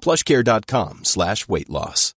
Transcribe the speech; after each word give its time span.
plushcare.com 0.00 1.04
slash 1.04 1.48
weight 1.48 1.70
loss. 1.70 2.14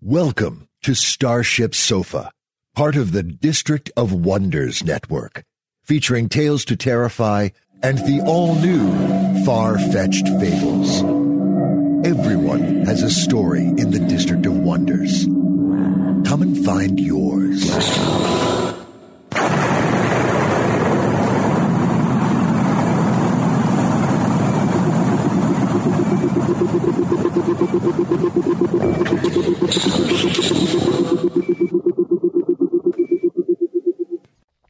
Welcome 0.00 0.68
to 0.82 0.94
Starship 0.94 1.74
Sofa, 1.76 2.32
part 2.74 2.96
of 2.96 3.12
the 3.12 3.22
District 3.22 3.90
of 3.96 4.12
Wonders 4.12 4.82
network, 4.82 5.44
featuring 5.84 6.28
Tales 6.28 6.64
to 6.64 6.76
Terrify 6.76 7.50
and 7.84 7.98
the 7.98 8.20
all-new 8.26 9.44
Far-Fetched 9.44 10.26
Fables. 10.40 11.02
Everyone 12.04 12.84
has 12.84 13.02
a 13.02 13.10
story 13.10 13.62
in 13.62 13.92
the 13.92 14.00
District 14.00 14.44
of 14.46 14.56
Wonders. 14.56 15.24
Come 15.24 16.42
and 16.42 16.64
find 16.64 16.98
yours. 16.98 17.70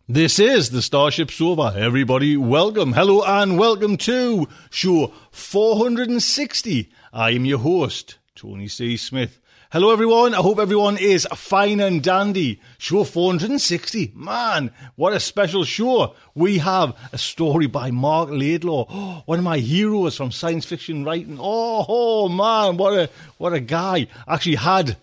This 0.09 0.41
is 0.41 0.71
the 0.71 0.83
Starship 0.83 1.31
Sofa. 1.31 1.73
Everybody, 1.77 2.37
welcome, 2.37 2.95
hello, 2.95 3.23
and 3.25 3.59
welcome 3.59 3.97
to 3.99 4.49
show 4.71 5.13
460. 5.31 6.91
I 7.13 7.31
am 7.31 7.45
your 7.45 7.61
host, 7.61 8.19
Tony 8.35 8.67
C. 8.67 8.97
Smith. 8.97 9.41
Hello, 9.71 9.93
everyone. 9.93 10.35
I 10.35 10.39
hope 10.39 10.59
everyone 10.59 10.97
is 10.97 11.27
fine 11.35 11.81
and 11.81 12.03
dandy. 12.03 12.61
Show 12.79 13.05
460. 13.05 14.13
Man, 14.15 14.71
what 14.97 15.13
a 15.13 15.21
special 15.21 15.65
show. 15.65 16.15
We 16.35 16.59
have 16.59 16.97
a 17.13 17.19
story 17.19 17.67
by 17.67 17.91
Marc 17.91 18.31
Laidlaw, 18.31 19.23
one 19.27 19.39
of 19.39 19.45
my 19.45 19.59
heroes 19.59 20.17
from 20.17 20.33
science 20.33 20.65
fiction 20.65 21.05
writing. 21.05 21.39
Oh, 21.39 21.85
oh 21.89 22.29
man, 22.29 22.79
what 22.79 22.95
a, 22.95 23.11
what 23.37 23.53
a 23.53 23.61
guy. 23.61 24.09
Actually 24.27 24.57
had 24.57 24.97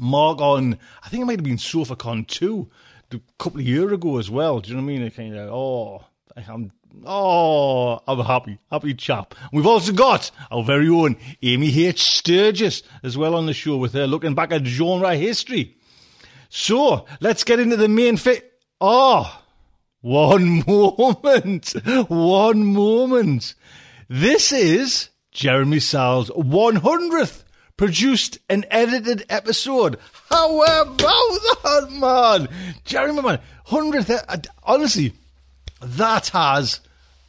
Marc 0.00 0.40
on, 0.40 0.78
I 1.04 1.08
think 1.08 1.22
it 1.22 1.26
might 1.26 1.38
have 1.38 1.44
been 1.44 1.56
SofaCon 1.56 2.26
2 2.26 2.68
a 3.12 3.20
couple 3.38 3.60
of 3.60 3.66
years 3.66 3.92
ago 3.92 4.18
as 4.18 4.30
well. 4.30 4.60
Do 4.60 4.70
you 4.70 4.76
know 4.76 4.82
what 4.82 4.90
I 4.90 4.94
mean? 4.94 5.02
It 5.02 5.14
kind 5.16 5.36
of, 5.36 5.50
oh, 5.52 6.04
I'm, 6.36 6.72
oh, 7.04 8.00
I'm 8.06 8.20
happy, 8.20 8.58
happy 8.70 8.94
chap. 8.94 9.34
We've 9.52 9.66
also 9.66 9.92
got 9.92 10.30
our 10.50 10.62
very 10.62 10.88
own 10.88 11.16
Amy 11.42 11.86
H. 11.86 12.02
Sturgis 12.02 12.82
as 13.02 13.16
well 13.16 13.34
on 13.34 13.46
the 13.46 13.52
show 13.54 13.76
with 13.76 13.92
her 13.92 14.06
looking 14.06 14.34
back 14.34 14.52
at 14.52 14.64
genre 14.66 15.14
history. 15.16 15.76
So 16.48 17.06
let's 17.20 17.44
get 17.44 17.60
into 17.60 17.76
the 17.76 17.88
main 17.88 18.16
fit. 18.16 18.52
Oh, 18.80 19.42
one 20.00 20.64
moment, 20.66 21.70
one 22.08 22.64
moment. 22.64 23.54
This 24.08 24.52
is 24.52 25.10
Jeremy 25.32 25.80
Szal's 25.80 26.30
100th 26.30 27.44
produced 27.76 28.38
and 28.48 28.66
edited 28.70 29.24
episode. 29.28 29.98
How 30.30 30.62
about 30.62 30.98
that, 30.98 31.88
man? 31.92 32.48
Jeremy, 32.84 33.22
man, 33.22 33.40
100th, 33.66 34.24
uh, 34.28 34.36
honestly, 34.62 35.12
that 35.80 36.28
has 36.28 36.80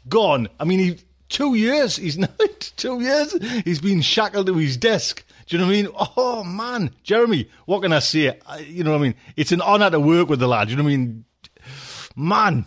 gone. 0.08 0.50
I 0.60 0.66
mean, 0.66 0.80
he, 0.80 0.98
two 1.30 1.56
years, 1.56 1.98
he's 1.98 2.18
not, 2.18 2.72
two 2.76 3.02
years, 3.02 3.36
he's 3.64 3.82
been 3.82 4.02
shackled 4.02 4.48
to 4.48 4.56
his 4.56 4.78
desk. 4.78 5.24
Do 5.48 5.58
you 5.58 5.62
know 5.62 5.68
what 5.68 5.74
I 5.74 5.82
mean? 5.82 6.12
Oh, 6.18 6.44
man. 6.44 6.92
Jeremy, 7.04 7.50
what 7.66 7.82
can 7.82 7.92
I 7.92 8.00
say? 8.00 8.38
I, 8.46 8.60
you 8.60 8.84
know 8.84 8.92
what 8.92 9.00
I 9.00 9.04
mean? 9.04 9.16
It's 9.36 9.52
an 9.52 9.62
honour 9.62 9.90
to 9.90 10.00
work 10.00 10.30
with 10.30 10.40
the 10.40 10.48
lad. 10.48 10.68
Do 10.68 10.72
you 10.72 10.78
know 10.78 10.84
what 10.84 10.94
I 10.94 10.98
mean? 10.98 11.26
Man, 12.16 12.66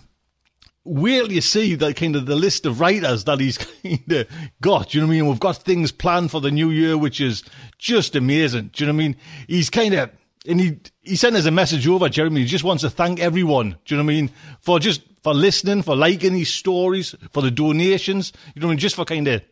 will 0.84 1.30
you 1.30 1.40
see 1.40 1.74
that 1.76 1.96
kind 1.96 2.16
of 2.16 2.26
the 2.26 2.34
list 2.34 2.66
of 2.66 2.80
writers 2.80 3.24
that 3.24 3.40
he's 3.40 3.58
kind 3.82 4.12
of 4.12 4.26
got. 4.60 4.90
Do 4.90 4.98
you 4.98 5.02
know 5.02 5.08
what 5.08 5.12
I 5.12 5.16
mean? 5.16 5.28
We've 5.28 5.40
got 5.40 5.58
things 5.58 5.92
planned 5.92 6.30
for 6.30 6.40
the 6.40 6.50
new 6.50 6.70
year, 6.70 6.98
which 6.98 7.20
is 7.20 7.44
just 7.78 8.16
amazing. 8.16 8.70
Do 8.72 8.84
you 8.84 8.90
know 8.90 8.96
what 8.96 9.02
I 9.02 9.08
mean? 9.08 9.16
He's 9.46 9.70
kind 9.70 9.94
of, 9.94 10.10
and 10.46 10.60
he, 10.60 10.78
he 11.02 11.16
sent 11.16 11.36
us 11.36 11.46
a 11.46 11.50
message 11.50 11.86
over, 11.86 12.08
Jeremy. 12.08 12.40
He 12.40 12.46
just 12.46 12.64
wants 12.64 12.82
to 12.82 12.90
thank 12.90 13.20
everyone. 13.20 13.76
Do 13.84 13.94
you 13.94 13.96
know 13.96 14.04
what 14.04 14.12
I 14.12 14.16
mean? 14.16 14.30
For 14.60 14.80
just, 14.80 15.02
for 15.22 15.34
listening, 15.34 15.82
for 15.82 15.96
liking 15.96 16.32
these 16.32 16.52
stories, 16.52 17.14
for 17.30 17.42
the 17.42 17.50
donations. 17.50 18.32
You 18.54 18.60
know 18.60 18.68
I 18.68 18.70
mean? 18.70 18.78
Just 18.78 18.96
for 18.96 19.04
kind 19.04 19.28
of 19.28 19.42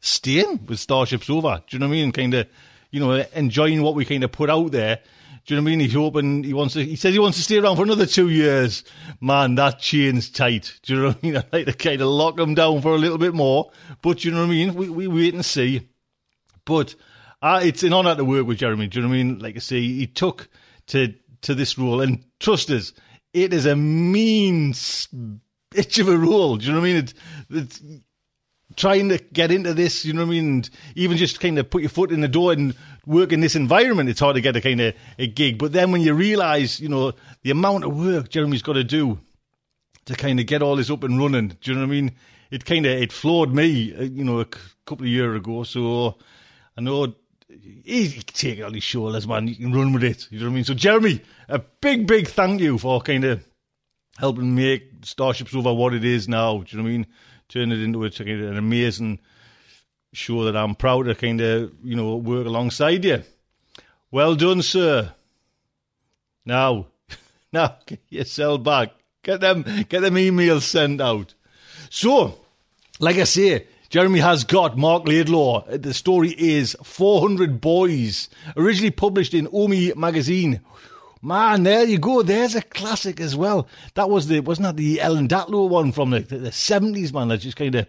staying 0.00 0.66
with 0.66 0.80
Starship 0.80 1.22
Sofa. 1.22 1.62
Do 1.66 1.76
you 1.76 1.78
know 1.78 1.88
what 1.88 1.94
I 1.94 1.96
mean? 1.96 2.12
Kind 2.12 2.34
of, 2.34 2.48
you 2.90 3.00
know, 3.00 3.12
enjoying 3.34 3.82
what 3.82 3.94
we 3.94 4.04
kind 4.04 4.24
of 4.24 4.32
put 4.32 4.50
out 4.50 4.72
there. 4.72 5.00
Do 5.46 5.54
you 5.54 5.60
know 5.60 5.64
what 5.64 5.68
I 5.68 5.76
mean? 5.76 5.80
He's 5.80 5.94
hoping 5.94 6.44
he 6.44 6.52
wants 6.52 6.74
to. 6.74 6.84
He 6.84 6.96
says 6.96 7.14
he 7.14 7.18
wants 7.18 7.38
to 7.38 7.44
stay 7.44 7.58
around 7.58 7.76
for 7.76 7.82
another 7.82 8.06
two 8.06 8.28
years. 8.28 8.84
Man, 9.20 9.54
that 9.54 9.78
chain's 9.78 10.28
tight. 10.28 10.78
Do 10.82 10.94
you 10.94 11.00
know 11.00 11.06
what 11.08 11.16
I 11.22 11.26
mean? 11.26 11.36
I 11.52 11.56
like 11.56 11.66
to 11.66 11.72
kind 11.72 12.00
of 12.00 12.08
lock 12.08 12.38
him 12.38 12.54
down 12.54 12.82
for 12.82 12.94
a 12.94 12.98
little 12.98 13.18
bit 13.18 13.34
more. 13.34 13.70
But 14.02 14.24
you 14.24 14.32
know 14.32 14.40
what 14.40 14.46
I 14.46 14.50
mean? 14.50 14.74
We 14.74 14.88
we 14.90 15.06
wait 15.06 15.34
and 15.34 15.44
see. 15.44 15.88
But 16.64 16.94
uh, 17.42 17.60
it's 17.62 17.82
an 17.82 17.94
honour 17.94 18.16
to 18.16 18.24
work 18.24 18.46
with 18.46 18.58
Jeremy. 18.58 18.86
Do 18.86 18.98
you 18.98 19.02
know 19.02 19.08
what 19.08 19.14
I 19.14 19.22
mean? 19.22 19.38
Like 19.38 19.56
I 19.56 19.60
say, 19.60 19.80
he 19.80 20.06
took 20.06 20.48
to 20.88 21.14
to 21.42 21.54
this 21.54 21.78
role, 21.78 22.02
and 22.02 22.22
trust 22.38 22.70
us, 22.70 22.92
it 23.32 23.52
is 23.52 23.66
a 23.66 23.76
mean 23.76 24.72
bitch 24.72 26.00
of 26.00 26.08
a 26.08 26.16
role. 26.16 26.56
Do 26.56 26.66
you 26.66 26.72
know 26.72 26.80
what 26.80 26.88
I 26.88 26.92
mean? 26.92 26.96
It, 27.04 27.14
it's 27.50 27.82
trying 28.76 29.08
to 29.10 29.18
get 29.18 29.50
into 29.50 29.74
this. 29.74 30.04
You 30.04 30.12
know 30.12 30.22
what 30.22 30.32
I 30.32 30.40
mean? 30.40 30.48
And 30.48 30.70
even 30.94 31.16
just 31.16 31.40
kind 31.40 31.58
of 31.58 31.70
put 31.70 31.82
your 31.82 31.90
foot 31.90 32.12
in 32.12 32.20
the 32.20 32.28
door 32.28 32.52
and 32.52 32.74
work 33.06 33.32
in 33.32 33.40
this 33.40 33.56
environment, 33.56 34.08
it's 34.08 34.20
hard 34.20 34.36
to 34.36 34.40
get 34.40 34.56
a 34.56 34.60
kind 34.60 34.80
of 34.80 34.94
a 35.18 35.26
gig. 35.26 35.58
But 35.58 35.72
then 35.72 35.92
when 35.92 36.02
you 36.02 36.14
realise, 36.14 36.80
you 36.80 36.88
know, 36.88 37.12
the 37.42 37.50
amount 37.50 37.84
of 37.84 37.96
work 37.96 38.28
Jeremy's 38.28 38.62
got 38.62 38.74
to 38.74 38.84
do 38.84 39.18
to 40.06 40.14
kind 40.14 40.40
of 40.40 40.46
get 40.46 40.62
all 40.62 40.76
this 40.76 40.90
up 40.90 41.04
and 41.04 41.18
running, 41.18 41.48
do 41.60 41.70
you 41.70 41.74
know 41.74 41.80
what 41.80 41.88
I 41.88 41.90
mean? 41.90 42.12
It 42.50 42.64
kind 42.64 42.84
of 42.86 42.92
it 42.92 43.12
floored 43.12 43.54
me, 43.54 43.94
uh, 43.94 44.02
you 44.02 44.24
know, 44.24 44.40
a 44.40 44.46
couple 44.86 45.04
of 45.04 45.10
years 45.10 45.36
ago. 45.36 45.62
So 45.62 46.18
I 46.76 46.80
know 46.80 47.14
he 47.84 48.22
take 48.22 48.58
it 48.58 48.62
on 48.62 48.74
his 48.74 48.84
shoulders, 48.84 49.26
man. 49.26 49.48
You 49.48 49.56
can 49.56 49.72
run 49.72 49.92
with 49.92 50.04
it. 50.04 50.28
You 50.30 50.38
know 50.38 50.46
what 50.46 50.52
I 50.52 50.54
mean? 50.54 50.64
So 50.64 50.74
Jeremy, 50.74 51.20
a 51.48 51.58
big, 51.58 52.06
big 52.06 52.28
thank 52.28 52.60
you 52.60 52.78
for 52.78 53.00
kind 53.00 53.24
of 53.24 53.44
helping 54.18 54.54
make 54.54 54.90
Starship 55.02 55.48
Sofa 55.48 55.72
what 55.72 55.94
it 55.94 56.04
is 56.04 56.28
now. 56.28 56.58
Do 56.58 56.64
you 56.68 56.78
know 56.78 56.84
what 56.84 56.90
I 56.90 56.92
mean? 56.92 57.06
Turn 57.48 57.72
it 57.72 57.80
into 57.80 58.04
a, 58.04 58.08
an 58.08 58.56
amazing 58.56 59.18
show 60.12 60.44
that 60.44 60.56
I'm 60.56 60.74
proud 60.74 61.06
to 61.06 61.14
kind 61.14 61.40
of, 61.40 61.72
you 61.82 61.96
know, 61.96 62.16
work 62.16 62.46
alongside 62.46 63.04
you. 63.04 63.22
Well 64.10 64.34
done, 64.34 64.62
sir. 64.62 65.12
Now, 66.44 66.86
now 67.52 67.76
get 67.86 68.00
yourself 68.08 68.62
back. 68.62 68.90
Get 69.22 69.40
them, 69.40 69.62
get 69.88 70.00
them 70.00 70.14
emails 70.14 70.62
sent 70.62 71.00
out. 71.00 71.34
So, 71.90 72.40
like 72.98 73.16
I 73.16 73.24
say, 73.24 73.66
Jeremy 73.90 74.20
has 74.20 74.44
got 74.44 74.78
Marc 74.78 75.08
Laidlaw. 75.08 75.64
Uh, 75.64 75.76
the 75.76 75.92
story 75.92 76.30
is 76.38 76.76
400 76.84 77.60
Boys, 77.60 78.28
originally 78.56 78.92
published 78.92 79.34
in 79.34 79.48
Omni 79.52 79.94
magazine. 79.96 80.60
Man, 81.20 81.64
there 81.64 81.82
you 81.82 81.98
go. 81.98 82.22
There's 82.22 82.54
a 82.54 82.62
classic 82.62 83.18
as 83.20 83.34
well. 83.34 83.66
That 83.94 84.08
was 84.08 84.28
the 84.28 84.38
wasn't 84.38 84.66
that 84.68 84.76
the 84.76 85.00
Ellen 85.00 85.26
Datlow 85.26 85.68
one 85.68 85.90
from 85.90 86.10
the, 86.10 86.20
the, 86.20 86.50
70s, 86.50 87.12
man, 87.12 87.28
that 87.28 87.38
just 87.38 87.56
kind 87.56 87.74
of 87.74 87.88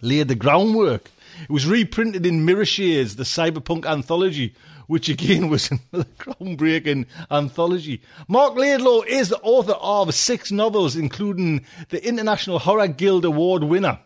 laid 0.00 0.28
the 0.28 0.36
groundwork. 0.36 1.10
It 1.42 1.50
was 1.50 1.66
reprinted 1.66 2.24
in 2.24 2.44
Mirror 2.44 2.66
Shades, 2.66 3.16
the 3.16 3.24
cyberpunk 3.24 3.84
anthology, 3.84 4.54
which 4.86 5.08
again 5.08 5.48
was 5.50 5.72
another 5.72 6.08
groundbreaking 6.20 7.06
anthology. 7.32 8.00
Marc 8.28 8.54
Laidlaw 8.54 9.02
is 9.02 9.30
the 9.30 9.40
author 9.40 9.72
of 9.72 10.14
six 10.14 10.52
novels, 10.52 10.94
including 10.94 11.66
the 11.88 12.06
International 12.06 12.60
Horror 12.60 12.86
Guild 12.86 13.24
Award 13.24 13.64
winner 13.64 13.98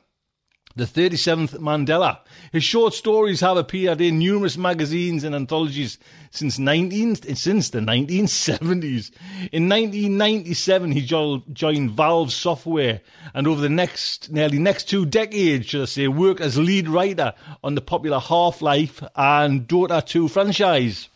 the 0.81 0.87
37th 0.87 1.59
Mandala. 1.59 2.21
His 2.53 2.65
short 2.65 2.95
stories 2.95 3.41
have 3.41 3.59
appeared 3.59 4.01
in 4.01 4.19
numerous 4.19 4.57
magazines 4.57 5.25
and 5.25 5.35
anthologies 5.35 5.99
since 6.31 6.59
19 6.59 7.17
since 7.37 7.69
the 7.69 7.81
1970s. 7.81 9.11
In 9.53 9.69
1997, 9.69 10.93
he 10.93 11.03
jo- 11.03 11.43
joined 11.53 11.91
Valve 11.91 12.33
Software, 12.33 13.03
and 13.35 13.47
over 13.47 13.61
the 13.61 13.69
next 13.69 14.33
nearly 14.33 14.59
next 14.59 14.89
two 14.89 15.05
decades, 15.05 15.67
should 15.67 15.83
I 15.83 15.85
say, 15.85 16.09
worked 16.09 16.41
as 16.41 16.57
lead 16.57 16.89
writer 16.89 17.35
on 17.63 17.75
the 17.75 17.83
popular 17.83 18.19
Half-Life 18.19 19.03
and 19.15 19.69
Dota 19.69 20.05
2 20.05 20.29
franchise. 20.29 21.11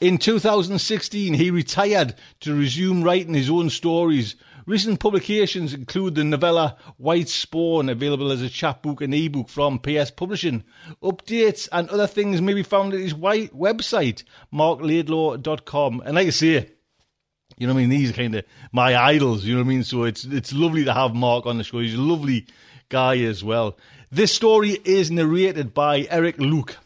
In 0.00 0.18
2016, 0.18 1.34
he 1.34 1.50
retired 1.50 2.14
to 2.40 2.56
resume 2.56 3.02
writing 3.02 3.34
his 3.34 3.50
own 3.50 3.70
stories 3.70 4.36
Recent 4.66 4.98
publications 4.98 5.72
include 5.72 6.16
the 6.16 6.24
novella 6.24 6.76
White 6.96 7.28
Spawn, 7.28 7.88
available 7.88 8.32
as 8.32 8.42
a 8.42 8.48
chapbook 8.48 9.00
and 9.00 9.14
ebook 9.14 9.48
from 9.48 9.78
PS 9.78 10.10
Publishing. 10.10 10.64
Updates 11.00 11.68
and 11.70 11.88
other 11.88 12.08
things 12.08 12.42
may 12.42 12.52
be 12.52 12.64
found 12.64 12.92
at 12.92 12.98
his 12.98 13.14
white 13.14 13.54
website, 13.54 14.24
marklaidlaw.com. 14.52 16.02
And 16.04 16.16
like 16.16 16.26
I 16.26 16.30
say, 16.30 16.70
you 17.56 17.66
know 17.68 17.74
what 17.74 17.78
I 17.78 17.82
mean? 17.82 17.90
These 17.90 18.10
are 18.10 18.14
kind 18.14 18.34
of 18.34 18.44
my 18.72 18.96
idols, 18.96 19.44
you 19.44 19.54
know 19.54 19.60
what 19.60 19.66
I 19.66 19.68
mean? 19.68 19.84
So 19.84 20.02
it's 20.02 20.24
it's 20.24 20.52
lovely 20.52 20.84
to 20.84 20.92
have 20.92 21.14
Marc 21.14 21.46
on 21.46 21.58
the 21.58 21.64
show. 21.64 21.78
He's 21.78 21.94
a 21.94 22.00
lovely 22.00 22.46
guy 22.88 23.18
as 23.18 23.44
well. 23.44 23.78
This 24.10 24.34
story 24.34 24.70
is 24.84 25.12
narrated 25.12 25.74
by 25.74 26.08
Eric 26.10 26.38
Luke. 26.38 26.76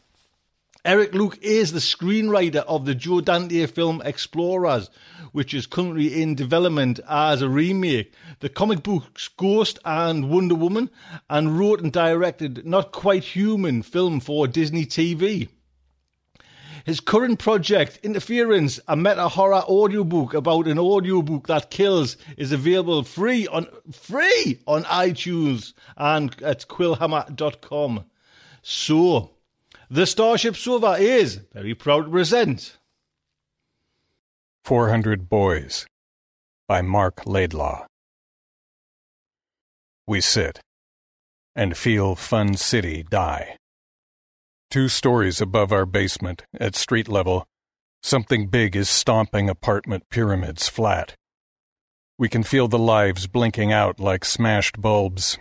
Eric 0.82 1.12
Luke 1.12 1.38
is 1.42 1.72
the 1.72 1.78
screenwriter 1.78 2.64
of 2.66 2.86
the 2.86 2.94
Joe 2.94 3.20
Dante 3.20 3.66
film 3.66 4.00
Explorers, 4.02 4.88
which 5.32 5.52
is 5.52 5.66
currently 5.66 6.22
in 6.22 6.34
development 6.34 7.00
as 7.06 7.42
a 7.42 7.50
remake. 7.50 8.14
The 8.38 8.48
comic 8.48 8.82
books 8.82 9.28
Ghost 9.28 9.78
and 9.84 10.30
Wonder 10.30 10.54
Woman, 10.54 10.88
and 11.28 11.58
wrote 11.58 11.82
and 11.82 11.92
directed 11.92 12.64
Not 12.64 12.92
Quite 12.92 13.24
Human 13.24 13.82
film 13.82 14.20
for 14.20 14.48
Disney 14.48 14.86
TV. 14.86 15.48
His 16.86 17.00
current 17.00 17.38
project, 17.38 18.00
Interference, 18.02 18.80
a 18.88 18.96
meta 18.96 19.28
horror 19.28 19.62
audiobook 19.68 20.32
about 20.32 20.66
an 20.66 20.78
audiobook 20.78 21.46
that 21.48 21.70
kills, 21.70 22.16
is 22.38 22.52
available 22.52 23.02
free 23.02 23.46
on 23.46 23.66
free 23.92 24.60
on 24.66 24.84
iTunes 24.84 25.74
and 25.98 26.42
at 26.42 26.66
quillhammer.com. 26.68 28.06
So, 28.62 29.32
the 29.92 30.06
Starship 30.06 30.54
Sofa 30.54 30.92
is 30.92 31.40
very 31.52 31.74
proud 31.74 32.04
to 32.04 32.10
present 32.10 32.78
400 34.64 35.28
Boys 35.28 35.84
by 36.68 36.80
Marc 36.80 37.26
Laidlaw. 37.26 37.86
We 40.06 40.20
sit 40.20 40.60
and 41.56 41.76
feel 41.76 42.14
Fun 42.14 42.54
City 42.54 43.04
die. 43.10 43.56
Two 44.70 44.88
stories 44.88 45.40
above 45.40 45.72
our 45.72 45.86
basement, 45.86 46.44
at 46.60 46.76
street 46.76 47.08
level, 47.08 47.44
something 48.00 48.46
big 48.46 48.76
is 48.76 48.88
stomping 48.88 49.50
apartment 49.50 50.04
pyramids 50.08 50.68
flat. 50.68 51.16
We 52.16 52.28
can 52.28 52.44
feel 52.44 52.68
the 52.68 52.78
lives 52.78 53.26
blinking 53.26 53.72
out 53.72 53.98
like 53.98 54.24
smashed 54.24 54.80
bulbs, 54.80 55.36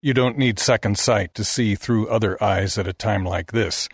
you 0.00 0.14
don't 0.14 0.38
need 0.38 0.58
second 0.58 0.98
sight 0.98 1.34
to 1.34 1.44
see 1.44 1.74
through 1.74 2.08
other 2.08 2.42
eyes 2.42 2.78
at 2.78 2.86
a 2.86 2.92
time 2.92 3.24
like 3.24 3.52
this. 3.52 3.88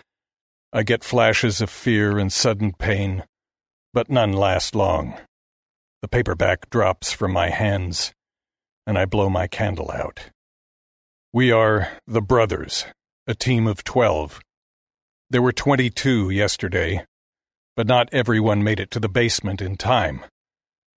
I 0.73 0.83
get 0.83 1.05
flashes 1.05 1.61
of 1.61 1.71
fear 1.71 2.19
and 2.19 2.33
sudden 2.33 2.73
pain, 2.73 3.25
but 3.93 4.11
none 4.11 4.33
last 4.33 4.75
long. 4.75 5.15
The 6.03 6.09
paperback 6.09 6.69
drops 6.69 7.12
from 7.12 7.33
my 7.33 7.49
hands, 7.49 8.12
and 8.87 8.99
I 8.99 9.06
blow 9.06 9.31
my 9.31 9.47
candle 9.47 9.91
out. 9.91 10.31
We 11.33 11.51
are 11.51 11.89
the 12.06 12.21
brothers, 12.21 12.85
a 13.27 13.35
team 13.35 13.67
of 13.67 13.83
twelve. 13.83 14.41
There 15.31 15.43
were 15.43 15.53
twenty 15.53 15.89
two 15.89 16.29
yesterday, 16.29 17.06
but 17.77 17.87
not 17.87 18.12
everyone 18.12 18.62
made 18.62 18.81
it 18.81 18.91
to 18.91 19.01
the 19.01 19.09
basement 19.09 19.62
in 19.62 19.77
time. 19.77 20.25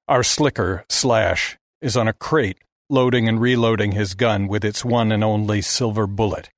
Our 0.07 0.23
slicker, 0.23 0.85
Slash, 0.89 1.57
is 1.81 1.95
on 1.95 2.07
a 2.07 2.13
crate 2.13 2.57
loading 2.89 3.27
and 3.27 3.41
reloading 3.41 3.91
his 3.91 4.13
gun 4.13 4.47
with 4.47 4.63
its 4.63 4.85
one 4.85 5.11
and 5.11 5.21
only 5.23 5.61
silver 5.61 6.07
bullet. 6.07 6.49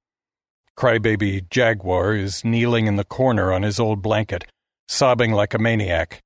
Crybaby 0.77 1.49
Jaguar 1.49 2.13
is 2.13 2.45
kneeling 2.45 2.85
in 2.85 2.97
the 2.97 3.03
corner 3.03 3.51
on 3.51 3.63
his 3.63 3.79
old 3.79 4.01
blanket, 4.01 4.45
sobbing 4.87 5.31
like 5.31 5.55
a 5.55 5.59
maniac. 5.59 6.21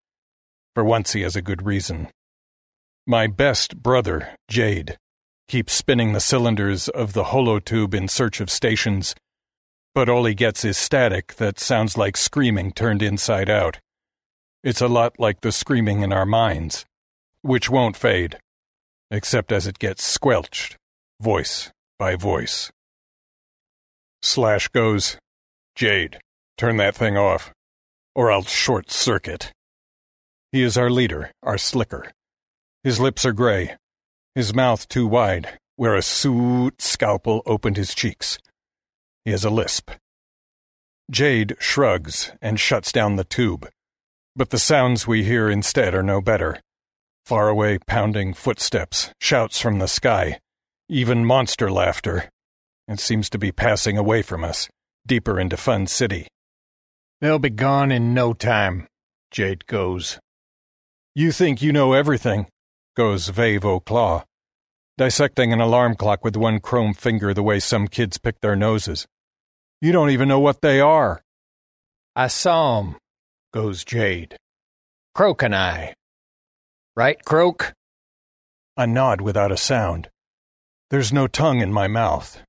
For 0.76 0.84
once 0.84 1.14
he 1.14 1.22
has 1.22 1.36
a 1.38 1.42
good 1.42 1.66
reason. 1.66 2.10
My 3.08 3.28
best 3.28 3.82
brother, 3.82 4.36
Jade, 4.50 4.98
keeps 5.48 5.74
spinning 5.74 6.12
the 6.12 6.20
cylinders 6.20 6.90
of 6.90 7.14
the 7.14 7.26
holotube 7.26 7.94
in 7.94 8.08
search 8.08 8.42
of 8.42 8.50
stations, 8.50 9.16
but 9.96 10.10
all 10.10 10.26
he 10.26 10.34
gets 10.34 10.66
is 10.66 10.78
static 10.78 11.36
that 11.36 11.60
sounds 11.60 11.98
like 11.98 12.18
screaming 12.18 12.72
turned 12.72 13.02
inside 13.02 13.50
out. 13.50 13.80
It's 14.64 14.82
a 14.82 14.88
lot 14.88 15.18
like 15.18 15.42
the 15.42 15.52
screaming 15.52 16.02
in 16.02 16.12
our 16.12 16.26
minds, 16.26 16.86
which 17.42 17.70
won't 17.70 17.96
fade 17.96 18.38
except 19.14 19.52
as 19.52 19.68
it 19.68 19.78
gets 19.78 20.04
squelched, 20.04 20.76
voice 21.22 21.72
by 22.00 22.16
voice. 22.16 22.72
Slash 24.24 24.70
goes, 24.70 25.18
Jade, 25.76 26.20
turn 26.58 26.78
that 26.78 26.96
thing 26.96 27.16
off, 27.16 27.54
or 28.16 28.32
I'll 28.32 28.44
short 28.44 28.90
circuit. 28.90 29.52
He 30.52 30.64
is 30.64 30.78
our 30.78 30.90
leader, 30.90 31.32
our 31.44 31.60
slicker. 31.60 32.12
His 32.84 33.00
lips 33.00 33.24
are 33.24 33.34
gray, 33.34 33.76
his 34.34 34.54
mouth 34.54 34.88
too 34.90 35.06
wide, 35.06 35.60
where 35.76 35.96
a 35.96 36.02
suit 36.02 36.82
scalpel 36.82 37.44
opened 37.46 37.78
his 37.78 37.94
cheeks. 37.94 38.40
He 39.26 39.32
has 39.32 39.46
a 39.46 39.52
lisp. 39.52 39.92
Jade 41.12 41.56
shrugs 41.60 42.32
and 42.42 42.60
shuts 42.60 42.92
down 42.92 43.16
the 43.16 43.24
tube, 43.24 43.70
but 44.36 44.50
the 44.50 44.58
sounds 44.58 45.06
we 45.06 45.24
hear 45.24 45.52
instead 45.52 45.94
are 45.94 46.02
no 46.02 46.20
better. 46.20 46.60
Faraway 47.26 47.78
pounding 47.88 48.34
footsteps, 48.34 49.12
shouts 49.22 49.60
from 49.60 49.80
the 49.80 49.88
sky, 49.88 50.40
even 50.90 51.26
monster 51.26 51.72
laughter. 51.72 52.30
It 52.88 53.00
seems 53.00 53.30
to 53.30 53.38
be 53.38 53.54
passing 53.54 53.98
away 53.98 54.22
from 54.22 54.44
us, 54.44 54.68
deeper 55.08 55.40
into 55.40 55.56
Fun 55.56 55.88
City. 55.88 56.28
They'll 57.22 57.40
be 57.40 57.50
gone 57.50 57.94
in 57.94 58.14
no 58.14 58.34
time, 58.34 58.88
Jade 59.32 59.66
goes. 59.68 60.20
You 61.16 61.32
think 61.32 61.62
you 61.62 61.72
know 61.72 61.94
everything, 61.94 62.48
goes 62.98 63.30
Vave 63.30 63.64
O'Claw, 63.64 64.24
dissecting 64.98 65.54
an 65.54 65.62
alarm 65.62 65.96
clock 65.96 66.26
with 66.26 66.36
one 66.36 66.60
chrome 66.60 66.94
finger 66.94 67.34
the 67.34 67.42
way 67.42 67.62
some 67.62 67.88
kids 67.88 68.18
pick 68.18 68.42
their 68.42 68.58
noses. 68.58 69.08
You 69.80 69.94
don't 69.94 70.10
even 70.10 70.28
know 70.28 70.40
what 70.40 70.60
they 70.60 70.82
are. 70.82 71.22
I 72.18 72.28
saw 72.28 72.80
'em, 72.80 72.98
goes 73.54 73.86
Jade. 73.86 74.36
Croak 75.16 75.42
and 75.42 75.56
I. 75.56 75.94
Right, 76.96 77.18
Croak? 77.26 77.74
I 78.78 78.86
nod 78.86 79.20
without 79.20 79.52
a 79.52 79.58
sound. 79.58 80.10
There's 80.92 81.12
no 81.12 81.26
tongue 81.26 81.60
in 81.60 81.74
my 81.74 81.88
mouth. 81.88 82.40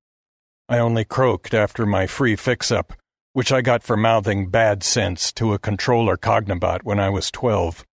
I 0.69 0.79
only 0.79 1.07
croaked 1.07 1.55
after 1.55 1.87
my 1.87 2.07
free 2.07 2.37
fix 2.37 2.71
up, 2.71 2.93
which 3.33 3.51
I 3.51 3.63
got 3.63 3.83
for 3.83 3.97
mouthing 3.97 4.51
bad 4.51 4.83
sense 4.83 5.33
to 5.35 5.55
a 5.55 5.59
controller 5.59 6.19
Cognobot 6.19 6.83
when 6.83 7.01
I 7.01 7.09
was 7.09 7.31
12. 7.31 7.87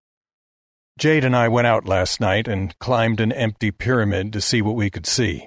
Jade 0.98 1.24
and 1.24 1.36
I 1.36 1.46
went 1.46 1.68
out 1.68 1.86
last 1.86 2.20
night 2.20 2.48
and 2.48 2.76
climbed 2.80 3.20
an 3.20 3.30
empty 3.30 3.70
pyramid 3.70 4.32
to 4.32 4.40
see 4.40 4.60
what 4.60 4.74
we 4.74 4.90
could 4.90 5.06
see. 5.06 5.46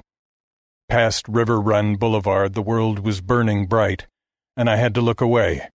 Past 0.88 1.28
River 1.28 1.60
Run 1.60 1.98
Boulevard, 1.98 2.54
the 2.54 2.62
world 2.62 3.00
was 3.00 3.20
burning 3.20 3.68
bright, 3.68 4.08
and 4.56 4.70
I 4.70 4.78
had 4.78 4.96
to 4.96 5.02
look 5.02 5.20
away. 5.20 5.68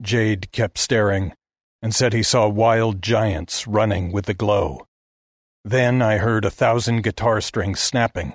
Jade 0.00 0.52
kept 0.52 0.78
staring, 0.78 1.32
and 1.82 1.94
said 1.94 2.12
he 2.12 2.22
saw 2.22 2.48
wild 2.48 3.02
giants 3.02 3.66
running 3.66 4.12
with 4.12 4.26
the 4.26 4.34
glow. 4.34 4.86
Then 5.64 6.02
I 6.02 6.18
heard 6.18 6.44
a 6.44 6.50
thousand 6.50 7.02
guitar 7.02 7.40
strings 7.40 7.80
snapping, 7.80 8.34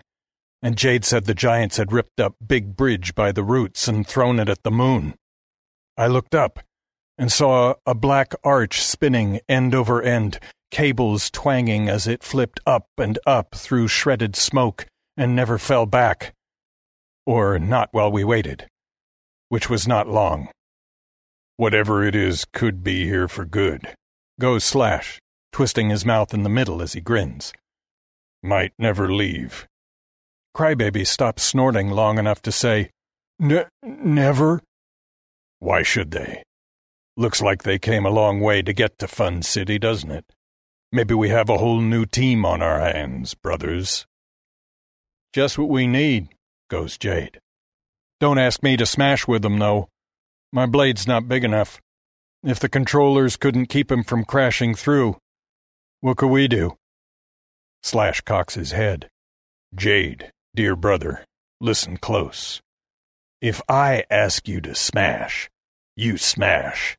and 0.62 0.78
Jade 0.78 1.06
said 1.06 1.26
the 1.26 1.34
giants 1.34 1.78
had 1.78 1.92
ripped 1.92 2.20
up 2.20 2.36
Big 2.46 2.76
Bridge 2.76 3.16
by 3.16 3.32
the 3.32 3.44
roots 3.44 3.88
and 3.88 4.06
thrown 4.08 4.40
it 4.40 4.50
at 4.50 4.64
the 4.64 4.72
moon. 4.72 5.16
I 5.98 6.08
looked 6.08 6.36
up 6.36 6.60
and 7.18 7.32
saw 7.32 7.76
a 7.86 7.96
black 7.96 8.34
arch 8.44 8.82
spinning 8.82 9.40
end 9.48 9.74
over 9.74 10.02
end, 10.02 10.40
cables 10.72 11.30
twanging 11.32 11.88
as 11.88 12.08
it 12.08 12.24
flipped 12.24 12.60
up 12.66 12.88
and 12.98 13.18
up 13.26 13.56
through 13.56 13.88
shredded 13.88 14.36
smoke 14.36 14.86
and 15.16 15.36
never 15.36 15.58
fell 15.58 15.86
back. 15.86 16.34
Or 17.26 17.58
not 17.58 17.90
while 17.92 18.12
we 18.12 18.24
waited, 18.24 18.68
which 19.50 19.70
was 19.70 19.88
not 19.88 20.08
long. 20.08 20.50
Whatever 21.58 22.04
it 22.04 22.16
is 22.16 22.46
could 22.54 22.84
be 22.84 23.06
here 23.06 23.28
for 23.28 23.46
good. 23.46 23.96
Goes 24.40 24.64
Slash, 24.66 25.20
twisting 25.54 25.90
his 25.90 26.06
mouth 26.06 26.34
in 26.34 26.44
the 26.44 26.50
middle 26.50 26.82
as 26.82 26.94
he 26.94 27.02
grins. 27.02 27.54
Might 28.44 28.74
never 28.78 29.12
leave. 29.12 29.66
Crybaby 30.56 31.08
stops 31.08 31.44
snorting 31.44 31.90
long 31.90 32.20
enough 32.20 32.42
to 32.42 32.52
say, 32.52 32.90
N- 33.42 33.68
never? 33.84 34.62
Why 35.60 35.82
should 35.82 36.12
they? 36.12 36.44
Looks 37.18 37.42
like 37.42 37.64
they 37.64 37.80
came 37.80 38.06
a 38.06 38.10
long 38.10 38.42
way 38.42 38.62
to 38.62 38.74
get 38.74 39.00
to 39.00 39.08
Fun 39.08 39.42
City, 39.42 39.80
doesn't 39.80 40.12
it? 40.12 40.26
Maybe 40.92 41.14
we 41.14 41.30
have 41.30 41.50
a 41.50 41.58
whole 41.58 41.80
new 41.80 42.06
team 42.06 42.46
on 42.46 42.62
our 42.62 42.80
hands, 42.80 43.34
brothers. 43.34 44.06
Just 45.34 45.58
what 45.58 45.70
we 45.70 45.88
need, 45.88 46.30
goes 46.70 46.98
Jade. 46.98 47.40
Don't 48.20 48.38
ask 48.38 48.62
me 48.64 48.78
to 48.78 48.86
smash 48.86 49.28
with 49.28 49.42
them, 49.42 49.60
though. 49.60 49.90
My 50.56 50.66
blade's 50.66 51.06
not 51.06 51.28
big 51.28 51.44
enough. 51.44 51.82
If 52.42 52.62
the 52.62 52.70
controllers 52.70 53.36
couldn't 53.36 53.66
keep 53.66 53.92
him 53.92 54.06
from 54.06 54.24
crashing 54.24 54.74
through, 54.74 55.18
what 56.00 56.16
could 56.16 56.30
we 56.30 56.48
do? 56.48 56.78
Slash 57.84 58.22
cocks 58.22 58.54
his 58.54 58.72
head. 58.72 59.10
Jade, 59.76 60.32
dear 60.56 60.78
brother, 60.78 61.26
listen 61.60 61.98
close. 61.98 62.62
If 63.42 63.62
I 63.68 64.06
ask 64.10 64.48
you 64.48 64.62
to 64.62 64.74
smash, 64.74 65.50
you 65.98 66.18
smash. 66.18 66.96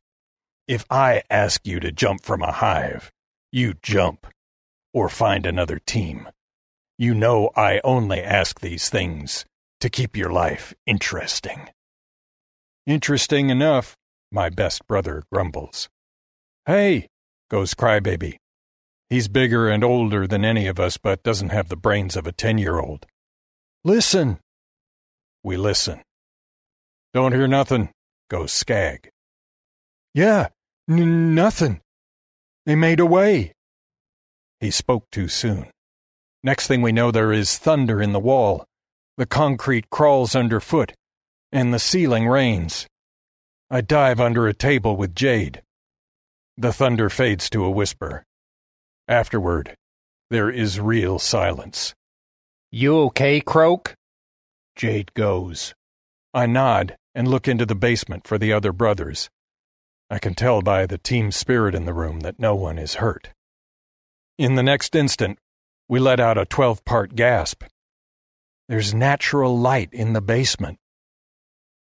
If 0.67 0.85
I 0.91 1.23
ask 1.27 1.65
you 1.65 1.79
to 1.79 1.91
jump 1.91 2.23
from 2.23 2.43
a 2.43 2.51
hive, 2.51 3.11
you 3.51 3.73
jump. 3.81 4.27
Or 4.93 5.09
find 5.09 5.47
another 5.47 5.79
team. 5.79 6.29
You 6.99 7.15
know 7.15 7.49
I 7.55 7.81
only 7.83 8.21
ask 8.21 8.59
these 8.59 8.87
things 8.89 9.45
to 9.79 9.89
keep 9.89 10.15
your 10.15 10.29
life 10.29 10.75
interesting. 10.85 11.69
Interesting 12.87 13.49
enough, 13.49 13.97
my 14.31 14.47
best 14.47 14.87
brother 14.87 15.23
grumbles. 15.29 15.89
Hey, 16.65 17.07
goes 17.51 17.73
Crybaby. 17.73 18.37
He's 19.09 19.27
bigger 19.27 19.67
and 19.67 19.83
older 19.83 20.25
than 20.25 20.45
any 20.45 20.67
of 20.67 20.79
us, 20.79 20.95
but 20.95 21.21
doesn't 21.21 21.49
have 21.49 21.67
the 21.67 21.75
brains 21.75 22.15
of 22.15 22.25
a 22.25 22.31
ten 22.31 22.57
year 22.57 22.79
old. 22.79 23.05
Listen. 23.83 24.39
We 25.43 25.57
listen. 25.57 26.01
Don't 27.13 27.33
hear 27.33 27.47
nothing, 27.47 27.89
goes 28.29 28.53
Skag. 28.53 29.09
Yeah, 30.13 30.47
n- 30.89 31.35
nothing. 31.35 31.81
They 32.65 32.75
made 32.75 33.01
away. 33.01 33.51
He 34.61 34.71
spoke 34.71 35.03
too 35.11 35.27
soon. 35.27 35.67
Next 36.41 36.67
thing 36.67 36.81
we 36.81 36.93
know, 36.93 37.11
there 37.11 37.33
is 37.33 37.57
thunder 37.57 38.01
in 38.01 38.13
the 38.13 38.19
wall. 38.19 38.63
The 39.17 39.25
concrete 39.25 39.89
crawls 39.89 40.37
underfoot, 40.37 40.93
and 41.51 41.73
the 41.73 41.79
ceiling 41.79 42.27
rains. 42.27 42.87
I 43.69 43.81
dive 43.81 44.19
under 44.19 44.47
a 44.47 44.53
table 44.53 44.95
with 44.95 45.15
Jade. 45.15 45.61
The 46.57 46.73
thunder 46.73 47.09
fades 47.09 47.49
to 47.51 47.63
a 47.63 47.69
whisper. 47.69 48.23
Afterward, 49.07 49.75
there 50.29 50.49
is 50.49 50.79
real 50.79 51.19
silence. 51.19 51.93
You 52.71 52.97
okay, 52.99 53.39
Croak? 53.41 53.95
Jade 54.75 55.13
goes. 55.13 55.73
I 56.33 56.45
nod 56.45 56.97
and 57.15 57.27
look 57.27 57.47
into 57.47 57.65
the 57.65 57.75
basement 57.75 58.27
for 58.27 58.37
the 58.37 58.53
other 58.53 58.71
brothers. 58.71 59.29
I 60.09 60.19
can 60.19 60.35
tell 60.35 60.61
by 60.61 60.85
the 60.85 60.97
team 60.97 61.31
spirit 61.31 61.75
in 61.75 61.85
the 61.85 61.93
room 61.93 62.21
that 62.21 62.39
no 62.39 62.55
one 62.55 62.77
is 62.77 62.95
hurt. 62.95 63.29
In 64.37 64.55
the 64.55 64.63
next 64.63 64.95
instant, 64.95 65.39
we 65.89 65.99
let 65.99 66.19
out 66.19 66.37
a 66.37 66.45
12 66.45 66.85
part 66.85 67.15
gasp. 67.15 67.63
There's 68.67 68.93
natural 68.93 69.57
light 69.57 69.89
in 69.91 70.13
the 70.13 70.21
basement. 70.21 70.77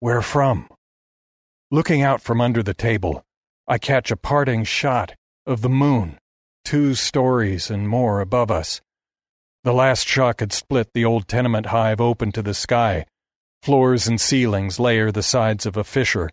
Where 0.01 0.21
from? 0.21 0.69
Looking 1.71 2.01
out 2.01 2.21
from 2.21 2.39
under 2.39 2.63
the 2.63 2.73
table, 2.73 3.21
I 3.67 3.77
catch 3.77 4.11
a 4.11 4.15
parting 4.15 4.63
shot 4.63 5.13
of 5.45 5.61
the 5.61 5.69
moon, 5.69 6.17
two 6.63 6.95
stories 6.95 7.69
and 7.69 7.89
more 7.89 8.21
above 8.21 8.49
us. 8.49 8.81
The 9.65 9.73
last 9.73 10.07
shock 10.07 10.39
had 10.39 10.53
split 10.53 10.93
the 10.93 11.03
old 11.03 11.27
tenement 11.27 11.65
hive 11.65 11.99
open 11.99 12.31
to 12.31 12.41
the 12.41 12.53
sky. 12.53 13.05
Floors 13.61 14.07
and 14.07 14.21
ceilings 14.21 14.79
layer 14.79 15.11
the 15.11 15.21
sides 15.21 15.65
of 15.65 15.75
a 15.75 15.83
fissure. 15.83 16.29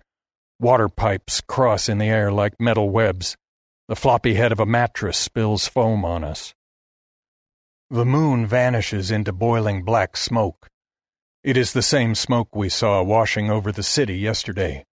Water 0.61 0.89
pipes 0.89 1.41
cross 1.41 1.89
in 1.89 1.99
the 1.99 2.07
air 2.07 2.31
like 2.31 2.61
metal 2.61 2.91
webs. 2.91 3.37
The 3.89 3.97
floppy 3.97 4.35
head 4.35 4.53
of 4.53 4.61
a 4.61 4.67
mattress 4.67 5.19
spills 5.19 5.67
foam 5.67 6.05
on 6.05 6.23
us. 6.23 6.55
The 7.91 8.05
moon 8.05 8.47
vanishes 8.47 9.11
into 9.11 9.33
boiling 9.33 9.83
black 9.83 10.17
smoke. 10.17 10.69
It 11.47 11.57
is 11.57 11.73
the 11.73 11.81
same 11.81 12.17
smoke 12.17 12.57
we 12.57 12.69
saw 12.69 13.05
washing 13.05 13.53
over 13.53 13.71
the 13.71 13.85
city 13.85 14.19
yesterday 14.19 14.85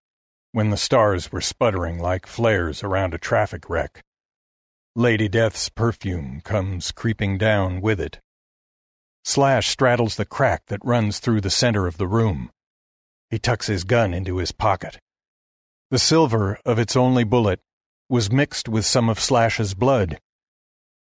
when 0.52 0.70
the 0.70 0.78
stars 0.78 1.32
were 1.32 1.42
sputtering 1.42 1.98
like 1.98 2.28
flares 2.28 2.84
around 2.84 3.16
a 3.16 3.18
traffic 3.18 3.72
wreck. 3.72 4.04
Lady 4.96 5.28
Death's 5.28 5.70
perfume 5.70 6.42
comes 6.42 6.92
creeping 6.92 7.40
down 7.40 7.82
with 7.82 8.00
it. 8.00 8.20
Slash 9.24 9.68
straddles 9.68 10.16
the 10.16 10.26
crack 10.26 10.68
that 10.68 10.86
runs 10.86 11.18
through 11.18 11.42
the 11.42 11.50
center 11.50 11.88
of 11.88 11.98
the 11.98 12.06
room. 12.06 12.52
He 13.32 13.40
tucks 13.40 13.66
his 13.66 13.84
gun 13.84 14.14
into 14.14 14.38
his 14.38 14.52
pocket. 14.52 15.00
The 15.90 15.98
silver 15.98 16.60
of 16.68 16.78
its 16.78 16.96
only 16.96 17.24
bullet 17.24 17.62
was 18.10 18.32
mixed 18.32 18.70
with 18.70 18.86
some 18.86 19.10
of 19.10 19.20
Slash's 19.20 19.74
blood. 19.74 20.20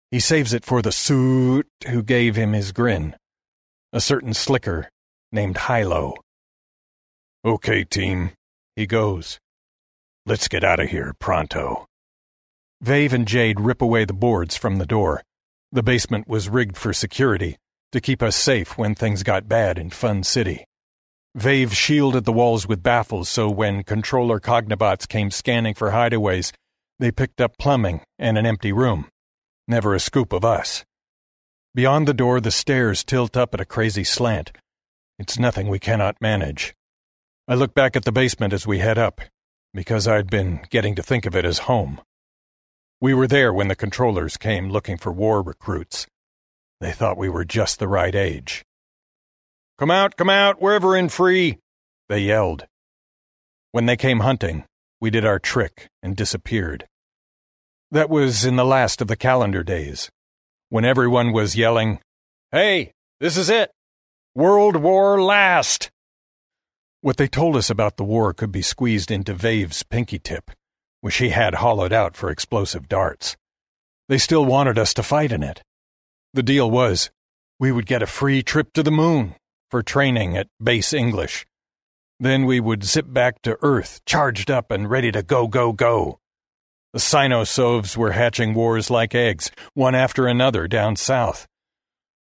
He 0.08 0.20
saves 0.20 0.54
it 0.54 0.64
for 0.64 0.82
the 0.82 0.92
suit 0.92 1.66
who 1.88 2.04
gave 2.04 2.36
him 2.36 2.52
his 2.52 2.70
grin, 2.70 3.16
a 3.92 4.00
certain 4.00 4.34
slicker 4.34 4.88
named 5.32 5.58
Hilo. 5.58 6.14
Okay, 7.44 7.84
team, 7.84 8.32
he 8.76 8.86
goes. 8.86 9.38
Let's 10.26 10.46
get 10.46 10.62
out 10.62 10.78
of 10.78 10.90
here 10.90 11.14
pronto. 11.18 11.86
Vave 12.80 13.12
and 13.12 13.26
Jade 13.26 13.58
rip 13.58 13.82
away 13.82 14.04
the 14.04 14.12
boards 14.12 14.56
from 14.56 14.76
the 14.76 14.86
door. 14.86 15.22
The 15.72 15.82
basement 15.82 16.28
was 16.28 16.48
rigged 16.48 16.76
for 16.76 16.92
security, 16.92 17.56
to 17.92 18.00
keep 18.00 18.22
us 18.22 18.36
safe 18.36 18.76
when 18.76 18.94
things 18.94 19.22
got 19.22 19.48
bad 19.48 19.78
in 19.78 19.90
Fun 19.90 20.22
City. 20.22 20.64
Vave 21.34 21.74
shielded 21.74 22.24
the 22.24 22.32
walls 22.32 22.68
with 22.68 22.82
baffles 22.82 23.28
so 23.28 23.48
when 23.48 23.82
controller 23.82 24.38
cognibots 24.38 25.08
came 25.08 25.30
scanning 25.30 25.74
for 25.74 25.90
hideaways, 25.90 26.52
they 26.98 27.10
picked 27.10 27.40
up 27.40 27.56
plumbing 27.58 28.02
and 28.18 28.36
an 28.36 28.46
empty 28.46 28.70
room. 28.70 29.08
Never 29.66 29.94
a 29.94 30.00
scoop 30.00 30.32
of 30.32 30.44
us. 30.44 30.84
Beyond 31.74 32.06
the 32.06 32.14
door, 32.14 32.40
the 32.40 32.50
stairs 32.50 33.02
tilt 33.02 33.36
up 33.36 33.54
at 33.54 33.60
a 33.60 33.64
crazy 33.64 34.04
slant. 34.04 34.52
It's 35.22 35.38
nothing 35.38 35.68
we 35.68 35.78
cannot 35.78 36.20
manage. 36.20 36.74
I 37.46 37.54
look 37.54 37.74
back 37.74 37.94
at 37.94 38.04
the 38.04 38.10
basement 38.10 38.52
as 38.52 38.66
we 38.66 38.80
head 38.80 38.98
up, 38.98 39.20
because 39.72 40.08
I'd 40.08 40.28
been 40.28 40.62
getting 40.68 40.96
to 40.96 41.02
think 41.02 41.26
of 41.26 41.36
it 41.36 41.44
as 41.44 41.70
home. 41.70 42.00
We 43.00 43.14
were 43.14 43.28
there 43.28 43.52
when 43.52 43.68
the 43.68 43.76
controllers 43.76 44.36
came 44.36 44.68
looking 44.68 44.98
for 44.98 45.12
war 45.12 45.40
recruits. 45.40 46.08
They 46.80 46.90
thought 46.90 47.16
we 47.16 47.28
were 47.28 47.44
just 47.44 47.78
the 47.78 47.86
right 47.86 48.16
age. 48.16 48.64
Come 49.78 49.92
out, 49.92 50.16
come 50.16 50.28
out, 50.28 50.60
we're 50.60 50.74
ever 50.74 50.96
in 50.96 51.08
free, 51.08 51.58
they 52.08 52.18
yelled. 52.18 52.66
When 53.70 53.86
they 53.86 53.96
came 53.96 54.20
hunting, 54.20 54.64
we 55.00 55.10
did 55.10 55.24
our 55.24 55.38
trick 55.38 55.86
and 56.02 56.16
disappeared. 56.16 56.88
That 57.92 58.10
was 58.10 58.44
in 58.44 58.56
the 58.56 58.64
last 58.64 59.00
of 59.00 59.06
the 59.06 59.14
calendar 59.14 59.62
days, 59.62 60.10
when 60.68 60.84
everyone 60.84 61.30
was 61.30 61.54
yelling, 61.54 62.00
Hey, 62.50 62.90
this 63.20 63.36
is 63.36 63.48
it! 63.48 63.70
World 64.34 64.76
War 64.76 65.22
Last! 65.22 65.90
What 67.02 67.18
they 67.18 67.28
told 67.28 67.54
us 67.54 67.68
about 67.68 67.98
the 67.98 68.04
war 68.04 68.32
could 68.32 68.50
be 68.50 68.62
squeezed 68.62 69.10
into 69.10 69.34
Vave's 69.34 69.82
pinky 69.82 70.18
tip, 70.18 70.50
which 71.02 71.16
he 71.16 71.28
had 71.28 71.56
hollowed 71.56 71.92
out 71.92 72.16
for 72.16 72.30
explosive 72.30 72.88
darts. 72.88 73.36
They 74.08 74.16
still 74.16 74.46
wanted 74.46 74.78
us 74.78 74.94
to 74.94 75.02
fight 75.02 75.32
in 75.32 75.42
it. 75.42 75.60
The 76.32 76.42
deal 76.42 76.70
was 76.70 77.10
we 77.60 77.72
would 77.72 77.84
get 77.84 78.02
a 78.02 78.06
free 78.06 78.42
trip 78.42 78.72
to 78.72 78.82
the 78.82 78.90
moon 78.90 79.34
for 79.70 79.82
training 79.82 80.34
at 80.38 80.48
base 80.62 80.94
English. 80.94 81.44
Then 82.18 82.46
we 82.46 82.58
would 82.58 82.84
zip 82.84 83.12
back 83.12 83.42
to 83.42 83.58
Earth, 83.60 84.00
charged 84.06 84.50
up 84.50 84.70
and 84.70 84.88
ready 84.88 85.12
to 85.12 85.22
go, 85.22 85.46
go, 85.46 85.74
go. 85.74 86.20
The 86.94 87.00
Sinosovs 87.00 87.98
were 87.98 88.12
hatching 88.12 88.54
wars 88.54 88.88
like 88.88 89.14
eggs, 89.14 89.50
one 89.74 89.94
after 89.94 90.26
another 90.26 90.66
down 90.68 90.96
south. 90.96 91.46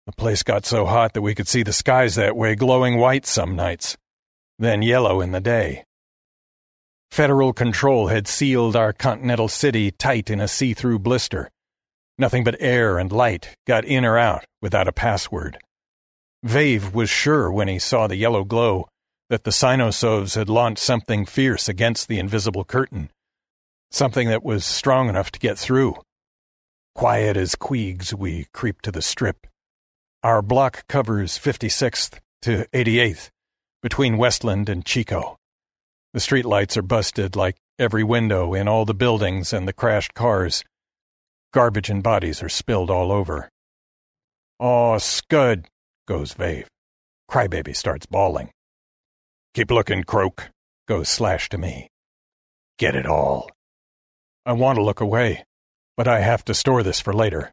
The 0.07 0.13
place 0.13 0.43
got 0.43 0.65
so 0.65 0.87
hot 0.87 1.15
that 1.15 1.23
we 1.23 1.35
could 1.35 1.49
see 1.49 1.63
the 1.63 1.73
skies 1.73 2.15
that 2.15 2.37
way 2.37 2.55
glowing 2.55 2.99
white 2.99 3.27
some 3.27 3.57
nights 3.57 3.97
then 4.59 4.83
yellow 4.83 5.21
in 5.21 5.33
the 5.33 5.41
day. 5.41 5.85
Federal 7.11 7.53
control 7.53 8.09
had 8.09 8.27
sealed 8.27 8.75
our 8.75 8.93
continental 8.93 9.49
city 9.49 9.91
tight 9.91 10.31
in 10.31 10.41
a 10.41 10.49
see 10.49 10.75
through 10.75 10.99
blister. 10.99 11.51
Nothing 12.19 12.45
but 12.45 12.57
air 12.61 12.99
and 12.99 13.13
light 13.13 13.55
got 13.67 13.85
in 13.85 14.05
or 14.05 14.19
out 14.19 14.45
without 14.63 14.89
a 14.89 14.93
password. 14.93 15.59
Vave 16.43 16.95
was 16.95 17.11
sure 17.11 17.51
when 17.51 17.69
he 17.69 17.79
saw 17.79 18.07
the 18.07 18.17
yellow 18.17 18.45
glow 18.45 18.89
that 19.29 19.45
the 19.45 19.51
Sinosovs 19.51 20.35
had 20.35 20.49
launched 20.49 20.83
something 20.83 21.27
fierce 21.27 21.69
against 21.69 22.09
the 22.09 22.19
invisible 22.19 22.65
curtain, 22.65 23.11
something 23.91 24.29
that 24.29 24.45
was 24.45 24.65
strong 24.65 25.09
enough 25.09 25.31
to 25.33 25.39
get 25.39 25.59
through. 25.59 25.97
Quiet 26.95 27.37
as 27.37 27.55
queegs, 27.57 28.15
we 28.15 28.47
creep 28.55 28.81
to 28.83 28.93
the 28.93 29.03
strip. 29.03 29.47
Our 30.27 30.43
block 30.43 30.89
covers 30.89 31.39
56th 31.39 32.19
to 32.43 32.67
88th, 32.75 33.31
between 33.81 34.19
Westland 34.19 34.69
and 34.69 34.85
Chico. 34.85 35.37
The 36.15 36.19
streetlights 36.19 36.77
are 36.77 36.83
busted 36.83 37.37
like 37.37 37.55
every 37.79 38.03
window 38.03 38.53
in 38.53 38.67
all 38.67 38.85
the 38.85 38.93
buildings 38.93 39.53
and 39.53 39.69
the 39.69 39.73
crashed 39.73 40.15
cars. 40.15 40.65
Garbage 41.55 41.91
and 41.91 42.03
bodies 42.03 42.43
are 42.43 42.49
spilled 42.49 42.91
all 42.91 43.13
over. 43.13 43.49
Aw, 44.59 44.99
Scud, 44.99 45.69
goes 46.09 46.33
Vave. 46.33 46.67
Crybaby 47.31 47.77
starts 47.77 48.07
bawling. 48.07 48.51
Keep 49.55 49.71
looking, 49.71 50.03
Croak, 50.03 50.51
goes 50.89 51.09
Slash 51.09 51.49
to 51.51 51.57
me. 51.57 51.89
Get 52.81 52.97
it 52.97 53.07
all. 53.07 53.49
I 54.45 54.55
want 54.55 54.75
to 54.75 54.85
look 54.85 55.01
away, 55.01 55.45
but 55.97 56.09
I 56.09 56.19
have 56.19 56.45
to 56.47 56.53
store 56.53 56.83
this 56.83 57.01
for 57.01 57.13
later. 57.13 57.53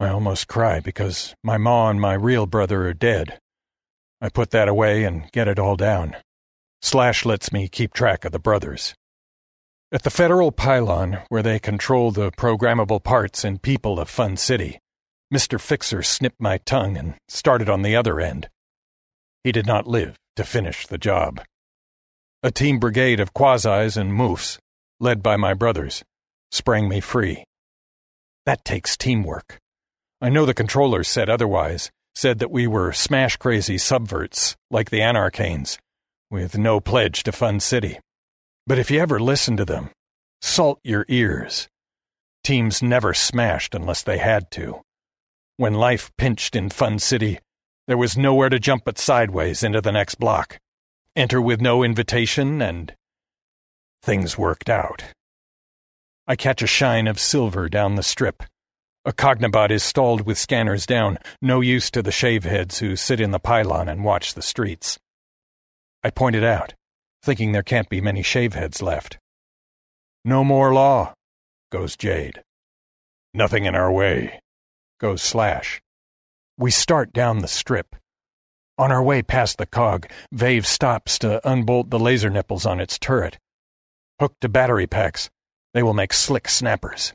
I 0.00 0.08
almost 0.08 0.48
cry 0.48 0.80
because 0.80 1.34
my 1.42 1.58
ma 1.58 1.88
and 1.90 2.00
my 2.00 2.14
real 2.14 2.46
brother 2.46 2.86
are 2.86 2.94
dead. 2.94 3.38
I 4.20 4.28
put 4.28 4.50
that 4.50 4.68
away 4.68 5.04
and 5.04 5.30
get 5.32 5.48
it 5.48 5.58
all 5.58 5.76
down. 5.76 6.16
Slash 6.80 7.24
lets 7.24 7.52
me 7.52 7.68
keep 7.68 7.92
track 7.92 8.24
of 8.24 8.32
the 8.32 8.38
brothers. 8.38 8.94
At 9.92 10.04
the 10.04 10.10
federal 10.10 10.52
pylon, 10.52 11.18
where 11.28 11.42
they 11.42 11.58
control 11.58 12.10
the 12.10 12.30
programmable 12.32 13.02
parts 13.02 13.44
and 13.44 13.60
people 13.60 14.00
of 14.00 14.08
Fun 14.08 14.36
City, 14.36 14.78
Mr. 15.32 15.60
Fixer 15.60 16.02
snipped 16.02 16.40
my 16.40 16.58
tongue 16.58 16.96
and 16.96 17.14
started 17.28 17.68
on 17.68 17.82
the 17.82 17.94
other 17.94 18.20
end. 18.20 18.48
He 19.44 19.52
did 19.52 19.66
not 19.66 19.86
live 19.86 20.16
to 20.36 20.44
finish 20.44 20.86
the 20.86 20.98
job. 20.98 21.40
A 22.42 22.50
team 22.50 22.78
brigade 22.78 23.20
of 23.20 23.32
quasis 23.32 23.96
and 23.96 24.12
moofs, 24.12 24.58
led 24.98 25.22
by 25.22 25.36
my 25.36 25.54
brothers, 25.54 26.02
sprang 26.50 26.88
me 26.88 27.00
free. 27.00 27.44
That 28.46 28.64
takes 28.64 28.96
teamwork. 28.96 29.58
I 30.22 30.28
know 30.28 30.46
the 30.46 30.54
controllers 30.54 31.08
said 31.08 31.28
otherwise, 31.28 31.90
said 32.14 32.38
that 32.38 32.52
we 32.52 32.68
were 32.68 32.92
smash 32.92 33.36
crazy 33.36 33.76
subverts, 33.76 34.54
like 34.70 34.88
the 34.88 35.00
Anarchanes, 35.00 35.78
with 36.30 36.56
no 36.56 36.78
pledge 36.78 37.24
to 37.24 37.32
Fun 37.32 37.58
City. 37.58 37.98
But 38.64 38.78
if 38.78 38.88
you 38.88 39.00
ever 39.00 39.18
listen 39.18 39.56
to 39.56 39.64
them, 39.64 39.90
salt 40.40 40.78
your 40.84 41.04
ears. 41.08 41.66
Teams 42.44 42.84
never 42.84 43.12
smashed 43.14 43.74
unless 43.74 44.04
they 44.04 44.18
had 44.18 44.48
to. 44.52 44.82
When 45.56 45.74
life 45.74 46.12
pinched 46.16 46.54
in 46.54 46.70
Fun 46.70 47.00
City, 47.00 47.40
there 47.88 47.98
was 47.98 48.16
nowhere 48.16 48.48
to 48.48 48.60
jump 48.60 48.84
but 48.84 48.98
sideways 48.98 49.64
into 49.64 49.80
the 49.80 49.90
next 49.90 50.20
block. 50.20 50.56
Enter 51.16 51.40
with 51.40 51.60
no 51.60 51.82
invitation, 51.82 52.62
and 52.62 52.94
things 54.04 54.38
worked 54.38 54.70
out. 54.70 55.02
I 56.28 56.36
catch 56.36 56.62
a 56.62 56.68
shine 56.68 57.08
of 57.08 57.18
silver 57.18 57.68
down 57.68 57.96
the 57.96 58.04
strip 58.04 58.44
a 59.04 59.12
Cognobot 59.12 59.70
is 59.70 59.82
stalled 59.82 60.22
with 60.22 60.38
scanners 60.38 60.86
down, 60.86 61.18
no 61.40 61.60
use 61.60 61.90
to 61.90 62.02
the 62.02 62.12
shaveheads 62.12 62.78
who 62.78 62.94
sit 62.94 63.20
in 63.20 63.32
the 63.32 63.40
pylon 63.40 63.88
and 63.88 64.04
watch 64.04 64.34
the 64.34 64.42
streets. 64.42 64.98
I 66.04 66.10
point 66.10 66.36
it 66.36 66.44
out, 66.44 66.74
thinking 67.22 67.50
there 67.50 67.64
can't 67.64 67.88
be 67.88 68.00
many 68.00 68.22
shaveheads 68.22 68.80
left. 68.80 69.18
No 70.24 70.44
more 70.44 70.72
law, 70.72 71.14
goes 71.72 71.96
Jade. 71.96 72.42
Nothing 73.34 73.64
in 73.64 73.74
our 73.74 73.90
way, 73.90 74.40
goes 75.00 75.20
Slash. 75.20 75.80
We 76.56 76.70
start 76.70 77.12
down 77.12 77.40
the 77.40 77.48
strip. 77.48 77.96
On 78.78 78.92
our 78.92 79.02
way 79.02 79.22
past 79.22 79.58
the 79.58 79.66
cog, 79.66 80.06
Vave 80.30 80.66
stops 80.66 81.18
to 81.20 81.46
unbolt 81.48 81.90
the 81.90 81.98
laser 81.98 82.30
nipples 82.30 82.64
on 82.64 82.78
its 82.78 82.98
turret. 83.00 83.38
Hooked 84.20 84.40
to 84.42 84.48
battery 84.48 84.86
packs, 84.86 85.28
they 85.74 85.82
will 85.82 85.94
make 85.94 86.12
slick 86.12 86.48
snappers. 86.48 87.12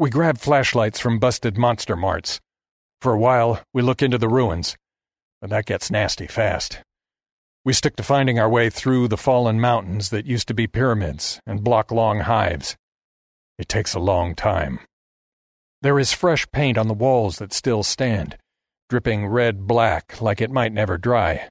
We 0.00 0.10
grab 0.10 0.38
flashlights 0.38 1.00
from 1.00 1.18
busted 1.18 1.58
monster 1.58 1.96
marts. 1.96 2.38
For 3.00 3.12
a 3.12 3.18
while, 3.18 3.60
we 3.74 3.82
look 3.82 4.00
into 4.00 4.16
the 4.16 4.28
ruins, 4.28 4.76
but 5.40 5.50
that 5.50 5.66
gets 5.66 5.90
nasty 5.90 6.28
fast. 6.28 6.78
We 7.64 7.72
stick 7.72 7.96
to 7.96 8.04
finding 8.04 8.38
our 8.38 8.48
way 8.48 8.70
through 8.70 9.08
the 9.08 9.16
fallen 9.16 9.60
mountains 9.60 10.10
that 10.10 10.24
used 10.24 10.46
to 10.48 10.54
be 10.54 10.68
pyramids 10.68 11.40
and 11.48 11.64
block 11.64 11.90
long 11.90 12.20
hives. 12.20 12.76
It 13.58 13.68
takes 13.68 13.92
a 13.94 13.98
long 13.98 14.36
time. 14.36 14.78
There 15.82 15.98
is 15.98 16.12
fresh 16.12 16.48
paint 16.52 16.78
on 16.78 16.86
the 16.86 16.94
walls 16.94 17.38
that 17.38 17.52
still 17.52 17.82
stand, 17.82 18.38
dripping 18.88 19.26
red 19.26 19.66
black 19.66 20.22
like 20.22 20.40
it 20.40 20.52
might 20.52 20.72
never 20.72 20.96
dry. 20.96 21.48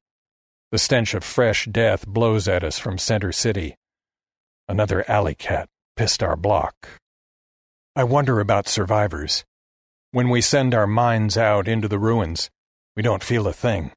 The 0.71 0.77
stench 0.79 1.13
of 1.13 1.25
fresh 1.25 1.65
death 1.69 2.07
blows 2.07 2.47
at 2.47 2.63
us 2.63 2.79
from 2.79 2.97
Center 2.97 3.33
City. 3.33 3.75
Another 4.69 5.03
alley 5.11 5.35
cat 5.35 5.67
pissed 5.97 6.23
our 6.23 6.37
block. 6.37 6.87
I 7.97 8.03
wonder 8.03 8.39
about 8.39 8.67
survivors. 8.67 9.43
When 10.11 10.29
we 10.29 10.39
send 10.39 10.75
our 10.75 10.85
minds 10.85 11.35
out 11.35 11.67
into 11.67 11.87
the 11.87 11.97
ruins, 11.97 12.51
we 12.95 13.01
don't 13.01 13.23
feel 13.23 13.47
a 13.47 13.53
thing. 13.53 13.91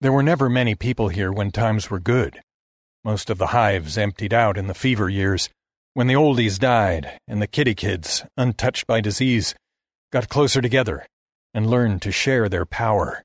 There 0.00 0.10
were 0.10 0.24
never 0.24 0.48
many 0.50 0.74
people 0.74 1.08
here 1.08 1.30
when 1.30 1.52
times 1.52 1.88
were 1.88 2.00
good. 2.00 2.40
Most 3.04 3.30
of 3.30 3.38
the 3.38 3.54
hives 3.54 3.96
emptied 3.96 4.34
out 4.34 4.58
in 4.58 4.66
the 4.66 4.74
fever 4.74 5.08
years, 5.08 5.48
when 5.94 6.08
the 6.08 6.16
oldies 6.16 6.58
died 6.58 7.16
and 7.28 7.40
the 7.40 7.46
kitty 7.46 7.76
kids, 7.76 8.24
untouched 8.36 8.88
by 8.88 9.00
disease, 9.00 9.54
got 10.10 10.28
closer 10.28 10.60
together 10.60 11.06
and 11.54 11.70
learned 11.70 12.02
to 12.02 12.10
share 12.10 12.48
their 12.48 12.66
power. 12.66 13.22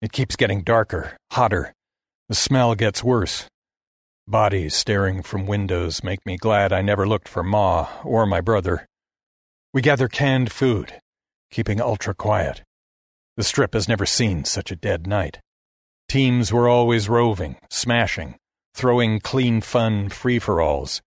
It 0.00 0.12
keeps 0.12 0.36
getting 0.36 0.62
darker, 0.62 1.16
hotter. 1.32 1.74
The 2.28 2.36
smell 2.36 2.76
gets 2.76 3.02
worse. 3.02 3.48
Bodies 4.28 4.76
staring 4.76 5.24
from 5.24 5.48
windows 5.48 6.04
make 6.04 6.24
me 6.24 6.36
glad 6.36 6.72
I 6.72 6.80
never 6.80 7.08
looked 7.08 7.26
for 7.26 7.42
Ma 7.42 7.88
or 8.04 8.24
my 8.24 8.40
brother. 8.40 8.86
We 9.72 9.82
gather 9.82 10.08
canned 10.08 10.50
food, 10.50 11.00
keeping 11.50 11.80
ultra 11.80 12.12
quiet. 12.14 12.62
The 13.36 13.44
strip 13.44 13.74
has 13.74 13.88
never 13.88 14.04
seen 14.04 14.44
such 14.44 14.72
a 14.72 14.76
dead 14.76 15.06
night. 15.06 15.40
Teams 16.08 16.52
were 16.52 16.68
always 16.68 17.08
roving, 17.08 17.56
smashing, 17.70 18.34
throwing 18.74 19.20
clean 19.20 19.60
fun 19.60 20.08
free 20.08 20.40
for 20.40 20.60
alls. 20.60 21.00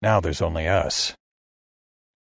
Now 0.00 0.20
there's 0.20 0.40
only 0.40 0.68
us. 0.68 1.14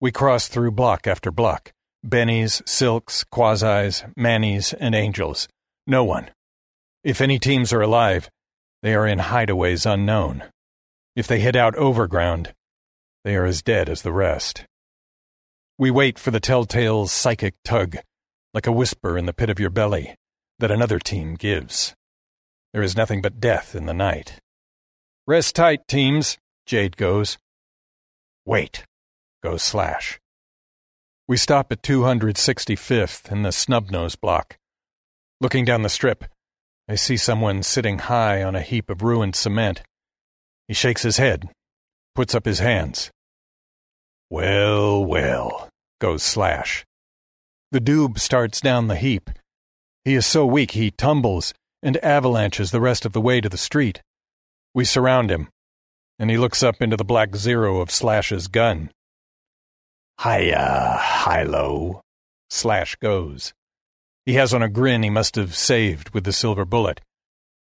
We 0.01 0.11
cross 0.11 0.49
through 0.49 0.73
block 0.73 1.07
after 1.07 1.31
block 1.31 1.73
Bennies, 2.07 2.67
Silks, 2.69 3.25
Quasis, 3.25 4.05
Mannies, 4.17 4.73
and 4.73 4.95
Angels. 4.95 5.49
No 5.87 6.05
one. 6.05 6.31
If 7.03 7.21
any 7.21 7.39
teams 7.39 7.73
are 7.73 7.81
alive, 7.81 8.29
they 8.83 8.95
are 8.95 9.07
in 9.07 9.19
hideaways 9.19 9.85
unknown. 9.85 10.45
If 11.17 11.27
they 11.27 11.41
head 11.41 11.57
out 11.57 11.75
overground, 11.77 12.55
they 13.25 13.35
are 13.37 13.45
as 13.45 13.63
dead 13.63 13.89
as 13.89 14.03
the 14.03 14.13
rest. 14.13 14.65
We 15.81 15.93
wait 15.93 16.19
for 16.19 16.33
the 16.33 16.41
telltale 16.41 17.07
psychic 17.07 17.55
tug, 17.63 17.99
like 18.53 18.67
a 18.67 18.73
whisper 18.73 19.17
in 19.17 19.27
the 19.27 19.33
pit 19.33 19.49
of 19.49 19.61
your 19.61 19.71
belly, 19.71 20.17
that 20.59 20.73
another 20.73 20.99
team 20.99 21.37
gives. 21.37 21.95
There 22.73 22.83
is 22.83 22.97
nothing 22.97 23.23
but 23.23 23.39
death 23.39 23.77
in 23.77 23.87
the 23.87 23.95
night. 23.95 24.41
Rest 25.25 25.55
tight, 25.55 25.87
teams, 25.87 26.37
Jade 26.67 26.97
goes. 26.97 27.39
Wait, 28.45 28.87
goes 29.41 29.63
Slash. 29.63 30.19
We 31.29 31.37
stop 31.37 31.71
at 31.71 31.83
265th 31.83 33.31
in 33.31 33.43
the 33.43 33.51
Snubnose 33.51 34.21
block. 34.21 34.57
Looking 35.41 35.65
down 35.65 35.83
the 35.83 35.89
strip, 35.89 36.25
I 36.89 36.97
see 36.97 37.17
someone 37.17 37.63
sitting 37.63 38.01
high 38.01 38.43
on 38.43 38.57
a 38.57 38.63
heap 38.63 38.91
of 38.91 39.03
ruined 39.03 39.37
cement. 39.37 39.83
He 40.67 40.75
shakes 40.75 41.03
his 41.03 41.19
head, 41.19 41.49
puts 42.17 42.35
up 42.35 42.47
his 42.47 42.59
hands. 42.59 43.13
Well, 44.31 45.05
well, 45.05 45.69
goes 46.01 46.23
Slash. 46.23 46.85
The 47.71 47.81
doob 47.81 48.19
starts 48.19 48.61
down 48.61 48.89
the 48.89 48.97
heap. 48.97 49.31
He 50.05 50.15
is 50.15 50.27
so 50.27 50.45
weak 50.45 50.73
he 50.73 50.91
tumbles 50.91 51.55
and 51.83 51.97
avalanches 52.05 52.71
the 52.71 52.81
rest 52.81 53.07
of 53.07 53.13
the 53.13 53.21
way 53.21 53.41
to 53.41 53.49
the 53.49 53.59
street. 53.59 54.03
We 54.75 54.85
surround 54.85 55.31
him, 55.31 55.49
and 56.19 56.31
he 56.31 56.37
looks 56.37 56.63
up 56.63 56.83
into 56.83 56.97
the 56.97 57.05
black 57.05 57.37
zero 57.37 57.81
of 57.81 57.91
Slash's 57.91 58.49
gun. 58.49 58.91
Hiya, 60.23 61.01
Hilo, 61.25 62.03
Slash 62.51 62.97
goes. 62.97 63.55
He 64.27 64.35
has 64.35 64.53
on 64.53 64.63
a 64.63 64.69
grin 64.69 65.03
he 65.03 65.11
must 65.11 65.37
have 65.37 65.55
saved 65.55 66.11
with 66.11 66.25
the 66.25 66.33
silver 66.33 66.65
bullet. 66.65 67.01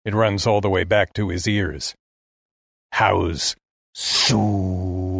It 0.06 0.16
runs 0.16 0.48
all 0.48 0.62
the 0.62 0.70
way 0.70 0.86
back 0.86 1.14
to 1.14 1.30
his 1.30 1.48
ears. 1.48 1.94
How's 2.92 3.56
suits? 3.94 5.17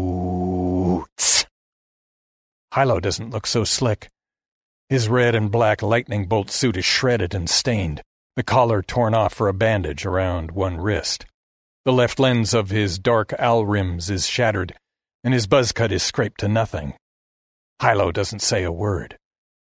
Hilo 2.74 3.00
doesn't 3.00 3.32
look 3.32 3.48
so 3.48 3.64
slick. 3.64 4.10
His 4.90 5.10
red 5.10 5.36
and 5.36 5.52
black 5.52 5.82
lightning 5.82 6.28
bolt 6.28 6.50
suit 6.50 6.78
is 6.78 6.86
shredded 6.86 7.34
and 7.34 7.50
stained, 7.50 8.02
the 8.36 8.44
collar 8.44 8.82
torn 8.82 9.14
off 9.14 9.34
for 9.34 9.48
a 9.48 9.54
bandage 9.54 10.06
around 10.06 10.52
one 10.52 10.78
wrist. 10.78 11.26
The 11.86 11.94
left 11.94 12.20
lens 12.20 12.54
of 12.54 12.70
his 12.70 13.00
dark 13.00 13.34
owl 13.40 13.66
rims 13.66 14.10
is 14.10 14.28
shattered, 14.28 14.74
and 15.24 15.34
his 15.34 15.48
buzz 15.48 15.72
cut 15.72 15.92
is 15.92 16.04
scraped 16.04 16.40
to 16.42 16.48
nothing. 16.48 16.94
Hilo 17.82 18.12
doesn't 18.12 18.42
say 18.42 18.64
a 18.64 18.72
word. 18.72 19.18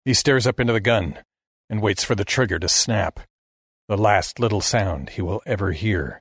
He 0.04 0.14
stares 0.14 0.46
up 0.46 0.60
into 0.60 0.72
the 0.72 0.80
gun 0.80 1.18
and 1.70 1.82
waits 1.82 2.04
for 2.04 2.14
the 2.14 2.24
trigger 2.24 2.58
to 2.58 2.68
snap, 2.68 3.20
the 3.88 3.96
last 3.96 4.38
little 4.38 4.60
sound 4.60 5.10
he 5.10 5.22
will 5.22 5.42
ever 5.46 5.72
hear. 5.72 6.20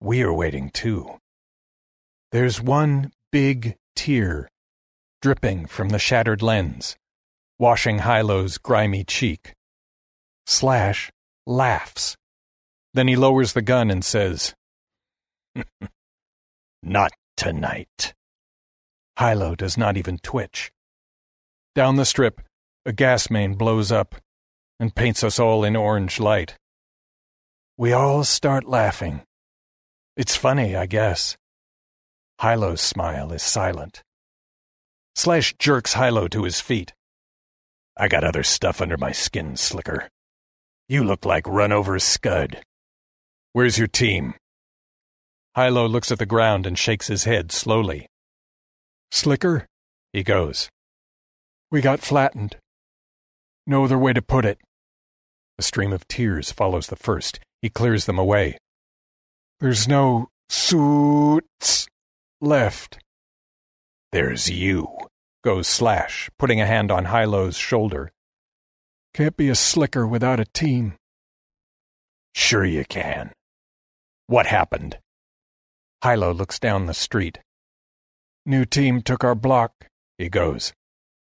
We 0.00 0.22
are 0.22 0.32
waiting 0.32 0.70
too. 0.70 1.18
There's 2.30 2.60
one 2.60 3.12
big 3.32 3.76
tear 3.96 4.48
dripping 5.20 5.66
from 5.66 5.88
the 5.90 5.98
shattered 5.98 6.42
lens, 6.42 6.96
washing 7.58 8.00
Hilo's 8.00 8.58
grimy 8.58 9.04
cheek. 9.04 9.54
Slash 10.46 11.10
laughs. 11.46 12.16
Then 12.94 13.08
he 13.08 13.16
lowers 13.16 13.52
the 13.52 13.62
gun 13.62 13.90
and 13.90 14.04
says, 14.04 14.54
Not 16.82 17.12
tonight. 17.36 18.14
Hilo 19.18 19.54
does 19.54 19.76
not 19.76 19.96
even 19.96 20.18
twitch. 20.18 20.70
Down 21.74 21.96
the 21.96 22.04
strip, 22.04 22.40
a 22.86 22.92
gas 22.92 23.30
main 23.30 23.54
blows 23.54 23.90
up 23.90 24.14
and 24.80 24.94
paints 24.94 25.24
us 25.24 25.38
all 25.38 25.64
in 25.64 25.76
orange 25.76 26.20
light. 26.20 26.56
We 27.76 27.92
all 27.92 28.24
start 28.24 28.64
laughing. 28.64 29.22
It's 30.16 30.36
funny, 30.36 30.74
I 30.74 30.86
guess. 30.86 31.36
Hilo's 32.40 32.80
smile 32.80 33.32
is 33.32 33.42
silent. 33.42 34.02
Slash 35.18 35.56
jerks 35.58 35.94
Hilo 35.94 36.28
to 36.28 36.44
his 36.44 36.60
feet. 36.60 36.92
I 37.96 38.06
got 38.06 38.22
other 38.22 38.44
stuff 38.44 38.80
under 38.80 38.96
my 38.96 39.10
skin, 39.10 39.56
Slicker. 39.56 40.08
You 40.88 41.02
look 41.02 41.24
like 41.24 41.44
run 41.48 41.72
over 41.72 41.98
scud. 41.98 42.62
Where's 43.52 43.78
your 43.78 43.88
team? 43.88 44.34
Hilo 45.56 45.88
looks 45.88 46.12
at 46.12 46.20
the 46.20 46.24
ground 46.24 46.68
and 46.68 46.78
shakes 46.78 47.08
his 47.08 47.24
head 47.24 47.50
slowly. 47.50 48.06
Slicker, 49.10 49.66
he 50.12 50.22
goes. 50.22 50.68
We 51.68 51.80
got 51.80 51.98
flattened. 51.98 52.56
No 53.66 53.82
other 53.82 53.98
way 53.98 54.12
to 54.12 54.22
put 54.22 54.44
it. 54.44 54.60
A 55.58 55.62
stream 55.62 55.92
of 55.92 56.06
tears 56.06 56.52
follows 56.52 56.86
the 56.86 56.94
first. 56.94 57.40
He 57.60 57.70
clears 57.70 58.06
them 58.06 58.20
away. 58.20 58.56
There's 59.58 59.88
no 59.88 60.28
suits 60.48 61.88
left. 62.40 63.00
There's 64.10 64.48
you, 64.48 64.88
goes 65.44 65.68
Slash, 65.68 66.30
putting 66.38 66.60
a 66.60 66.66
hand 66.66 66.90
on 66.90 67.06
Hilo's 67.06 67.56
shoulder. 67.56 68.10
Can't 69.12 69.36
be 69.36 69.48
a 69.48 69.54
slicker 69.54 70.06
without 70.06 70.40
a 70.40 70.46
team. 70.46 70.94
Sure 72.34 72.64
you 72.64 72.84
can. 72.84 73.32
What 74.26 74.46
happened? 74.46 74.98
Hilo 76.02 76.32
looks 76.32 76.58
down 76.58 76.86
the 76.86 76.94
street. 76.94 77.40
New 78.46 78.64
team 78.64 79.02
took 79.02 79.24
our 79.24 79.34
block, 79.34 79.72
he 80.16 80.28
goes. 80.28 80.72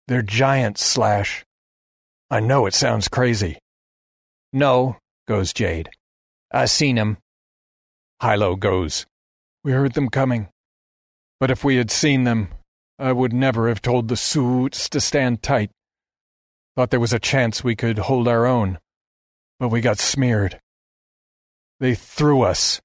They're 0.08 0.22
giants, 0.22 0.84
Slash. 0.84 1.44
I 2.30 2.40
know 2.40 2.66
it 2.66 2.74
sounds 2.74 3.08
crazy. 3.08 3.58
No, 4.52 4.96
goes 5.26 5.52
Jade. 5.52 5.90
I 6.52 6.66
seen 6.66 6.98
'em. 6.98 7.18
Hilo 8.20 8.56
goes. 8.56 9.06
We 9.64 9.72
heard 9.72 9.94
them 9.94 10.08
coming. 10.08 10.48
But 11.38 11.50
if 11.50 11.64
we 11.64 11.76
had 11.76 11.90
seen 11.90 12.24
them, 12.24 12.48
I 12.98 13.12
would 13.12 13.32
never 13.32 13.68
have 13.68 13.82
told 13.82 14.08
the 14.08 14.16
suits 14.16 14.88
to 14.88 15.00
stand 15.00 15.42
tight. 15.42 15.70
Thought 16.74 16.90
there 16.90 17.00
was 17.00 17.12
a 17.12 17.18
chance 17.18 17.62
we 17.62 17.76
could 17.76 17.98
hold 17.98 18.26
our 18.26 18.46
own. 18.46 18.78
But 19.58 19.68
we 19.68 19.80
got 19.80 19.98
smeared. 19.98 20.60
They 21.78 21.94
threw 21.94 22.42
us. 22.42 22.80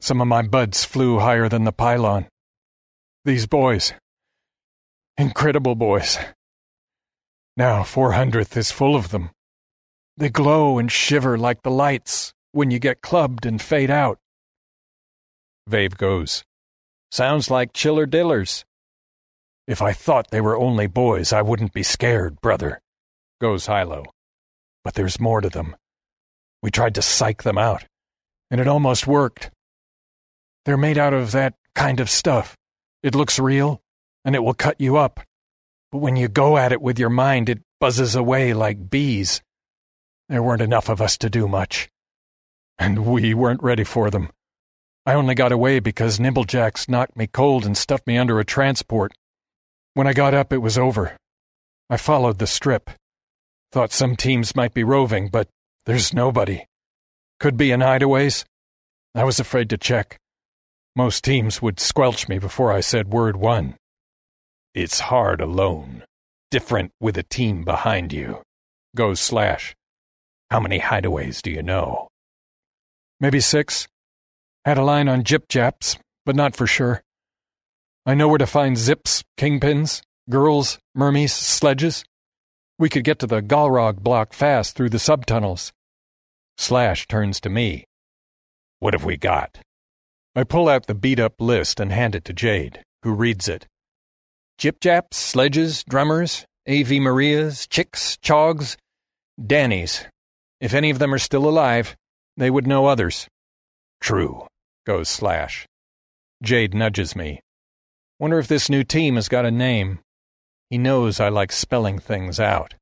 Some 0.00 0.20
of 0.20 0.28
my 0.28 0.42
buds 0.42 0.84
flew 0.84 1.18
higher 1.18 1.48
than 1.48 1.64
the 1.64 1.72
pylon. 1.72 2.26
These 3.24 3.46
boys. 3.46 3.92
Incredible 5.16 5.74
boys. 5.74 6.18
Now 7.56 7.82
400th 7.82 8.56
is 8.56 8.70
full 8.70 8.94
of 8.94 9.10
them. 9.10 9.30
They 10.16 10.28
glow 10.28 10.78
and 10.78 10.90
shiver 10.90 11.36
like 11.36 11.62
the 11.62 11.70
lights 11.70 12.32
when 12.52 12.70
you 12.70 12.78
get 12.78 13.02
clubbed 13.02 13.46
and 13.46 13.60
fade 13.62 13.90
out. 13.90 14.18
Vave 15.68 15.96
goes. 15.96 16.44
Sounds 17.10 17.50
like 17.50 17.72
chiller 17.72 18.06
dillers. 18.06 18.64
If 19.68 19.82
I 19.82 19.92
thought 19.92 20.30
they 20.30 20.40
were 20.40 20.56
only 20.56 20.86
boys, 20.86 21.30
I 21.30 21.42
wouldn't 21.42 21.74
be 21.74 21.82
scared, 21.82 22.40
brother, 22.40 22.80
goes 23.38 23.66
Hilo. 23.66 24.06
But 24.82 24.94
there's 24.94 25.20
more 25.20 25.42
to 25.42 25.50
them. 25.50 25.76
We 26.62 26.70
tried 26.70 26.94
to 26.94 27.02
psych 27.02 27.42
them 27.42 27.58
out, 27.58 27.84
and 28.50 28.62
it 28.62 28.66
almost 28.66 29.06
worked. 29.06 29.50
They're 30.64 30.78
made 30.78 30.96
out 30.96 31.12
of 31.12 31.32
that 31.32 31.52
kind 31.74 32.00
of 32.00 32.08
stuff. 32.08 32.56
It 33.02 33.14
looks 33.14 33.38
real, 33.38 33.82
and 34.24 34.34
it 34.34 34.42
will 34.42 34.54
cut 34.54 34.80
you 34.80 34.96
up. 34.96 35.20
But 35.92 35.98
when 35.98 36.16
you 36.16 36.28
go 36.28 36.56
at 36.56 36.72
it 36.72 36.80
with 36.80 36.98
your 36.98 37.10
mind, 37.10 37.50
it 37.50 37.60
buzzes 37.78 38.14
away 38.14 38.54
like 38.54 38.88
bees. 38.88 39.42
There 40.30 40.42
weren't 40.42 40.62
enough 40.62 40.88
of 40.88 41.02
us 41.02 41.18
to 41.18 41.28
do 41.28 41.46
much. 41.46 41.90
And 42.78 43.04
we 43.04 43.34
weren't 43.34 43.62
ready 43.62 43.84
for 43.84 44.08
them. 44.08 44.30
I 45.04 45.12
only 45.12 45.34
got 45.34 45.52
away 45.52 45.78
because 45.80 46.18
Nimblejacks 46.18 46.88
knocked 46.88 47.18
me 47.18 47.26
cold 47.26 47.66
and 47.66 47.76
stuffed 47.76 48.06
me 48.06 48.16
under 48.16 48.40
a 48.40 48.46
transport. 48.46 49.12
When 49.98 50.06
I 50.06 50.12
got 50.12 50.32
up, 50.32 50.52
it 50.52 50.58
was 50.58 50.78
over. 50.78 51.16
I 51.90 51.96
followed 51.96 52.38
the 52.38 52.46
strip. 52.46 52.88
Thought 53.72 53.90
some 53.90 54.14
teams 54.14 54.54
might 54.54 54.72
be 54.72 54.84
roving, 54.84 55.26
but 55.26 55.48
there's 55.86 56.14
nobody. 56.14 56.66
Could 57.40 57.56
be 57.56 57.72
in 57.72 57.80
hideaways. 57.80 58.44
I 59.16 59.24
was 59.24 59.40
afraid 59.40 59.68
to 59.70 59.76
check. 59.76 60.16
Most 60.94 61.24
teams 61.24 61.60
would 61.60 61.80
squelch 61.80 62.28
me 62.28 62.38
before 62.38 62.70
I 62.70 62.78
said 62.78 63.12
word 63.12 63.38
one. 63.38 63.74
It's 64.72 65.00
hard 65.00 65.40
alone. 65.40 66.04
Different 66.52 66.92
with 67.00 67.18
a 67.18 67.24
team 67.24 67.64
behind 67.64 68.12
you. 68.12 68.42
Goes 68.94 69.18
Slash. 69.18 69.74
How 70.48 70.60
many 70.60 70.78
hideaways 70.78 71.42
do 71.42 71.50
you 71.50 71.64
know? 71.64 72.06
Maybe 73.18 73.40
six. 73.40 73.88
Had 74.64 74.78
a 74.78 74.84
line 74.84 75.08
on 75.08 75.24
Jip 75.24 75.48
Japs, 75.48 75.98
but 76.24 76.36
not 76.36 76.54
for 76.54 76.68
sure. 76.68 77.02
I 78.08 78.14
know 78.14 78.26
where 78.26 78.38
to 78.38 78.46
find 78.46 78.78
zips, 78.78 79.22
kingpins, 79.36 80.00
girls, 80.30 80.78
mermies, 80.94 81.34
sledges. 81.34 82.06
We 82.78 82.88
could 82.88 83.04
get 83.04 83.18
to 83.18 83.26
the 83.26 83.42
Galrog 83.42 83.98
block 83.98 84.32
fast 84.32 84.74
through 84.74 84.88
the 84.88 84.96
subtunnels. 84.96 85.72
Slash 86.56 87.06
turns 87.06 87.38
to 87.42 87.50
me. 87.50 87.84
What 88.78 88.94
have 88.94 89.04
we 89.04 89.18
got? 89.18 89.58
I 90.34 90.44
pull 90.44 90.70
out 90.70 90.86
the 90.86 90.94
beat 90.94 91.20
up 91.20 91.34
list 91.38 91.80
and 91.80 91.92
hand 91.92 92.14
it 92.14 92.24
to 92.24 92.32
Jade, 92.32 92.80
who 93.02 93.12
reads 93.12 93.46
it. 93.46 93.66
Jip 94.56 94.80
Japs, 94.80 95.18
sledges, 95.18 95.84
drummers, 95.84 96.46
A.V. 96.64 97.00
Marias, 97.00 97.66
chicks, 97.66 98.16
chogs, 98.22 98.78
Dannies. 99.38 100.06
If 100.62 100.72
any 100.72 100.88
of 100.88 100.98
them 100.98 101.12
are 101.12 101.18
still 101.18 101.46
alive, 101.46 101.94
they 102.38 102.48
would 102.48 102.66
know 102.66 102.86
others. 102.86 103.28
True, 104.00 104.46
goes 104.86 105.10
Slash. 105.10 105.66
Jade 106.42 106.72
nudges 106.72 107.14
me. 107.14 107.40
Wonder 108.20 108.38
if 108.38 108.48
this 108.48 108.68
new 108.68 108.82
team 108.82 109.14
has 109.14 109.28
got 109.28 109.46
a 109.46 109.50
name. 109.50 110.00
He 110.70 110.78
knows 110.78 111.20
I 111.20 111.28
like 111.28 111.52
spelling 111.52 111.98
things 111.98 112.40
out. 112.40 112.74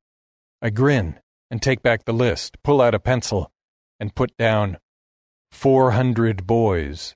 I 0.61 0.71
grin 0.71 1.19
and 1.51 1.61
take 1.61 1.83
back 1.83 2.05
the 2.05 2.13
list, 2.13 2.57
pull 2.63 2.81
out 2.81 2.95
a 2.95 2.99
pencil, 2.99 3.51
and 3.99 4.15
put 4.15 4.35
down 4.37 4.77
400 5.51 6.47
boys. 6.47 7.13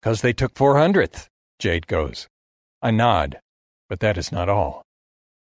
Because 0.00 0.22
they 0.22 0.32
took 0.32 0.54
400th, 0.54 1.26
Jade 1.58 1.88
goes. 1.88 2.28
I 2.80 2.92
nod, 2.92 3.40
but 3.88 3.98
that 4.00 4.16
is 4.16 4.30
not 4.30 4.48
all. 4.48 4.84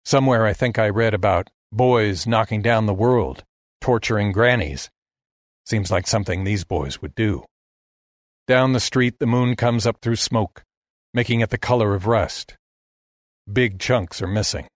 Somewhere 0.06 0.46
I 0.46 0.54
think 0.54 0.80
I 0.80 0.88
read 0.88 1.14
about 1.14 1.50
boys 1.72 2.26
knocking 2.26 2.62
down 2.62 2.86
the 2.86 2.94
world, 2.94 3.44
torturing 3.82 4.32
grannies. 4.32 4.90
Seems 5.66 5.92
like 5.92 6.08
something 6.08 6.44
these 6.44 6.64
boys 6.64 7.02
would 7.02 7.14
do. 7.16 7.44
Down 8.48 8.72
the 8.72 8.80
street, 8.80 9.20
the 9.20 9.28
moon 9.28 9.56
comes 9.56 9.86
up 9.86 9.98
through 10.02 10.16
smoke, 10.16 10.64
making 11.14 11.42
it 11.42 11.50
the 11.50 11.58
color 11.58 11.96
of 11.96 12.08
rust. 12.08 12.56
Big 13.52 13.80
chunks 13.80 14.22
are 14.22 14.28
missing. 14.28 14.68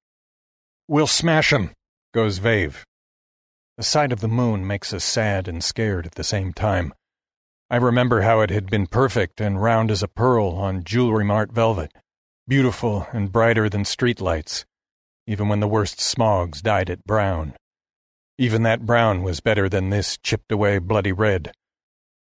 We'll 0.87 1.07
smash 1.07 1.53
'em, 1.53 1.71
goes 2.13 2.39
Vave. 2.39 2.83
The 3.77 3.83
sight 3.83 4.11
of 4.11 4.19
the 4.19 4.27
moon 4.27 4.67
makes 4.67 4.93
us 4.93 5.03
sad 5.03 5.47
and 5.47 5.63
scared 5.63 6.05
at 6.05 6.15
the 6.15 6.23
same 6.23 6.53
time. 6.53 6.93
I 7.69 7.77
remember 7.77 8.21
how 8.21 8.41
it 8.41 8.49
had 8.51 8.69
been 8.69 8.85
perfect 8.85 9.41
and 9.41 9.61
round 9.61 9.89
as 9.89 10.03
a 10.03 10.07
pearl 10.07 10.49
on 10.49 10.83
Jewelry 10.83 11.25
Mart 11.25 11.51
velvet, 11.51 11.91
beautiful 12.47 13.07
and 13.11 13.31
brighter 13.31 13.69
than 13.69 13.83
streetlights, 13.83 14.65
even 15.25 15.47
when 15.47 15.59
the 15.59 15.67
worst 15.67 15.99
smogs 15.99 16.61
dyed 16.61 16.89
it 16.89 17.03
brown. 17.05 17.55
Even 18.37 18.63
that 18.63 18.85
brown 18.85 19.23
was 19.23 19.39
better 19.39 19.69
than 19.69 19.89
this 19.89 20.17
chipped 20.17 20.51
away 20.51 20.77
bloody 20.79 21.11
red. 21.11 21.51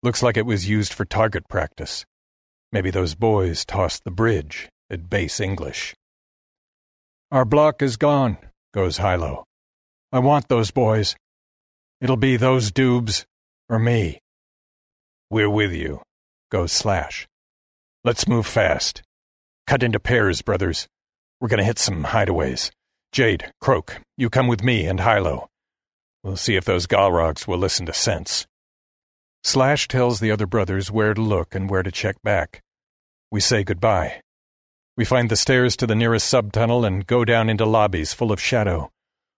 Looks 0.02 0.24
like 0.24 0.38
it 0.38 0.46
was 0.46 0.70
used 0.70 0.94
for 0.94 1.06
target 1.06 1.48
practice. 1.50 2.06
Maybe 2.72 2.92
those 2.92 3.16
boys 3.16 3.64
tossed 3.64 4.04
the 4.04 4.12
bridge 4.12 4.70
at 4.90 5.10
base 5.10 5.40
English. 5.40 5.96
Our 7.32 7.46
block 7.46 7.82
is 7.82 7.98
gone, 7.98 8.38
goes 8.74 8.98
Hilo. 8.98 9.46
I 10.12 10.20
want 10.20 10.48
those 10.48 10.72
boys. 10.72 11.16
It'll 12.02 12.18
be 12.18 12.38
those 12.38 12.72
dubes 12.72 13.26
or 13.70 13.80
me. 13.80 14.20
We're 15.30 15.50
with 15.50 15.72
you, 15.72 16.02
goes 16.52 16.72
Slash. 16.72 17.28
Let's 18.04 18.28
move 18.28 18.48
fast. 18.48 19.02
Cut 19.66 19.84
into 19.84 20.00
pairs, 20.00 20.42
brothers. 20.42 20.88
We're 21.42 21.50
gonna 21.50 21.64
hit 21.64 21.80
some 21.80 22.06
hideaways. 22.06 22.72
Jade, 23.12 23.52
Croak, 23.62 24.02
you 24.18 24.30
come 24.30 24.48
with 24.48 24.64
me 24.64 24.86
and 24.86 25.00
Hilo. 25.00 25.48
We'll 26.24 26.38
see 26.38 26.56
if 26.56 26.66
those 26.66 26.88
Galrogs 26.88 27.48
will 27.48 27.58
listen 27.58 27.86
to 27.86 27.94
sense. 27.94 28.46
Slash 29.48 29.88
tells 29.88 30.20
the 30.20 30.30
other 30.30 30.46
brothers 30.46 30.92
where 30.92 31.14
to 31.14 31.22
look 31.22 31.56
and 31.56 31.70
where 31.70 31.82
to 31.82 31.90
check 31.90 32.22
back. 32.22 32.62
We 33.32 33.40
say 33.40 33.64
goodbye. 33.64 34.20
We 34.98 35.06
find 35.06 35.32
the 35.32 35.38
stairs 35.38 35.78
to 35.78 35.88
the 35.88 35.96
nearest 35.96 36.30
subtunnel 36.30 36.86
and 36.86 37.08
go 37.08 37.24
down 37.24 37.50
into 37.50 37.66
lobbies 37.66 38.12
full 38.12 38.34
of 38.34 38.42
shadow, 38.42 38.92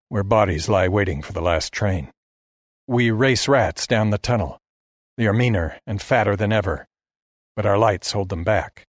where 0.08 0.24
bodies 0.24 0.68
lie 0.68 0.88
waiting 0.88 1.22
for 1.22 1.32
the 1.32 1.44
last 1.44 1.72
train. 1.72 2.10
We 2.88 3.12
race 3.12 3.48
rats 3.48 3.86
down 3.86 4.10
the 4.10 4.18
tunnel. 4.18 4.58
They 5.16 5.28
are 5.28 5.32
meaner 5.32 5.78
and 5.86 6.02
fatter 6.02 6.36
than 6.36 6.52
ever, 6.52 6.88
but 7.56 7.68
our 7.68 7.78
lights 7.78 8.14
hold 8.14 8.30
them 8.30 8.44
back. 8.44 8.88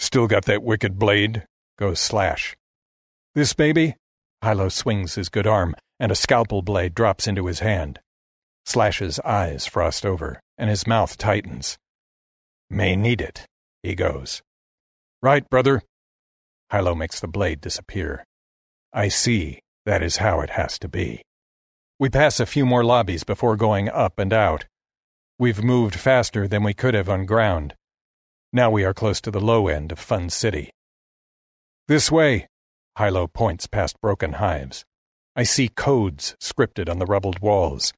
Still 0.00 0.26
got 0.26 0.46
that 0.46 0.64
wicked 0.64 0.98
blade, 0.98 1.44
goes 1.78 2.00
Slash. 2.00 2.56
This 3.36 3.52
baby? 3.52 3.94
Hilo 4.42 4.70
swings 4.70 5.14
his 5.14 5.28
good 5.28 5.46
arm, 5.46 5.76
and 6.00 6.10
a 6.10 6.16
scalpel 6.16 6.62
blade 6.62 6.96
drops 6.96 7.28
into 7.28 7.46
his 7.46 7.60
hand. 7.60 8.00
Slash's 8.66 9.20
eyes 9.20 9.64
frost 9.64 10.04
over, 10.04 10.40
and 10.58 10.68
his 10.68 10.86
mouth 10.86 11.16
tightens. 11.16 11.78
May 12.68 12.96
need 12.96 13.20
it, 13.20 13.46
he 13.82 13.94
goes. 13.94 14.42
Right, 15.22 15.48
brother. 15.48 15.82
Hilo 16.72 16.94
makes 16.94 17.20
the 17.20 17.28
blade 17.28 17.60
disappear. 17.60 18.24
I 18.92 19.08
see 19.08 19.60
that 19.84 20.02
is 20.02 20.16
how 20.16 20.40
it 20.40 20.50
has 20.50 20.78
to 20.80 20.88
be. 20.88 21.22
We 21.98 22.10
pass 22.10 22.40
a 22.40 22.46
few 22.46 22.66
more 22.66 22.84
lobbies 22.84 23.24
before 23.24 23.56
going 23.56 23.88
up 23.88 24.18
and 24.18 24.32
out. 24.32 24.66
We've 25.38 25.62
moved 25.62 25.94
faster 25.94 26.48
than 26.48 26.64
we 26.64 26.74
could 26.74 26.94
have 26.94 27.08
on 27.08 27.24
ground. 27.24 27.74
Now 28.52 28.70
we 28.70 28.84
are 28.84 28.94
close 28.94 29.20
to 29.22 29.30
the 29.30 29.40
low 29.40 29.68
end 29.68 29.92
of 29.92 29.98
Fun 29.98 30.28
City. 30.28 30.70
This 31.88 32.10
way, 32.10 32.48
Hilo 32.98 33.28
points 33.28 33.66
past 33.66 34.00
broken 34.00 34.34
hives. 34.34 34.84
I 35.36 35.44
see 35.44 35.68
codes 35.68 36.34
scripted 36.40 36.88
on 36.88 36.98
the 36.98 37.06
rubbled 37.06 37.38
walls. 37.38 37.92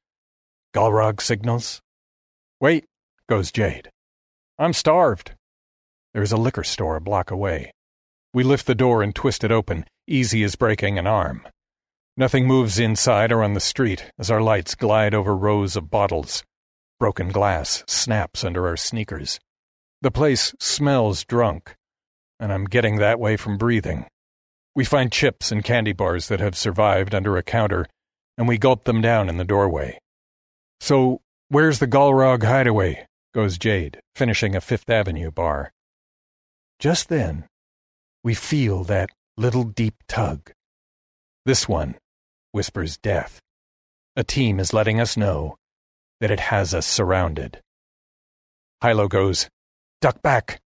Galrog 0.75 1.19
signals? 1.19 1.81
Wait, 2.61 2.85
goes 3.27 3.51
Jade. 3.51 3.89
I'm 4.59 4.73
starved. 4.73 5.33
There 6.13 6.21
is 6.21 6.31
a 6.31 6.37
liquor 6.37 6.63
store 6.63 6.95
a 6.95 7.01
block 7.01 7.31
away. 7.31 7.71
We 8.35 8.43
lift 8.43 8.67
the 8.67 8.75
door 8.75 9.01
and 9.01 9.15
twist 9.15 9.43
it 9.43 9.51
open, 9.51 9.85
easy 10.05 10.43
as 10.43 10.55
breaking 10.55 10.99
an 10.99 11.07
arm. 11.07 11.47
Nothing 12.15 12.45
moves 12.45 12.77
inside 12.77 13.31
or 13.31 13.41
on 13.43 13.55
the 13.55 13.59
street 13.59 14.11
as 14.19 14.29
our 14.29 14.41
lights 14.41 14.75
glide 14.75 15.15
over 15.15 15.35
rows 15.35 15.75
of 15.75 15.89
bottles. 15.89 16.43
Broken 16.99 17.29
glass 17.29 17.83
snaps 17.87 18.43
under 18.43 18.67
our 18.67 18.77
sneakers. 18.77 19.39
The 20.03 20.11
place 20.11 20.53
smells 20.59 21.25
drunk, 21.25 21.75
and 22.39 22.53
I'm 22.53 22.65
getting 22.65 22.97
that 22.97 23.19
way 23.19 23.37
from 23.37 23.57
breathing. 23.57 24.05
We 24.75 24.85
find 24.85 25.11
chips 25.11 25.51
and 25.51 25.63
candy 25.63 25.93
bars 25.93 26.27
that 26.27 26.39
have 26.41 26.55
survived 26.55 27.15
under 27.15 27.37
a 27.37 27.43
counter, 27.43 27.87
and 28.37 28.47
we 28.47 28.59
gulp 28.59 28.83
them 28.83 29.01
down 29.01 29.29
in 29.29 29.37
the 29.37 29.43
doorway. 29.43 29.97
So, 30.79 31.21
where's 31.49 31.79
the 31.79 31.87
Galrog 31.87 32.43
hideaway? 32.43 33.05
goes 33.33 33.57
Jade, 33.57 33.99
finishing 34.15 34.55
a 34.55 34.61
Fifth 34.61 34.89
Avenue 34.89 35.29
bar. 35.31 35.71
Just 36.79 37.09
then, 37.09 37.45
we 38.23 38.33
feel 38.33 38.83
that 38.85 39.09
little 39.37 39.63
deep 39.63 39.95
tug. 40.07 40.51
This 41.45 41.67
one 41.67 41.95
whispers 42.51 42.97
death. 42.97 43.39
A 44.15 44.23
team 44.23 44.59
is 44.59 44.73
letting 44.73 44.99
us 44.99 45.15
know 45.15 45.57
that 46.19 46.31
it 46.31 46.39
has 46.39 46.73
us 46.73 46.87
surrounded. 46.87 47.61
Hilo 48.81 49.07
goes, 49.07 49.47
Duck 50.01 50.21
back. 50.21 50.59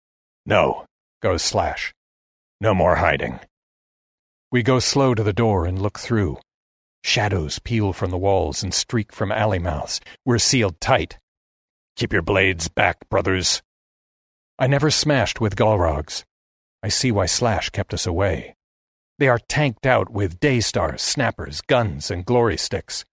No, 0.45 0.85
goes 1.21 1.41
Slash. 1.41 1.93
No 2.61 2.73
more 2.73 2.95
hiding. 2.95 3.39
We 4.51 4.61
go 4.61 4.79
slow 4.79 5.15
to 5.15 5.23
the 5.23 5.33
door 5.33 5.65
and 5.65 5.81
look 5.81 5.99
through. 5.99 6.37
Shadows 7.03 7.59
peel 7.59 7.93
from 7.93 8.11
the 8.11 8.17
walls 8.17 8.63
and 8.63 8.73
streak 8.73 9.11
from 9.11 9.31
alley 9.31 9.59
mouths. 9.59 9.99
We're 10.25 10.39
sealed 10.39 10.79
tight. 10.79 11.19
Keep 11.95 12.13
your 12.13 12.21
blades 12.21 12.69
back, 12.69 13.09
brothers. 13.09 13.61
I 14.57 14.67
never 14.67 14.89
smashed 14.89 15.41
with 15.41 15.55
Galrogs. 15.55 16.23
I 16.81 16.87
see 16.87 17.11
why 17.11 17.25
Slash 17.25 17.69
kept 17.69 17.93
us 17.93 18.07
away. 18.07 18.55
They 19.19 19.27
are 19.27 19.39
tanked 19.47 19.85
out 19.85 20.09
with 20.09 20.39
daystars, 20.39 21.01
snappers, 21.01 21.61
guns, 21.61 22.09
and 22.09 22.25
glory 22.25 22.57
sticks. 22.57 23.05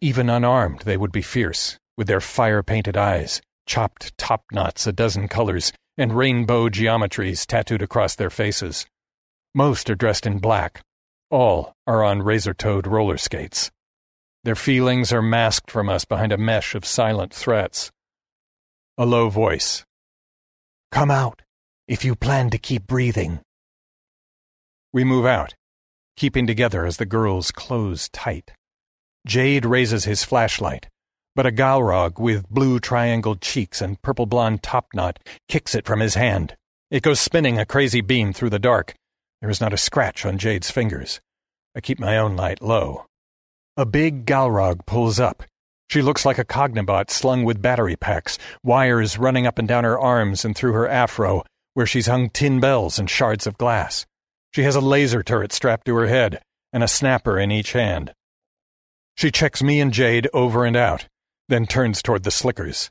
Even 0.00 0.28
unarmed, 0.28 0.80
they 0.80 0.96
would 0.96 1.12
be 1.12 1.22
fierce, 1.22 1.78
with 1.96 2.08
their 2.08 2.20
fire 2.20 2.62
painted 2.62 2.96
eyes, 2.96 3.40
chopped 3.66 4.16
top 4.18 4.44
knots 4.52 4.86
a 4.86 4.92
dozen 4.92 5.28
colors, 5.28 5.72
and 5.96 6.16
rainbow 6.16 6.68
geometries 6.68 7.46
tattooed 7.46 7.82
across 7.82 8.16
their 8.16 8.30
faces. 8.30 8.86
Most 9.54 9.88
are 9.90 9.94
dressed 9.94 10.26
in 10.26 10.38
black. 10.38 10.82
All 11.30 11.74
are 11.86 12.02
on 12.02 12.22
razor 12.22 12.54
toed 12.54 12.88
roller 12.88 13.16
skates. 13.16 13.70
Their 14.42 14.56
feelings 14.56 15.12
are 15.12 15.22
masked 15.22 15.70
from 15.70 15.88
us 15.88 16.04
behind 16.04 16.32
a 16.32 16.38
mesh 16.38 16.74
of 16.74 16.84
silent 16.84 17.32
threats. 17.32 17.92
A 18.98 19.06
low 19.06 19.28
voice. 19.28 19.84
Come 20.90 21.10
out, 21.10 21.42
if 21.86 22.04
you 22.04 22.16
plan 22.16 22.50
to 22.50 22.58
keep 22.58 22.86
breathing. 22.86 23.40
We 24.92 25.04
move 25.04 25.24
out, 25.24 25.54
keeping 26.16 26.48
together 26.48 26.84
as 26.84 26.96
the 26.96 27.06
girls 27.06 27.52
close 27.52 28.08
tight. 28.08 28.50
Jade 29.24 29.64
raises 29.64 30.06
his 30.06 30.24
flashlight, 30.24 30.88
but 31.36 31.46
a 31.46 31.52
Galrog 31.52 32.18
with 32.18 32.48
blue 32.48 32.80
triangled 32.80 33.40
cheeks 33.40 33.80
and 33.80 34.02
purple 34.02 34.26
blonde 34.26 34.64
topknot 34.64 35.18
kicks 35.48 35.76
it 35.76 35.86
from 35.86 36.00
his 36.00 36.14
hand. 36.14 36.56
It 36.90 37.04
goes 37.04 37.20
spinning 37.20 37.56
a 37.56 37.66
crazy 37.66 38.00
beam 38.00 38.32
through 38.32 38.50
the 38.50 38.58
dark, 38.58 38.94
there 39.40 39.50
is 39.50 39.60
not 39.60 39.72
a 39.72 39.78
scratch 39.78 40.26
on 40.26 40.38
Jade's 40.38 40.70
fingers. 40.70 41.20
I 41.74 41.80
keep 41.80 41.98
my 41.98 42.18
own 42.18 42.36
light 42.36 42.60
low. 42.60 43.06
A 43.76 43.86
big 43.86 44.26
Galrog 44.26 44.84
pulls 44.86 45.18
up. 45.18 45.44
She 45.88 46.02
looks 46.02 46.26
like 46.26 46.38
a 46.38 46.44
Cognobot 46.44 47.10
slung 47.10 47.44
with 47.44 47.62
battery 47.62 47.96
packs, 47.96 48.38
wires 48.62 49.18
running 49.18 49.46
up 49.46 49.58
and 49.58 49.66
down 49.66 49.84
her 49.84 49.98
arms 49.98 50.44
and 50.44 50.54
through 50.54 50.72
her 50.72 50.86
afro, 50.86 51.42
where 51.74 51.86
she's 51.86 52.06
hung 52.06 52.28
tin 52.28 52.60
bells 52.60 52.98
and 52.98 53.08
shards 53.08 53.46
of 53.46 53.56
glass. 53.56 54.06
She 54.54 54.62
has 54.64 54.76
a 54.76 54.80
laser 54.80 55.22
turret 55.22 55.52
strapped 55.52 55.86
to 55.86 55.96
her 55.96 56.06
head 56.06 56.42
and 56.72 56.82
a 56.84 56.88
snapper 56.88 57.38
in 57.38 57.50
each 57.50 57.72
hand. 57.72 58.12
She 59.16 59.30
checks 59.30 59.62
me 59.62 59.80
and 59.80 59.92
Jade 59.92 60.28
over 60.34 60.64
and 60.64 60.76
out, 60.76 61.06
then 61.48 61.66
turns 61.66 62.02
toward 62.02 62.24
the 62.24 62.30
Slickers. 62.30 62.90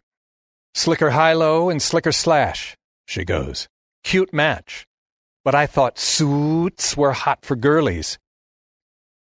Slicker 0.73 1.11
Hilo 1.11 1.69
and 1.69 1.81
Slicker 1.81 2.11
Slash, 2.11 2.75
she 3.07 3.23
goes. 3.23 3.67
Cute 4.03 4.33
match 4.33 4.85
but 5.43 5.55
I 5.55 5.65
thought 5.65 5.97
suits 5.97 6.95
were 6.97 7.13
hot 7.13 7.45
for 7.45 7.55
girlies. 7.55 8.17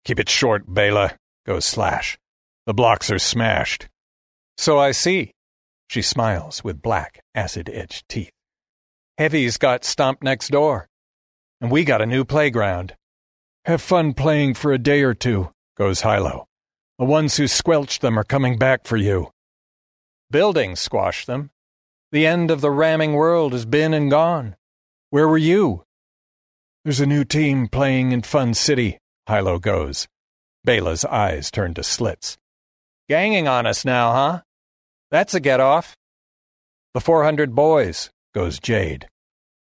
Keep 0.05 0.19
it 0.19 0.29
short, 0.29 0.63
Bela, 0.67 1.15
goes 1.45 1.65
Slash. 1.65 2.17
The 2.65 2.73
blocks 2.73 3.11
are 3.11 3.19
smashed. 3.19 3.87
So 4.57 4.79
I 4.79 4.91
see. 4.91 5.31
She 5.89 6.01
smiles 6.01 6.63
with 6.63 6.81
black, 6.81 7.21
acid 7.33 7.69
edged 7.73 8.09
teeth. 8.09 8.31
Heavy's 9.17 9.57
got 9.57 9.85
stomped 9.85 10.23
next 10.23 10.49
door. 10.49 10.87
And 11.61 11.71
we 11.71 11.85
got 11.85 12.01
a 12.01 12.05
new 12.05 12.25
playground. 12.25 12.95
Have 13.65 13.81
fun 13.81 14.13
playing 14.13 14.53
for 14.53 14.71
a 14.73 14.77
day 14.77 15.01
or 15.01 15.13
two, 15.13 15.51
goes 15.77 16.01
Hilo. 16.01 16.45
The 16.99 17.05
ones 17.05 17.37
who 17.37 17.47
squelched 17.47 18.01
them 18.01 18.17
are 18.17 18.23
coming 18.23 18.57
back 18.57 18.85
for 18.85 18.97
you. 18.97 19.31
Buildings 20.29 20.79
squash 20.79 21.25
them. 21.25 21.51
The 22.11 22.27
end 22.27 22.51
of 22.51 22.61
the 22.61 22.71
ramming 22.71 23.13
world 23.13 23.53
has 23.53 23.65
been 23.65 23.93
and 23.93 24.09
gone. 24.09 24.55
Where 25.09 25.27
were 25.27 25.37
you? 25.37 25.83
There's 26.87 27.01
a 27.01 27.05
new 27.05 27.25
team 27.25 27.67
playing 27.67 28.13
in 28.13 28.21
Fun 28.21 28.53
City, 28.53 28.97
Hilo 29.27 29.59
goes. 29.59 30.07
Bela's 30.63 31.03
eyes 31.03 31.51
turn 31.51 31.73
to 31.73 31.83
slits. 31.83 32.37
Ganging 33.09 33.45
on 33.45 33.65
us 33.65 33.83
now, 33.83 34.13
huh? 34.13 34.41
That's 35.11 35.33
a 35.33 35.41
get 35.41 35.59
off. 35.59 35.97
The 36.93 37.01
400 37.01 37.53
boys, 37.53 38.09
goes 38.33 38.57
Jade. 38.57 39.05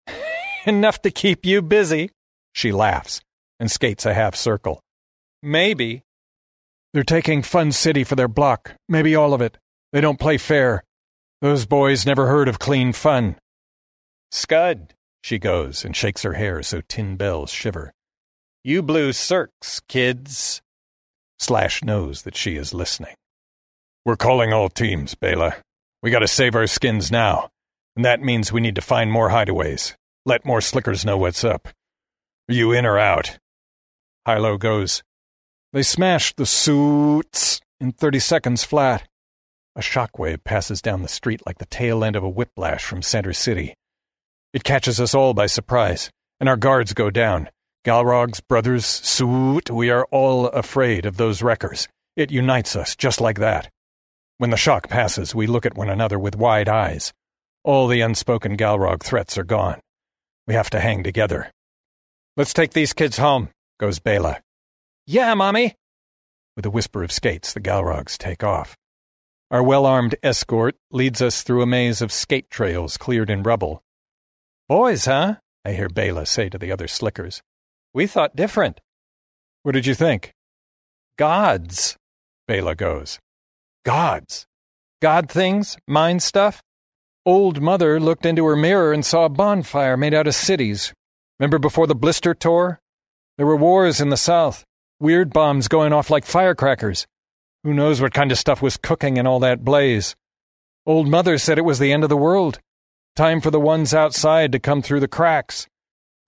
Enough 0.67 1.01
to 1.01 1.11
keep 1.11 1.47
you 1.47 1.63
busy, 1.63 2.11
she 2.53 2.71
laughs 2.71 3.23
and 3.59 3.71
skates 3.71 4.05
a 4.05 4.13
half 4.13 4.37
circle. 4.37 4.83
Maybe. 5.43 6.03
They're 6.93 7.03
taking 7.03 7.41
Fun 7.41 7.73
City 7.73 8.05
for 8.05 8.17
their 8.17 8.29
block, 8.29 8.75
maybe 8.91 9.17
all 9.17 9.33
of 9.33 9.41
it. 9.41 9.57
They 9.91 10.03
don't 10.03 10.21
play 10.21 10.37
fair. 10.37 10.85
Those 11.41 11.65
boys 11.65 12.05
never 12.05 12.27
heard 12.27 12.49
of 12.49 12.59
clean 12.59 12.93
fun. 12.93 13.37
Scud, 14.31 14.93
she 15.27 15.41
goes 15.41 15.85
and 15.85 15.97
shakes 15.97 16.23
her 16.23 16.35
hair 16.35 16.63
so 16.63 16.81
tin 16.83 17.17
bells 17.17 17.51
shiver. 17.51 17.93
You 18.63 18.81
blew 18.81 19.11
circs, 19.11 19.83
kids. 19.89 20.63
Slash 21.41 21.83
knows 21.83 22.23
that 22.23 22.37
she 22.37 22.55
is 22.55 22.73
listening. 22.73 23.17
We're 24.05 24.15
calling 24.17 24.53
all 24.53 24.69
teams, 24.69 25.17
Bela. 25.17 25.57
We 26.01 26.13
gotta 26.13 26.29
save 26.29 26.55
our 26.55 26.69
skins 26.69 27.11
now, 27.11 27.49
and 27.97 28.05
that 28.05 28.23
means 28.23 28.53
we 28.53 28.61
need 28.61 28.77
to 28.77 28.81
find 28.81 29.11
more 29.11 29.31
hideaways. 29.31 29.97
Let 30.25 30.47
more 30.47 30.61
slickers 30.61 31.05
know 31.05 31.19
what's 31.19 31.43
up. 31.43 31.71
Are 32.49 32.55
you 32.55 32.71
in 32.71 32.87
or 32.87 32.97
out? 32.97 33.37
Hilo 34.27 34.57
goes, 34.57 35.03
They 35.73 35.83
smashed 35.83 36.37
the 36.37 36.47
suits 36.47 37.61
in 37.81 37.91
30 37.91 38.21
seconds 38.21 38.63
flat. 38.63 39.09
A 39.75 39.81
shockwave 39.81 40.45
passes 40.45 40.81
down 40.81 41.03
the 41.03 41.09
street 41.09 41.43
like 41.45 41.59
the 41.59 41.67
tail 41.67 42.05
end 42.05 42.15
of 42.15 42.23
a 42.23 42.29
whiplash 42.29 42.85
from 42.85 43.03
Center 43.03 43.33
City. 43.33 43.75
It 44.57 44.65
catches 44.65 45.03
us 45.03 45.15
all 45.15 45.35
by 45.35 45.49
surprise, 45.49 46.11
and 46.41 46.49
our 46.49 46.57
guards 46.57 46.95
go 46.95 47.11
down. 47.11 47.51
Galrogs, 47.85 48.41
brothers, 48.49 48.87
Suut, 48.87 49.69
we 49.69 49.91
are 49.91 50.07
all 50.07 50.47
afraid 50.47 51.05
of 51.05 51.19
those 51.19 51.43
wreckers. 51.43 51.89
It 52.17 52.31
unites 52.31 52.75
us 52.75 52.97
just 52.97 53.21
like 53.21 53.39
that. 53.39 53.69
When 54.39 54.49
the 54.49 54.57
shock 54.57 54.89
passes, 54.89 55.35
we 55.35 55.47
look 55.47 55.67
at 55.67 55.77
one 55.77 55.91
another 55.91 56.19
with 56.19 56.39
wide 56.39 56.71
eyes. 56.71 57.13
All 57.65 57.87
the 57.87 58.01
unspoken 58.01 58.57
Galrog 58.57 59.03
threats 59.03 59.37
are 59.37 59.45
gone. 59.45 59.79
We 60.47 60.55
have 60.55 60.71
to 60.71 60.81
hang 60.81 61.03
together. 61.03 61.51
Let's 62.35 62.55
take 62.55 62.73
these 62.73 62.95
kids 62.95 63.19
home, 63.19 63.51
goes 63.79 63.99
Bela. 63.99 64.41
Yeah, 65.07 65.35
Mommy. 65.35 65.75
With 66.57 66.65
a 66.65 66.71
whisper 66.71 67.03
of 67.03 67.13
skates, 67.13 67.53
the 67.53 67.61
Galrogs 67.61 68.17
take 68.17 68.43
off. 68.43 68.75
Our 69.51 69.63
well 69.63 69.85
armed 69.85 70.15
escort 70.23 70.77
leads 70.91 71.21
us 71.21 71.43
through 71.43 71.61
a 71.61 71.67
maze 71.67 72.01
of 72.01 72.11
skate 72.11 72.49
trails 72.49 72.97
cleared 72.97 73.29
in 73.29 73.43
rubble. 73.43 73.83
Boys, 74.69 75.05
huh? 75.05 75.37
I 75.65 75.73
hear 75.75 75.89
Bela 75.89 76.27
say 76.27 76.49
to 76.49 76.59
the 76.59 76.73
other 76.73 76.89
slickers. 76.89 77.41
We 77.95 78.09
thought 78.09 78.35
different. 78.35 78.81
What 79.63 79.73
did 79.73 79.87
you 79.87 79.95
think? 79.95 80.33
Gods, 81.17 81.97
Bela 82.49 82.75
goes. 82.75 83.21
Gods. 83.85 84.45
God 85.01 85.31
things? 85.31 85.77
Mind 85.87 86.21
stuff? 86.21 86.63
Old 87.25 87.61
Mother 87.63 88.01
looked 88.01 88.27
into 88.27 88.45
her 88.45 88.57
mirror 88.57 88.93
and 88.93 89.05
saw 89.05 89.27
a 89.27 89.29
bonfire 89.29 89.97
made 89.97 90.15
out 90.15 90.27
of 90.27 90.35
cities. 90.35 90.93
Remember 91.39 91.61
before 91.61 91.87
the 91.87 91.95
blister 91.95 92.35
tore? 92.35 92.81
There 93.37 93.47
were 93.47 93.55
wars 93.55 94.01
in 94.01 94.09
the 94.09 94.17
South, 94.17 94.65
weird 94.99 95.33
bombs 95.33 95.69
going 95.69 95.93
off 95.93 96.11
like 96.11 96.27
firecrackers. 96.27 97.07
Who 97.63 97.73
knows 97.73 98.01
what 98.01 98.15
kind 98.15 98.33
of 98.33 98.39
stuff 98.39 98.61
was 98.61 98.77
cooking 98.77 99.17
in 99.17 99.29
all 99.29 99.39
that 99.41 99.65
blaze? 99.65 100.17
Old 100.85 101.07
Mother 101.07 101.39
said 101.39 101.57
it 101.57 101.65
was 101.65 101.79
the 101.79 101.93
end 101.93 102.03
of 102.03 102.11
the 102.11 102.17
world. 102.17 102.59
Time 103.17 103.41
for 103.41 103.51
the 103.51 103.59
ones 103.59 103.95
outside 103.95 104.53
to 104.53 104.59
come 104.59 104.83
through 104.83 105.01
the 105.01 105.09
cracks. 105.09 105.67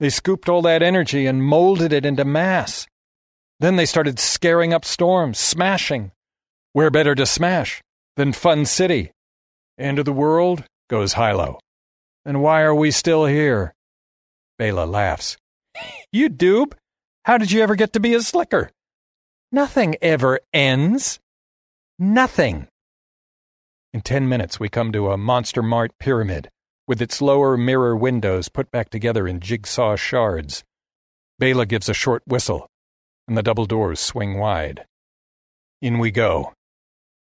They 0.00 0.08
scooped 0.08 0.48
all 0.48 0.62
that 0.62 0.82
energy 0.82 1.26
and 1.26 1.44
molded 1.44 1.92
it 1.92 2.06
into 2.06 2.24
mass. 2.24 2.86
Then 3.60 3.76
they 3.76 3.84
started 3.84 4.18
scaring 4.18 4.72
up 4.72 4.86
storms, 4.86 5.38
smashing. 5.38 6.12
Where 6.72 6.90
better 6.90 7.14
to 7.14 7.26
smash 7.26 7.82
than 8.16 8.32
Fun 8.32 8.64
City? 8.64 9.12
End 9.78 9.98
of 9.98 10.06
the 10.06 10.14
world? 10.14 10.64
goes 10.88 11.12
Hilo. 11.12 11.58
Then 12.24 12.40
why 12.40 12.62
are 12.62 12.74
we 12.74 12.90
still 12.90 13.26
here? 13.26 13.74
Bela 14.56 14.86
laughs. 14.86 15.36
You 16.10 16.30
doob! 16.30 16.72
How 17.26 17.36
did 17.36 17.52
you 17.52 17.60
ever 17.60 17.74
get 17.74 17.92
to 17.92 18.00
be 18.00 18.14
a 18.14 18.22
slicker? 18.22 18.70
Nothing 19.52 19.96
ever 20.00 20.40
ends. 20.54 21.20
Nothing. 21.98 22.66
In 23.92 24.00
ten 24.00 24.26
minutes, 24.26 24.58
we 24.58 24.70
come 24.70 24.90
to 24.92 25.10
a 25.10 25.18
Monster 25.18 25.62
Mart 25.62 25.92
pyramid 25.98 26.48
with 26.88 27.02
its 27.02 27.20
lower 27.20 27.58
mirror 27.58 27.94
windows 27.94 28.48
put 28.48 28.70
back 28.70 28.88
together 28.88 29.28
in 29.28 29.38
jigsaw 29.38 29.94
shards. 29.94 30.64
Bela 31.38 31.66
gives 31.66 31.88
a 31.88 31.94
short 31.94 32.22
whistle, 32.26 32.66
and 33.28 33.36
the 33.36 33.42
double 33.42 33.66
doors 33.66 34.00
swing 34.00 34.38
wide. 34.38 34.86
In 35.82 35.98
we 35.98 36.10
go. 36.10 36.54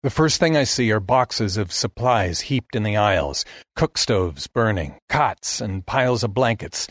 The 0.03 0.11
first 0.11 0.41
thing 0.41 0.57
I 0.57 0.65
see 0.65 0.91
are 0.91 0.99
boxes 0.99 1.57
of 1.59 1.71
supplies 1.71 2.41
heaped 2.41 2.75
in 2.75 2.83
the 2.83 2.97
aisles, 2.97 3.45
cook 3.77 3.99
stoves 3.99 4.49
burning, 4.49 4.99
cots, 5.09 5.61
and 5.61 5.87
piles 5.87 6.25
of 6.25 6.35
blankets. 6.35 6.89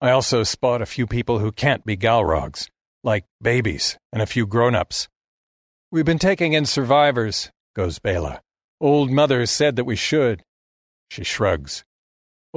I 0.00 0.10
also 0.10 0.44
spot 0.44 0.80
a 0.80 0.86
few 0.86 1.06
people 1.06 1.40
who 1.40 1.52
can't 1.52 1.84
be 1.84 1.96
Galrogs, 1.96 2.68
like 3.02 3.24
babies 3.42 3.98
and 4.12 4.22
a 4.22 4.26
few 4.26 4.46
grown 4.46 4.74
ups. 4.74 5.08
We've 5.90 6.04
been 6.04 6.18
taking 6.18 6.52
in 6.52 6.66
survivors, 6.66 7.50
goes 7.74 7.98
Bela. 7.98 8.40
Old 8.80 9.10
Mother 9.10 9.44
said 9.46 9.76
that 9.76 9.84
we 9.84 9.96
should. 9.96 10.42
She 11.10 11.24
shrugs. 11.24 11.84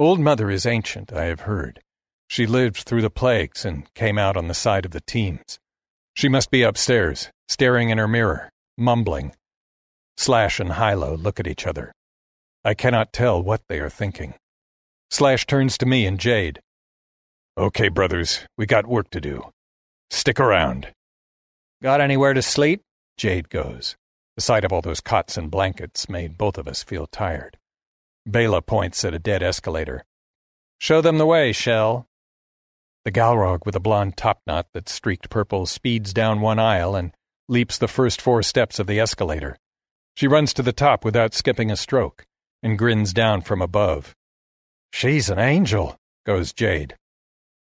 Old 0.00 0.18
Mother 0.18 0.50
is 0.50 0.64
ancient, 0.64 1.12
I 1.12 1.26
have 1.26 1.40
heard. 1.40 1.82
She 2.26 2.46
lived 2.46 2.78
through 2.78 3.02
the 3.02 3.10
plagues 3.10 3.66
and 3.66 3.92
came 3.92 4.16
out 4.16 4.34
on 4.34 4.48
the 4.48 4.54
side 4.54 4.86
of 4.86 4.92
the 4.92 5.02
teams. 5.02 5.58
She 6.14 6.26
must 6.26 6.50
be 6.50 6.62
upstairs, 6.62 7.28
staring 7.48 7.90
in 7.90 7.98
her 7.98 8.08
mirror, 8.08 8.48
mumbling. 8.78 9.34
Slash 10.16 10.58
and 10.58 10.72
Hilo 10.72 11.18
look 11.18 11.38
at 11.38 11.46
each 11.46 11.66
other. 11.66 11.92
I 12.64 12.72
cannot 12.72 13.12
tell 13.12 13.42
what 13.42 13.60
they 13.68 13.78
are 13.78 13.90
thinking. 13.90 14.32
Slash 15.10 15.44
turns 15.44 15.76
to 15.76 15.84
me 15.84 16.06
and 16.06 16.18
Jade. 16.18 16.62
Okay, 17.58 17.88
brothers, 17.90 18.40
we 18.56 18.64
got 18.64 18.86
work 18.86 19.10
to 19.10 19.20
do. 19.20 19.50
Stick 20.08 20.40
around. 20.40 20.94
Got 21.82 22.00
anywhere 22.00 22.32
to 22.32 22.40
sleep? 22.40 22.80
Jade 23.18 23.50
goes. 23.50 23.96
The 24.36 24.40
sight 24.40 24.64
of 24.64 24.72
all 24.72 24.80
those 24.80 25.02
cots 25.02 25.36
and 25.36 25.50
blankets 25.50 26.08
made 26.08 26.38
both 26.38 26.56
of 26.56 26.66
us 26.66 26.82
feel 26.82 27.06
tired. 27.06 27.58
Bela 28.30 28.62
points 28.62 29.04
at 29.04 29.14
a 29.14 29.18
dead 29.18 29.42
escalator. 29.42 30.04
Show 30.78 31.00
them 31.00 31.18
the 31.18 31.26
way, 31.26 31.52
Shell. 31.52 32.06
The 33.04 33.12
Galrog 33.12 33.64
with 33.64 33.76
a 33.76 33.80
blonde 33.80 34.16
topknot 34.16 34.66
that's 34.72 34.92
streaked 34.92 35.30
purple 35.30 35.66
speeds 35.66 36.12
down 36.12 36.40
one 36.40 36.58
aisle 36.58 36.94
and 36.94 37.12
leaps 37.48 37.78
the 37.78 37.88
first 37.88 38.20
four 38.20 38.42
steps 38.42 38.78
of 38.78 38.86
the 38.86 39.00
escalator. 39.00 39.56
She 40.14 40.28
runs 40.28 40.52
to 40.54 40.62
the 40.62 40.72
top 40.72 41.04
without 41.04 41.34
skipping 41.34 41.70
a 41.70 41.76
stroke 41.76 42.24
and 42.62 42.78
grins 42.78 43.12
down 43.12 43.40
from 43.42 43.62
above. 43.62 44.14
She's 44.92 45.30
an 45.30 45.38
angel, 45.38 45.96
goes 46.26 46.52
Jade. 46.52 46.96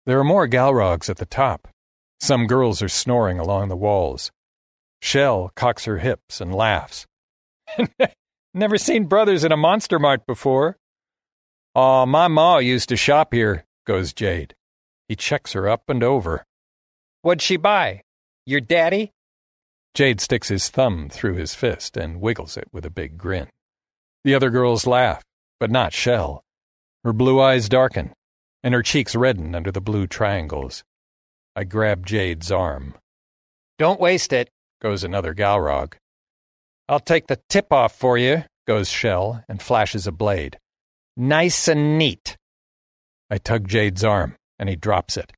There 0.05 0.19
are 0.19 0.25
more 0.25 0.47
Galrogs 0.47 1.09
at 1.09 1.17
the 1.17 1.25
top. 1.25 1.67
Some 2.19 2.47
girls 2.47 2.81
are 2.81 2.89
snoring 2.89 3.39
along 3.39 3.69
the 3.69 3.77
walls. 3.77 4.31
Shell 5.01 5.51
cocks 5.55 5.85
her 5.85 5.99
hips 5.99 6.41
and 6.41 6.53
laughs. 6.53 7.05
Never 8.53 8.79
seen 8.79 9.05
brothers 9.05 9.43
in 9.43 9.51
a 9.51 9.57
monster 9.57 9.99
mart 9.99 10.25
before. 10.25 10.77
Aw, 11.75 12.05
my 12.07 12.27
ma 12.27 12.57
used 12.57 12.89
to 12.89 12.97
shop 12.97 13.31
here, 13.33 13.65
goes 13.85 14.11
Jade. 14.11 14.55
He 15.07 15.15
checks 15.15 15.53
her 15.53 15.69
up 15.69 15.83
and 15.87 16.03
over. 16.03 16.45
What'd 17.21 17.43
she 17.43 17.57
buy? 17.57 18.01
Your 18.47 18.61
daddy? 18.61 19.11
Jade 19.93 20.19
sticks 20.19 20.47
his 20.47 20.69
thumb 20.69 21.09
through 21.09 21.35
his 21.35 21.53
fist 21.53 21.95
and 21.95 22.21
wiggles 22.21 22.57
it 22.57 22.67
with 22.71 22.85
a 22.85 22.89
big 22.89 23.17
grin. 23.17 23.49
The 24.23 24.33
other 24.33 24.49
girls 24.49 24.87
laugh, 24.87 25.23
but 25.59 25.69
not 25.69 25.93
Shell. 25.93 26.43
Her 27.03 27.13
blue 27.13 27.39
eyes 27.39 27.69
darken, 27.69 28.13
and 28.63 28.73
her 28.73 28.81
cheeks 28.81 29.15
redden 29.15 29.53
under 29.53 29.71
the 29.71 29.81
blue 29.81 30.07
triangles. 30.07 30.83
I 31.55 31.65
grab 31.65 32.05
Jade's 32.05 32.51
arm. 32.51 32.95
Don't 33.77 33.99
waste 33.99 34.33
it, 34.33 34.49
goes 34.81 35.03
another 35.03 35.35
Galrog. 35.35 35.93
I'll 36.89 36.99
take 36.99 37.27
the 37.27 37.39
tip 37.49 37.71
off 37.71 37.93
for 37.93 38.17
you, 38.17 38.45
goes 38.65 38.89
Shell, 38.89 39.43
and 39.47 39.61
flashes 39.61 40.07
a 40.07 40.11
blade. 40.11 40.57
Nice 41.15 41.67
and 41.67 41.99
neat. 41.99 42.35
I 43.29 43.37
tug 43.37 43.67
Jade's 43.67 44.03
arm 44.03 44.35
and 44.57 44.67
he 44.67 44.75
drops 44.75 45.15
it. 45.15 45.31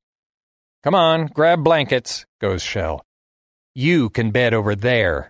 Come 0.82 0.94
on, 0.94 1.26
grab 1.26 1.62
blankets, 1.62 2.24
goes 2.40 2.62
Shell. 2.62 3.02
You 3.74 4.08
can 4.08 4.30
bed 4.30 4.54
over 4.54 4.74
there. 4.74 5.28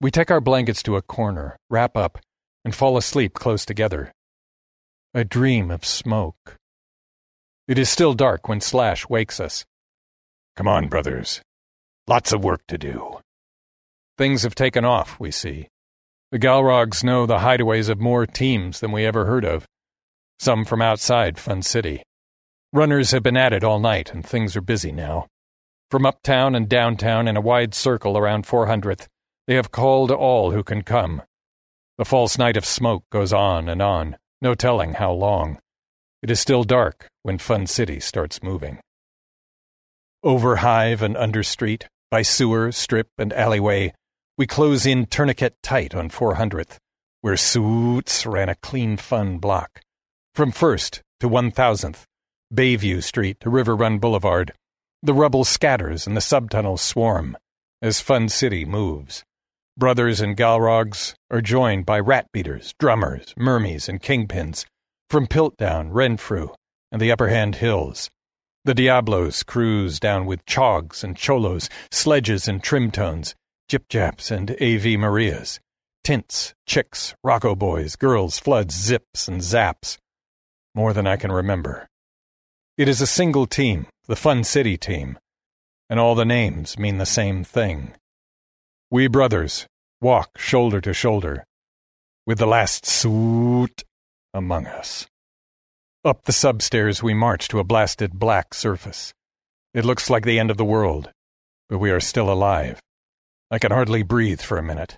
We 0.00 0.12
take 0.12 0.30
our 0.30 0.40
blankets 0.40 0.80
to 0.84 0.94
a 0.94 1.02
corner, 1.02 1.56
wrap 1.68 1.96
up, 1.96 2.20
and 2.64 2.72
fall 2.72 2.96
asleep 2.96 3.34
close 3.34 3.64
together. 3.64 4.12
A 5.12 5.24
dream 5.24 5.72
of 5.72 5.84
smoke. 5.84 6.56
It 7.66 7.80
is 7.80 7.90
still 7.90 8.14
dark 8.14 8.48
when 8.48 8.60
Slash 8.60 9.08
wakes 9.08 9.40
us. 9.40 9.64
Come 10.56 10.68
on, 10.68 10.86
brothers. 10.86 11.42
Lots 12.06 12.32
of 12.32 12.44
work 12.44 12.60
to 12.68 12.78
do. 12.78 13.18
Things 14.18 14.42
have 14.42 14.54
taken 14.54 14.84
off, 14.84 15.20
we 15.20 15.30
see. 15.30 15.68
The 16.32 16.38
Galrogs 16.38 17.04
know 17.04 17.26
the 17.26 17.38
hideaways 17.38 17.88
of 17.88 18.00
more 18.00 18.26
teams 18.26 18.80
than 18.80 18.92
we 18.92 19.04
ever 19.04 19.26
heard 19.26 19.44
of, 19.44 19.66
some 20.38 20.64
from 20.64 20.82
outside 20.82 21.38
Fun 21.38 21.62
City. 21.62 22.02
Runners 22.72 23.10
have 23.12 23.22
been 23.22 23.36
at 23.36 23.52
it 23.52 23.64
all 23.64 23.78
night, 23.78 24.12
and 24.12 24.24
things 24.24 24.56
are 24.56 24.60
busy 24.60 24.92
now. 24.92 25.26
From 25.90 26.04
uptown 26.04 26.54
and 26.54 26.68
downtown 26.68 27.28
in 27.28 27.36
a 27.36 27.40
wide 27.40 27.74
circle 27.74 28.18
around 28.18 28.44
400th, 28.44 29.06
they 29.46 29.54
have 29.54 29.70
called 29.70 30.10
all 30.10 30.50
who 30.50 30.62
can 30.62 30.82
come. 30.82 31.22
The 31.96 32.04
false 32.04 32.36
night 32.36 32.56
of 32.56 32.66
smoke 32.66 33.04
goes 33.10 33.32
on 33.32 33.68
and 33.68 33.80
on, 33.80 34.16
no 34.42 34.54
telling 34.54 34.94
how 34.94 35.12
long. 35.12 35.58
It 36.22 36.30
is 36.30 36.40
still 36.40 36.64
dark 36.64 37.08
when 37.22 37.38
Fun 37.38 37.66
City 37.66 38.00
starts 38.00 38.42
moving. 38.42 38.80
Over 40.22 40.56
Hive 40.56 41.02
and 41.02 41.16
Under 41.16 41.42
Street, 41.42 41.86
by 42.10 42.22
sewer, 42.22 42.72
strip, 42.72 43.08
and 43.16 43.32
alleyway, 43.32 43.94
we 44.38 44.46
close 44.46 44.84
in 44.84 45.06
tourniquet 45.06 45.56
tight 45.62 45.94
on 45.94 46.10
400th, 46.10 46.76
where 47.22 47.36
Suits 47.36 48.26
ran 48.26 48.48
a 48.48 48.54
clean 48.56 48.96
fun 48.96 49.38
block. 49.38 49.80
From 50.34 50.50
First 50.50 51.02
to 51.20 51.28
1000th, 51.28 52.04
Bayview 52.52 53.02
Street 53.02 53.40
to 53.40 53.50
River 53.50 53.74
Run 53.74 53.98
Boulevard, 53.98 54.52
the 55.02 55.14
rubble 55.14 55.44
scatters 55.44 56.06
and 56.06 56.16
the 56.16 56.20
subtunnels 56.20 56.80
swarm 56.80 57.36
as 57.80 58.00
Fun 58.00 58.28
City 58.28 58.64
moves. 58.64 59.24
Brothers 59.78 60.20
and 60.20 60.36
Galrogs 60.36 61.14
are 61.30 61.40
joined 61.40 61.86
by 61.86 62.00
rat 62.00 62.26
beaters, 62.32 62.74
drummers, 62.78 63.34
mermies, 63.36 63.88
and 63.88 64.02
kingpins 64.02 64.64
from 65.08 65.26
Piltdown, 65.26 65.90
Renfrew, 65.92 66.48
and 66.92 67.00
the 67.00 67.10
Upper 67.10 67.28
Hand 67.28 67.56
Hills. 67.56 68.10
The 68.64 68.74
Diablos 68.74 69.42
cruise 69.42 70.00
down 70.00 70.26
with 70.26 70.44
chogs 70.44 71.04
and 71.04 71.16
cholos, 71.16 71.68
sledges 71.90 72.48
and 72.48 72.62
trimtones, 72.62 73.34
jipjaps 73.70 74.30
and 74.30 74.56
A.V. 74.60 74.96
Marias, 74.96 75.60
tints, 76.04 76.54
chicks, 76.66 77.14
rocco 77.24 77.54
boys, 77.54 77.96
girls, 77.96 78.38
floods, 78.38 78.74
zips, 78.74 79.28
and 79.28 79.40
zaps. 79.40 79.98
More 80.74 80.92
than 80.92 81.06
I 81.06 81.16
can 81.16 81.32
remember. 81.32 81.88
It 82.76 82.88
is 82.88 83.00
a 83.00 83.06
single 83.06 83.46
team, 83.46 83.86
the 84.06 84.16
Fun 84.16 84.44
City 84.44 84.76
team, 84.76 85.18
and 85.88 85.98
all 85.98 86.14
the 86.14 86.24
names 86.24 86.78
mean 86.78 86.98
the 86.98 87.06
same 87.06 87.42
thing. 87.42 87.94
We 88.90 89.08
brothers 89.08 89.66
walk 90.00 90.38
shoulder 90.38 90.80
to 90.82 90.92
shoulder, 90.92 91.44
with 92.26 92.38
the 92.38 92.46
last 92.46 92.84
suit 92.84 93.84
among 94.34 94.66
us. 94.66 95.06
Up 96.04 96.24
the 96.24 96.32
substairs 96.32 97.02
we 97.02 97.14
march 97.14 97.48
to 97.48 97.58
a 97.58 97.64
blasted 97.64 98.18
black 98.18 98.54
surface. 98.54 99.12
It 99.74 99.84
looks 99.84 100.08
like 100.08 100.24
the 100.24 100.38
end 100.38 100.50
of 100.50 100.56
the 100.56 100.64
world, 100.64 101.10
but 101.68 101.78
we 101.78 101.90
are 101.90 102.00
still 102.00 102.30
alive. 102.30 102.80
I 103.50 103.58
can 103.58 103.70
hardly 103.70 104.02
breathe 104.02 104.40
for 104.40 104.58
a 104.58 104.62
minute, 104.62 104.96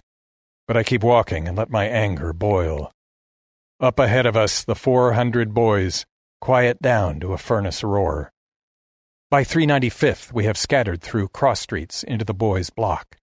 but 0.67 0.77
I 0.77 0.83
keep 0.83 1.03
walking 1.03 1.49
and 1.49 1.57
let 1.57 1.71
my 1.71 1.85
anger 1.87 2.33
boil. 2.33 2.93
Up 3.81 3.99
ahead 3.99 4.27
of 4.27 4.37
us, 4.37 4.65
the 4.65 4.75
400 4.75 5.55
boys 5.55 6.05
quiet 6.41 6.81
down 6.81 7.21
to 7.21 7.33
a 7.33 7.39
furnace 7.39 7.85
roar. 7.85 8.33
By 9.31 9.45
395th, 9.45 10.33
we 10.33 10.45
have 10.45 10.57
scattered 10.57 11.03
through 11.03 11.29
cross 11.29 11.61
streets 11.61 12.03
into 12.03 12.25
the 12.25 12.35
boys' 12.35 12.71
block. 12.71 13.17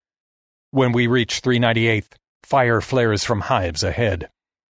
When 0.72 0.92
we 0.92 1.08
reach 1.08 1.42
398th, 1.42 2.14
Fire 2.46 2.80
flares 2.80 3.24
from 3.24 3.42
hives 3.42 3.82
ahead. 3.82 4.30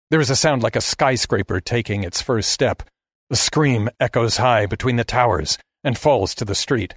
There 0.10 0.22
is 0.22 0.30
a 0.30 0.38
sound 0.38 0.64
like 0.64 0.78
a 0.78 0.82
skyscraper 0.82 1.60
taking 1.60 2.06
its 2.06 2.22
first 2.22 2.50
step. 2.50 2.82
The 3.30 3.36
scream 3.36 3.90
echoes 4.00 4.38
high 4.38 4.68
between 4.68 4.96
the 4.96 5.04
towers 5.04 5.58
and 5.84 5.98
falls 5.98 6.34
to 6.36 6.46
the 6.46 6.56
street. 6.56 6.94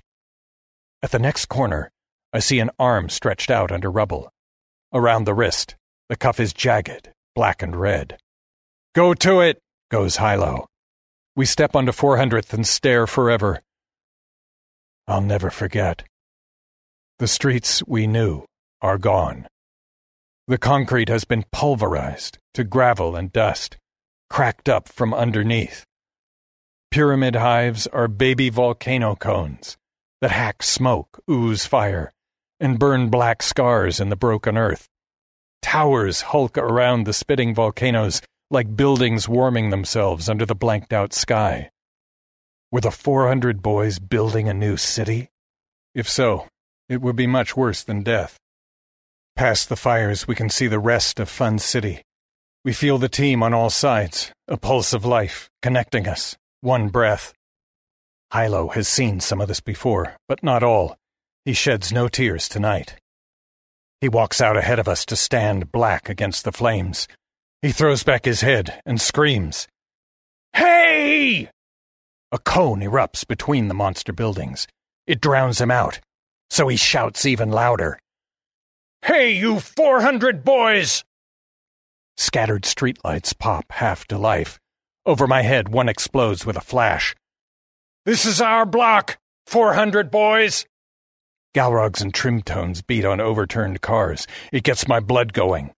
At 1.02 1.10
the 1.10 1.18
next 1.18 1.46
corner, 1.46 1.90
I 2.32 2.38
see 2.38 2.60
an 2.60 2.70
arm 2.78 3.08
stretched 3.08 3.50
out 3.50 3.72
under 3.72 3.90
rubble. 3.90 4.30
Around 4.92 5.24
the 5.24 5.34
wrist, 5.34 5.76
the 6.08 6.16
cuff 6.16 6.38
is 6.38 6.52
jagged, 6.52 7.10
black 7.34 7.62
and 7.62 7.74
red. 7.74 8.18
Go 8.94 9.14
to 9.14 9.40
it, 9.40 9.60
goes 9.90 10.16
Hilo. 10.16 10.66
We 11.34 11.46
step 11.46 11.74
onto 11.74 11.92
400th 11.92 12.52
and 12.52 12.66
stare 12.66 13.06
forever. 13.06 13.62
I'll 15.08 15.20
never 15.20 15.50
forget. 15.50 16.04
The 17.18 17.28
streets 17.28 17.82
we 17.86 18.06
knew 18.06 18.44
are 18.80 18.98
gone. 18.98 19.46
The 20.46 20.58
concrete 20.58 21.08
has 21.08 21.24
been 21.24 21.44
pulverized 21.52 22.38
to 22.54 22.64
gravel 22.64 23.14
and 23.16 23.32
dust, 23.32 23.76
cracked 24.28 24.68
up 24.68 24.88
from 24.88 25.12
underneath. 25.14 25.84
Pyramid 26.90 27.36
hives 27.36 27.86
are 27.88 28.08
baby 28.08 28.50
volcano 28.50 29.14
cones 29.14 29.76
that 30.20 30.32
hack 30.32 30.62
smoke, 30.62 31.20
ooze 31.30 31.66
fire, 31.66 32.12
and 32.60 32.78
burn 32.78 33.08
black 33.08 33.42
scars 33.42 33.98
in 33.98 34.10
the 34.10 34.16
broken 34.16 34.56
earth. 34.56 34.86
Towers 35.62 36.20
hulk 36.20 36.56
around 36.58 37.04
the 37.04 37.12
spitting 37.12 37.54
volcanoes 37.54 38.20
like 38.50 38.76
buildings 38.76 39.28
warming 39.28 39.70
themselves 39.70 40.28
under 40.28 40.44
the 40.44 40.54
blanked 40.54 40.92
out 40.92 41.12
sky. 41.12 41.70
Were 42.70 42.80
the 42.80 42.90
400 42.90 43.62
boys 43.62 43.98
building 43.98 44.48
a 44.48 44.54
new 44.54 44.76
city? 44.76 45.30
If 45.94 46.08
so, 46.08 46.46
it 46.88 47.00
would 47.00 47.16
be 47.16 47.26
much 47.26 47.56
worse 47.56 47.82
than 47.82 48.02
death. 48.02 48.38
Past 49.36 49.68
the 49.68 49.76
fires, 49.76 50.28
we 50.28 50.34
can 50.34 50.50
see 50.50 50.66
the 50.66 50.78
rest 50.78 51.18
of 51.18 51.28
Fun 51.28 51.58
City. 51.58 52.02
We 52.64 52.72
feel 52.72 52.98
the 52.98 53.08
team 53.08 53.42
on 53.42 53.54
all 53.54 53.70
sides, 53.70 54.32
a 54.46 54.56
pulse 54.56 54.92
of 54.92 55.04
life, 55.04 55.48
connecting 55.62 56.06
us, 56.06 56.36
one 56.60 56.88
breath. 56.88 57.32
Hilo 58.32 58.68
has 58.68 58.86
seen 58.86 59.18
some 59.20 59.40
of 59.40 59.48
this 59.48 59.60
before, 59.60 60.16
but 60.28 60.42
not 60.42 60.62
all. 60.62 60.96
He 61.44 61.54
sheds 61.54 61.90
no 61.90 62.08
tears 62.08 62.48
tonight. 62.48 62.96
He 64.00 64.08
walks 64.08 64.40
out 64.40 64.56
ahead 64.56 64.78
of 64.78 64.88
us 64.88 65.04
to 65.06 65.16
stand 65.16 65.72
black 65.72 66.08
against 66.08 66.44
the 66.44 66.52
flames. 66.52 67.08
He 67.62 67.72
throws 67.72 68.02
back 68.02 68.24
his 68.24 68.40
head 68.40 68.80
and 68.84 69.00
screams. 69.00 69.66
Hey! 70.54 71.50
A 72.32 72.38
cone 72.38 72.80
erupts 72.80 73.26
between 73.26 73.68
the 73.68 73.74
monster 73.74 74.12
buildings. 74.12 74.66
It 75.06 75.20
drowns 75.20 75.60
him 75.60 75.70
out, 75.70 76.00
so 76.50 76.68
he 76.68 76.76
shouts 76.76 77.26
even 77.26 77.50
louder. 77.50 77.98
Hey, 79.02 79.32
you 79.32 79.60
400 79.60 80.44
boys! 80.44 81.04
Scattered 82.16 82.62
streetlights 82.62 83.38
pop 83.38 83.64
half 83.70 84.06
to 84.08 84.18
life. 84.18 84.58
Over 85.06 85.26
my 85.26 85.40
head, 85.40 85.70
one 85.70 85.88
explodes 85.88 86.44
with 86.44 86.56
a 86.56 86.60
flash. 86.60 87.14
This 88.04 88.26
is 88.26 88.42
our 88.42 88.66
block, 88.66 89.18
400 89.46 90.10
boys! 90.10 90.66
Galrogs 91.54 92.00
and 92.00 92.14
trimtones 92.14 92.86
beat 92.86 93.04
on 93.04 93.20
overturned 93.20 93.80
cars. 93.80 94.26
It 94.52 94.62
gets 94.62 94.86
my 94.86 95.00
blood 95.00 95.32
going. 95.32 95.72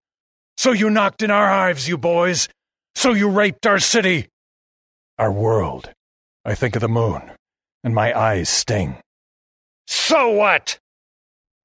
So 0.56 0.72
you 0.72 0.90
knocked 0.90 1.22
in 1.22 1.30
our 1.30 1.48
hives, 1.48 1.88
you 1.88 1.96
boys! 1.96 2.48
So 2.94 3.12
you 3.12 3.30
raped 3.30 3.66
our 3.66 3.78
city! 3.78 4.28
Our 5.18 5.32
world. 5.32 5.90
I 6.44 6.54
think 6.54 6.76
of 6.76 6.82
the 6.82 6.88
moon, 6.88 7.22
and 7.82 7.94
my 7.94 8.18
eyes 8.18 8.48
sting. 8.48 8.96
So 9.86 10.30
what? 10.30 10.78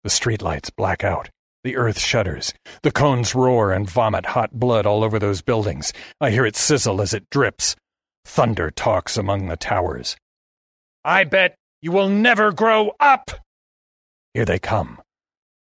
The 0.04 0.10
streetlights 0.10 0.72
black 0.76 1.04
out. 1.04 1.30
The 1.64 1.76
earth 1.76 2.00
shudders. 2.00 2.54
The 2.84 2.92
cones 2.92 3.36
roar 3.36 3.74
and 3.74 3.90
vomit 3.90 4.26
hot 4.28 4.52
blood 4.54 4.86
all 4.86 5.04
over 5.04 5.20
those 5.20 5.42
buildings. 5.42 5.92
I 6.22 6.32
hear 6.32 6.46
it 6.46 6.56
sizzle 6.56 7.02
as 7.02 7.14
it 7.14 7.30
drips. 7.30 7.76
Thunder 8.24 8.72
talks 8.72 9.18
among 9.18 9.48
the 9.48 9.58
towers. 9.58 10.16
I 11.04 11.26
bet 11.26 11.56
you 11.82 11.92
will 11.92 12.10
never 12.10 12.54
grow 12.54 12.94
up! 13.00 13.32
Here 14.34 14.46
they 14.46 14.60
come. 14.60 15.02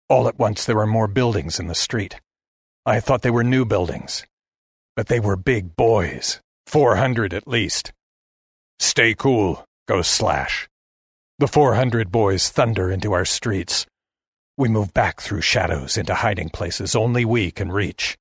All 0.09 0.28
at 0.28 0.39
once 0.39 0.66
there 0.66 0.80
are 0.80 0.88
more 0.88 1.07
buildings 1.07 1.59
in 1.59 1.68
the 1.68 1.76
street. 1.76 2.20
I 2.86 2.99
thought 2.99 3.22
they 3.22 3.32
were 3.32 3.43
new 3.43 3.66
buildings. 3.66 4.26
But 4.95 5.07
they 5.07 5.20
were 5.20 5.36
big 5.36 5.76
boys. 5.76 6.39
Four 6.68 6.95
hundred 6.97 7.34
at 7.34 7.47
least. 7.47 7.93
Stay 8.80 9.14
cool, 9.14 9.66
goes 9.88 10.07
Slash. 10.07 10.68
The 11.39 11.47
four 11.47 11.76
hundred 11.76 12.11
boys 12.11 12.49
thunder 12.49 12.91
into 12.91 13.14
our 13.14 13.26
streets. 13.26 13.86
We 14.57 14.70
move 14.70 14.93
back 14.93 15.20
through 15.20 15.41
shadows 15.41 15.97
into 15.97 16.14
hiding 16.14 16.49
places 16.49 16.95
only 16.95 17.26
we 17.26 17.49
can 17.49 17.72
reach. 17.72 18.18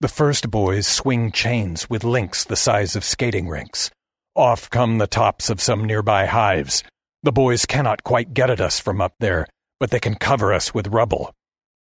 The 0.00 0.08
first 0.08 0.50
boys 0.50 0.88
swing 0.88 1.30
chains 1.30 1.88
with 1.88 2.02
links 2.02 2.44
the 2.44 2.56
size 2.56 2.96
of 2.96 3.04
skating 3.04 3.48
rinks. 3.48 3.90
Off 4.34 4.68
come 4.70 4.98
the 4.98 5.06
tops 5.06 5.50
of 5.50 5.60
some 5.60 5.84
nearby 5.84 6.26
hives. 6.26 6.82
The 7.22 7.30
boys 7.30 7.66
cannot 7.66 8.02
quite 8.02 8.34
get 8.34 8.50
at 8.50 8.60
us 8.60 8.80
from 8.80 9.00
up 9.00 9.14
there, 9.20 9.46
but 9.82 9.90
they 9.90 9.98
can 9.98 10.14
cover 10.14 10.52
us 10.54 10.72
with 10.72 10.86
rubble. 10.86 11.34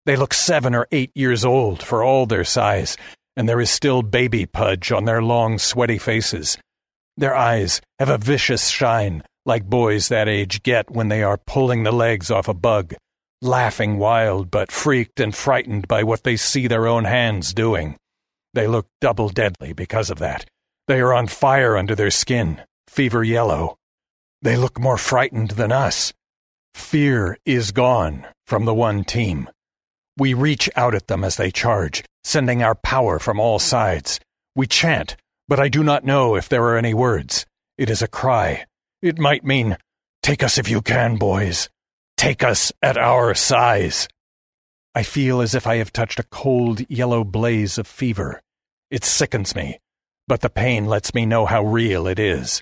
They 0.05 0.17
look 0.17 0.33
seven 0.33 0.75
or 0.75 0.85
eight 0.91 1.11
years 1.15 1.45
old 1.45 1.81
for 1.81 2.03
all 2.03 2.25
their 2.25 2.43
size, 2.43 2.97
and 3.37 3.47
there 3.47 3.61
is 3.61 3.69
still 3.69 4.01
baby 4.01 4.45
pudge 4.45 4.91
on 4.91 5.05
their 5.05 5.21
long, 5.23 5.57
sweaty 5.59 5.97
faces. 5.97 6.57
Their 7.15 7.33
eyes 7.33 7.79
have 7.99 8.09
a 8.09 8.17
vicious 8.17 8.67
shine, 8.67 9.23
like 9.45 9.63
boys 9.63 10.09
that 10.09 10.27
age 10.27 10.61
get 10.61 10.91
when 10.91 11.07
they 11.07 11.23
are 11.23 11.37
pulling 11.37 11.83
the 11.83 11.93
legs 11.93 12.29
off 12.29 12.49
a 12.49 12.53
bug 12.53 12.95
laughing 13.41 13.97
wild 13.97 14.51
but 14.51 14.73
freaked 14.73 15.21
and 15.21 15.33
frightened 15.33 15.87
by 15.87 16.03
what 16.03 16.23
they 16.23 16.35
see 16.35 16.67
their 16.67 16.87
own 16.87 17.05
hands 17.05 17.53
doing. 17.53 17.95
They 18.53 18.67
look 18.67 18.87
double 18.99 19.29
deadly 19.29 19.71
because 19.71 20.09
of 20.09 20.19
that. 20.19 20.43
They 20.89 20.99
are 20.99 21.13
on 21.13 21.27
fire 21.27 21.77
under 21.77 21.95
their 21.95 22.11
skin, 22.11 22.61
fever 22.89 23.23
yellow. 23.23 23.77
They 24.41 24.57
look 24.57 24.77
more 24.79 24.97
frightened 24.97 25.51
than 25.51 25.71
us. 25.71 26.11
Fear 26.75 27.37
is 27.45 27.71
gone 27.71 28.27
from 28.45 28.65
the 28.65 28.73
one 28.73 29.05
team. 29.05 29.49
We 30.17 30.33
reach 30.33 30.69
out 30.75 30.93
at 30.93 31.07
them 31.07 31.23
as 31.23 31.37
they 31.37 31.49
charge, 31.49 32.03
sending 32.25 32.61
our 32.61 32.75
power 32.75 33.17
from 33.17 33.39
all 33.39 33.59
sides. 33.59 34.19
We 34.57 34.67
chant, 34.67 35.15
but 35.47 35.59
I 35.59 35.69
do 35.69 35.83
not 35.83 36.03
know 36.03 36.35
if 36.35 36.49
there 36.49 36.63
are 36.65 36.77
any 36.77 36.93
words. 36.93 37.45
It 37.77 37.89
is 37.89 38.01
a 38.01 38.09
cry. 38.09 38.65
It 39.01 39.17
might 39.17 39.45
mean, 39.45 39.77
Take 40.21 40.43
us 40.43 40.57
if 40.57 40.69
you 40.69 40.81
can, 40.81 41.15
boys. 41.15 41.69
Take 42.17 42.43
us 42.43 42.73
at 42.81 42.97
our 42.97 43.33
size. 43.33 44.09
I 44.93 45.03
feel 45.03 45.39
as 45.39 45.55
if 45.55 45.65
I 45.65 45.77
have 45.77 45.93
touched 45.93 46.19
a 46.19 46.23
cold 46.23 46.81
yellow 46.89 47.23
blaze 47.23 47.77
of 47.77 47.87
fever. 47.87 48.41
It 48.91 49.05
sickens 49.05 49.55
me, 49.55 49.79
but 50.27 50.41
the 50.41 50.49
pain 50.49 50.87
lets 50.87 51.13
me 51.13 51.25
know 51.25 51.45
how 51.45 51.63
real 51.63 52.05
it 52.05 52.19
is. 52.19 52.61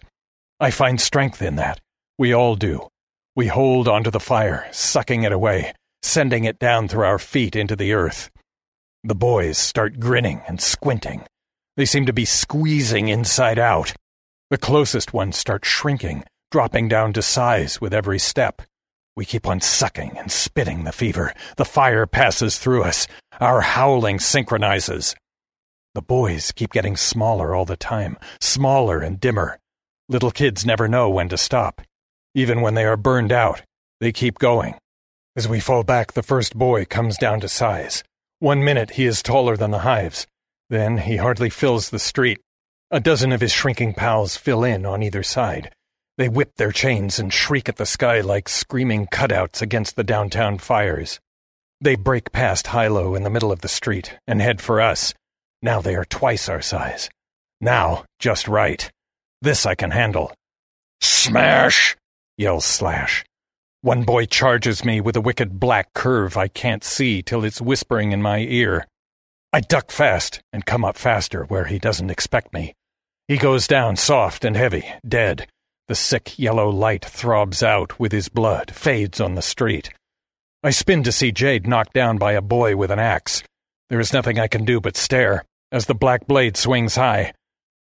I 0.59 0.69
find 0.69 1.01
strength 1.01 1.41
in 1.41 1.55
that. 1.55 1.81
We 2.19 2.31
all 2.31 2.55
do. 2.55 2.87
We 3.35 3.47
hold 3.47 3.87
onto 3.87 4.11
the 4.11 4.19
fire, 4.19 4.67
sucking 4.71 5.23
it 5.23 5.31
away, 5.31 5.73
sending 6.03 6.43
it 6.43 6.59
down 6.59 6.87
through 6.87 7.05
our 7.05 7.17
feet 7.17 7.55
into 7.55 7.75
the 7.75 7.93
earth. 7.93 8.29
The 9.03 9.15
boys 9.15 9.57
start 9.57 9.99
grinning 9.99 10.43
and 10.47 10.61
squinting. 10.61 11.23
They 11.75 11.85
seem 11.85 12.05
to 12.05 12.13
be 12.13 12.25
squeezing 12.25 13.07
inside 13.07 13.57
out. 13.57 13.93
The 14.51 14.59
closest 14.59 15.13
ones 15.13 15.35
start 15.35 15.65
shrinking, 15.65 16.25
dropping 16.51 16.89
down 16.89 17.13
to 17.13 17.23
size 17.23 17.81
with 17.81 17.91
every 17.91 18.19
step. 18.19 18.61
We 19.15 19.25
keep 19.25 19.47
on 19.47 19.61
sucking 19.61 20.15
and 20.15 20.31
spitting 20.31 20.83
the 20.83 20.91
fever. 20.91 21.33
The 21.57 21.65
fire 21.65 22.05
passes 22.05 22.59
through 22.59 22.83
us. 22.83 23.07
Our 23.39 23.61
howling 23.61 24.19
synchronizes. 24.19 25.15
The 25.95 26.03
boys 26.03 26.51
keep 26.51 26.71
getting 26.71 26.95
smaller 26.95 27.55
all 27.55 27.65
the 27.65 27.77
time, 27.77 28.17
smaller 28.39 28.99
and 28.99 29.19
dimmer. 29.19 29.57
Little 30.07 30.31
kids 30.31 30.67
never 30.67 30.87
know 30.87 31.09
when 31.09 31.29
to 31.29 31.37
stop. 31.37 31.81
Even 32.35 32.61
when 32.61 32.73
they 32.73 32.85
are 32.85 32.97
burned 32.97 33.31
out, 33.31 33.61
they 33.99 34.11
keep 34.11 34.39
going. 34.39 34.75
As 35.35 35.47
we 35.47 35.59
fall 35.59 35.83
back, 35.83 36.13
the 36.13 36.23
first 36.23 36.55
boy 36.55 36.85
comes 36.85 37.17
down 37.17 37.39
to 37.41 37.47
size. 37.47 38.03
One 38.39 38.63
minute 38.63 38.91
he 38.91 39.05
is 39.05 39.23
taller 39.23 39.55
than 39.55 39.71
the 39.71 39.79
hives. 39.79 40.27
Then 40.69 40.97
he 40.97 41.17
hardly 41.17 41.49
fills 41.49 41.89
the 41.89 41.99
street. 41.99 42.39
A 42.91 42.99
dozen 42.99 43.31
of 43.31 43.41
his 43.41 43.51
shrinking 43.51 43.93
pals 43.93 44.35
fill 44.35 44.63
in 44.63 44.85
on 44.85 45.01
either 45.01 45.23
side. 45.23 45.71
They 46.17 46.29
whip 46.29 46.55
their 46.57 46.71
chains 46.71 47.17
and 47.19 47.33
shriek 47.33 47.69
at 47.69 47.77
the 47.77 47.85
sky 47.85 48.21
like 48.21 48.47
screaming 48.47 49.07
cutouts 49.07 49.61
against 49.61 49.95
the 49.95 50.03
downtown 50.03 50.57
fires. 50.57 51.19
They 51.81 51.95
break 51.95 52.31
past 52.31 52.67
Hilo 52.67 53.15
in 53.15 53.23
the 53.23 53.29
middle 53.29 53.51
of 53.51 53.61
the 53.61 53.67
street 53.67 54.17
and 54.27 54.41
head 54.41 54.61
for 54.61 54.79
us. 54.79 55.13
Now 55.61 55.81
they 55.81 55.95
are 55.95 56.05
twice 56.05 56.49
our 56.49 56.61
size. 56.61 57.09
Now, 57.61 58.05
just 58.19 58.47
right. 58.47 58.91
This 59.41 59.65
I 59.65 59.75
can 59.75 59.91
handle. 59.91 60.33
Smash! 61.01 61.95
Yells 62.37 62.65
Slash. 62.65 63.23
One 63.81 64.03
boy 64.03 64.25
charges 64.25 64.85
me 64.85 65.01
with 65.01 65.15
a 65.15 65.21
wicked 65.21 65.59
black 65.59 65.93
curve 65.93 66.37
I 66.37 66.47
can't 66.47 66.83
see 66.83 67.21
till 67.21 67.43
it's 67.43 67.59
whispering 67.59 68.11
in 68.11 68.21
my 68.21 68.39
ear. 68.39 68.87
I 69.51 69.59
duck 69.59 69.91
fast 69.91 70.41
and 70.51 70.65
come 70.65 70.85
up 70.85 70.97
faster 70.97 71.43
where 71.43 71.65
he 71.65 71.79
doesn't 71.79 72.09
expect 72.09 72.53
me. 72.53 72.73
He 73.27 73.37
goes 73.37 73.67
down 73.67 73.97
soft 73.97 74.45
and 74.45 74.55
heavy, 74.55 74.85
dead, 75.07 75.47
the 75.87 75.95
sick 75.95 76.39
yellow 76.39 76.69
light 76.69 77.03
throbs 77.03 77.61
out 77.61 77.99
with 77.99 78.11
his 78.13 78.29
blood, 78.29 78.71
fades 78.71 79.19
on 79.19 79.35
the 79.35 79.41
street. 79.41 79.91
I 80.63 80.69
spin 80.69 81.03
to 81.03 81.11
see 81.11 81.31
Jade 81.33 81.67
knocked 81.67 81.93
down 81.93 82.17
by 82.17 82.33
a 82.33 82.41
boy 82.41 82.77
with 82.77 82.89
an 82.89 82.99
axe. 82.99 83.43
There 83.89 83.99
is 83.99 84.13
nothing 84.13 84.39
I 84.39 84.47
can 84.47 84.63
do 84.63 84.79
but 84.79 84.95
stare 84.95 85.43
as 85.73 85.87
the 85.87 85.93
black 85.93 86.25
blade 86.25 86.55
swings 86.55 86.95
high. 86.95 87.33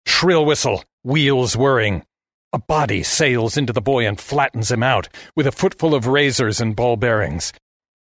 Shrill 0.06 0.46
whistle, 0.46 0.84
wheels 1.04 1.58
whirring. 1.58 2.04
A 2.52 2.58
body 2.58 3.04
sails 3.04 3.58
into 3.58 3.72
the 3.72 3.82
boy 3.82 4.08
and 4.08 4.20
flattens 4.20 4.72
him 4.72 4.82
out 4.82 5.08
with 5.36 5.46
a 5.46 5.52
footful 5.52 5.94
of 5.94 6.08
razors 6.08 6.60
and 6.60 6.76
ball 6.76 6.98
bearings. 6.98 7.54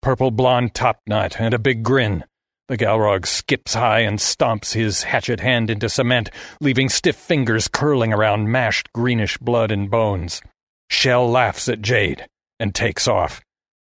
Purple 0.01 0.31
blonde 0.31 0.73
top 0.73 1.01
knot 1.05 1.35
and 1.37 1.53
a 1.53 1.59
big 1.59 1.83
grin. 1.83 2.23
The 2.69 2.77
Galrog 2.77 3.25
skips 3.25 3.73
high 3.73 4.01
and 4.01 4.19
stomps 4.19 4.73
his 4.73 5.03
hatchet 5.03 5.41
hand 5.41 5.69
into 5.69 5.89
cement, 5.89 6.29
leaving 6.61 6.87
stiff 6.87 7.17
fingers 7.17 7.67
curling 7.67 8.13
around 8.13 8.49
mashed 8.49 8.93
greenish 8.93 9.37
blood 9.37 9.69
and 9.69 9.91
bones. 9.91 10.41
Shell 10.89 11.29
laughs 11.29 11.67
at 11.67 11.81
Jade 11.81 12.25
and 12.57 12.73
takes 12.73 13.05
off. 13.05 13.41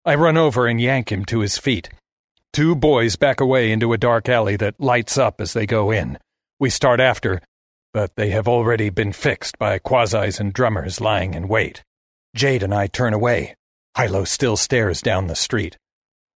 I 0.03 0.15
run 0.15 0.35
over 0.35 0.65
and 0.65 0.81
yank 0.81 1.11
him 1.11 1.25
to 1.25 1.41
his 1.41 1.59
feet. 1.59 1.89
Two 2.53 2.75
boys 2.75 3.15
back 3.15 3.39
away 3.39 3.71
into 3.71 3.93
a 3.93 3.99
dark 3.99 4.27
alley 4.27 4.55
that 4.55 4.79
lights 4.79 5.15
up 5.15 5.41
as 5.41 5.53
they 5.53 5.67
go 5.67 5.91
in. 5.91 6.17
We 6.59 6.71
start 6.71 6.99
after, 6.99 7.41
but 7.93 8.15
they 8.15 8.29
have 8.29 8.47
already 8.47 8.89
been 8.89 9.11
fixed 9.11 9.57
by 9.57 9.79
quasis 9.79 10.39
and 10.39 10.53
drummers 10.53 11.01
lying 11.01 11.33
in 11.33 11.47
wait. 11.47 11.83
Jade 12.35 12.63
and 12.63 12.73
I 12.73 12.87
turn 12.87 13.13
away. 13.13 13.55
Hilo 13.97 14.23
still 14.23 14.55
stares 14.55 15.01
down 15.01 15.27
the 15.27 15.35
street. 15.35 15.77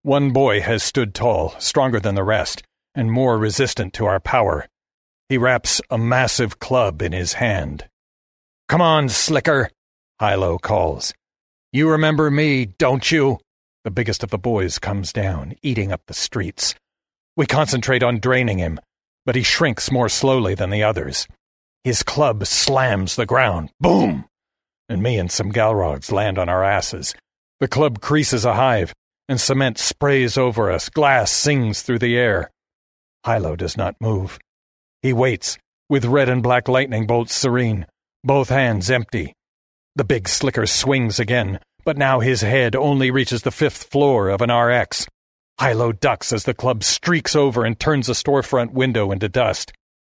One 0.01 0.31
boy 0.31 0.61
has 0.61 0.83
stood 0.83 1.13
tall, 1.13 1.55
stronger 1.59 1.99
than 1.99 2.15
the 2.15 2.23
rest, 2.23 2.63
and 2.95 3.11
more 3.11 3.37
resistant 3.37 3.93
to 3.93 4.05
our 4.05 4.19
power. 4.19 4.67
He 5.29 5.37
wraps 5.37 5.81
a 5.89 5.97
massive 5.97 6.59
club 6.59 7.01
in 7.01 7.11
his 7.11 7.33
hand. 7.33 7.87
Come 8.67 8.81
on, 8.81 9.07
slicker, 9.09 9.69
Hilo 10.19 10.57
calls. 10.57 11.13
You 11.71 11.89
remember 11.89 12.29
me, 12.29 12.65
don't 12.65 13.11
you? 13.11 13.39
The 13.83 13.91
biggest 13.91 14.23
of 14.23 14.29
the 14.29 14.37
boys 14.37 14.79
comes 14.79 15.11
down, 15.13 15.55
eating 15.61 15.91
up 15.91 16.01
the 16.07 16.13
streets. 16.13 16.75
We 17.35 17.45
concentrate 17.45 18.03
on 18.03 18.19
draining 18.19 18.59
him, 18.59 18.79
but 19.25 19.35
he 19.35 19.43
shrinks 19.43 19.91
more 19.91 20.09
slowly 20.09 20.55
than 20.55 20.69
the 20.69 20.83
others. 20.83 21.27
His 21.83 22.01
club 22.01 22.47
slams 22.47 23.15
the 23.15 23.25
ground. 23.25 23.69
Boom! 23.79 24.25
And 24.87 25.03
me 25.03 25.17
and 25.17 25.31
some 25.31 25.51
Galrogs 25.51 26.11
land 26.11 26.37
on 26.37 26.47
our 26.47 26.63
asses. 26.63 27.13
The 27.59 27.67
club 27.67 27.99
creases 27.99 28.45
a 28.45 28.53
hive, 28.53 28.93
and 29.27 29.39
cement 29.39 29.77
sprays 29.77 30.37
over 30.37 30.71
us. 30.71 30.89
Glass 30.89 31.31
sings 31.31 31.81
through 31.81 31.99
the 31.99 32.17
air. 32.17 32.51
Hilo 33.25 33.55
does 33.55 33.75
not 33.75 33.95
move. 33.99 34.39
He 35.01 35.11
waits, 35.11 35.57
with 35.89 36.05
red 36.05 36.29
and 36.29 36.41
black 36.41 36.67
lightning 36.67 37.05
bolts 37.05 37.35
serene, 37.35 37.85
both 38.23 38.49
hands 38.49 38.89
empty. 38.89 39.33
The 39.95 40.05
big 40.05 40.29
slicker 40.29 40.65
swings 40.65 41.19
again, 41.19 41.59
but 41.83 41.97
now 41.97 42.21
his 42.21 42.41
head 42.41 42.75
only 42.75 43.11
reaches 43.11 43.41
the 43.41 43.51
fifth 43.51 43.83
floor 43.83 44.29
of 44.29 44.41
an 44.41 44.51
RX. 44.51 45.05
Hilo 45.59 45.91
ducks 45.91 46.31
as 46.31 46.45
the 46.45 46.53
club 46.53 46.83
streaks 46.83 47.35
over 47.35 47.65
and 47.65 47.77
turns 47.77 48.07
a 48.07 48.13
storefront 48.13 48.71
window 48.71 49.11
into 49.11 49.27
dust. 49.27 49.73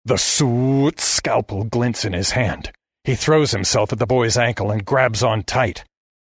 The 0.08 0.18
soot 0.18 1.02
scalpel 1.02 1.66
glints 1.66 2.06
in 2.06 2.14
his 2.14 2.32
hand. 2.32 2.72
He 3.04 3.14
throws 3.14 3.52
himself 3.52 3.92
at 3.92 4.00
the 4.00 4.08
boy's 4.08 4.38
ankle 4.38 4.72
and 4.72 4.86
grabs 4.86 5.22
on 5.22 5.44
tight. 5.44 5.84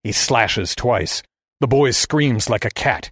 He 0.02 0.12
slashes 0.12 0.74
twice. 0.74 1.22
The 1.60 1.68
boy 1.68 1.92
screams 1.92 2.50
like 2.50 2.66
a 2.66 2.72
cat. 2.72 3.12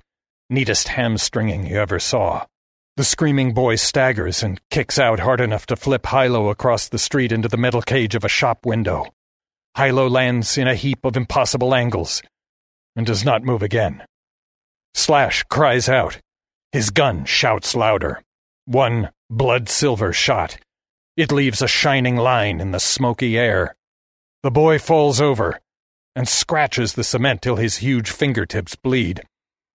Neatest 0.50 0.88
hamstringing 0.88 1.68
you 1.68 1.78
ever 1.78 2.00
saw. 2.00 2.48
The 2.96 3.04
screaming 3.04 3.54
boy 3.54 3.76
staggers 3.76 4.42
and 4.42 4.60
kicks 4.72 4.98
out 4.98 5.20
hard 5.20 5.42
enough 5.42 5.68
to 5.68 5.76
flip 5.76 6.08
Hilo 6.08 6.50
across 6.50 6.90
the 6.90 6.98
street 6.98 7.32
into 7.32 7.48
the 7.48 7.58
metal 7.58 7.84
cage 7.84 8.16
of 8.16 8.24
a 8.24 8.28
shop 8.28 8.66
window. 8.66 9.06
Hilo 9.78 10.10
lands 10.10 10.58
in 10.58 10.68
a 10.68 10.74
heap 10.74 11.06
of 11.06 11.16
impossible 11.16 11.76
angles 11.76 12.24
and 12.96 13.06
does 13.06 13.24
not 13.24 13.44
move 13.44 13.62
again. 13.62 14.04
Slash 14.96 15.44
cries 15.52 15.88
out. 15.88 16.18
His 16.72 16.90
gun 16.90 17.26
shouts 17.26 17.76
louder. 17.76 18.24
One 18.68 19.12
blood 19.30 19.70
silver 19.70 20.12
shot. 20.12 20.58
It 21.16 21.32
leaves 21.32 21.62
a 21.62 21.70
shining 21.70 22.18
line 22.18 22.60
in 22.60 22.72
the 22.72 22.82
smoky 22.82 23.38
air. 23.38 23.74
The 24.44 24.52
boy 24.52 24.78
falls 24.78 25.22
over 25.22 25.62
and 26.18 26.28
scratches 26.28 26.92
the 26.92 27.06
cement 27.06 27.42
till 27.42 27.56
his 27.56 27.78
huge 27.78 28.10
fingertips 28.12 28.76
bleed. 28.76 29.24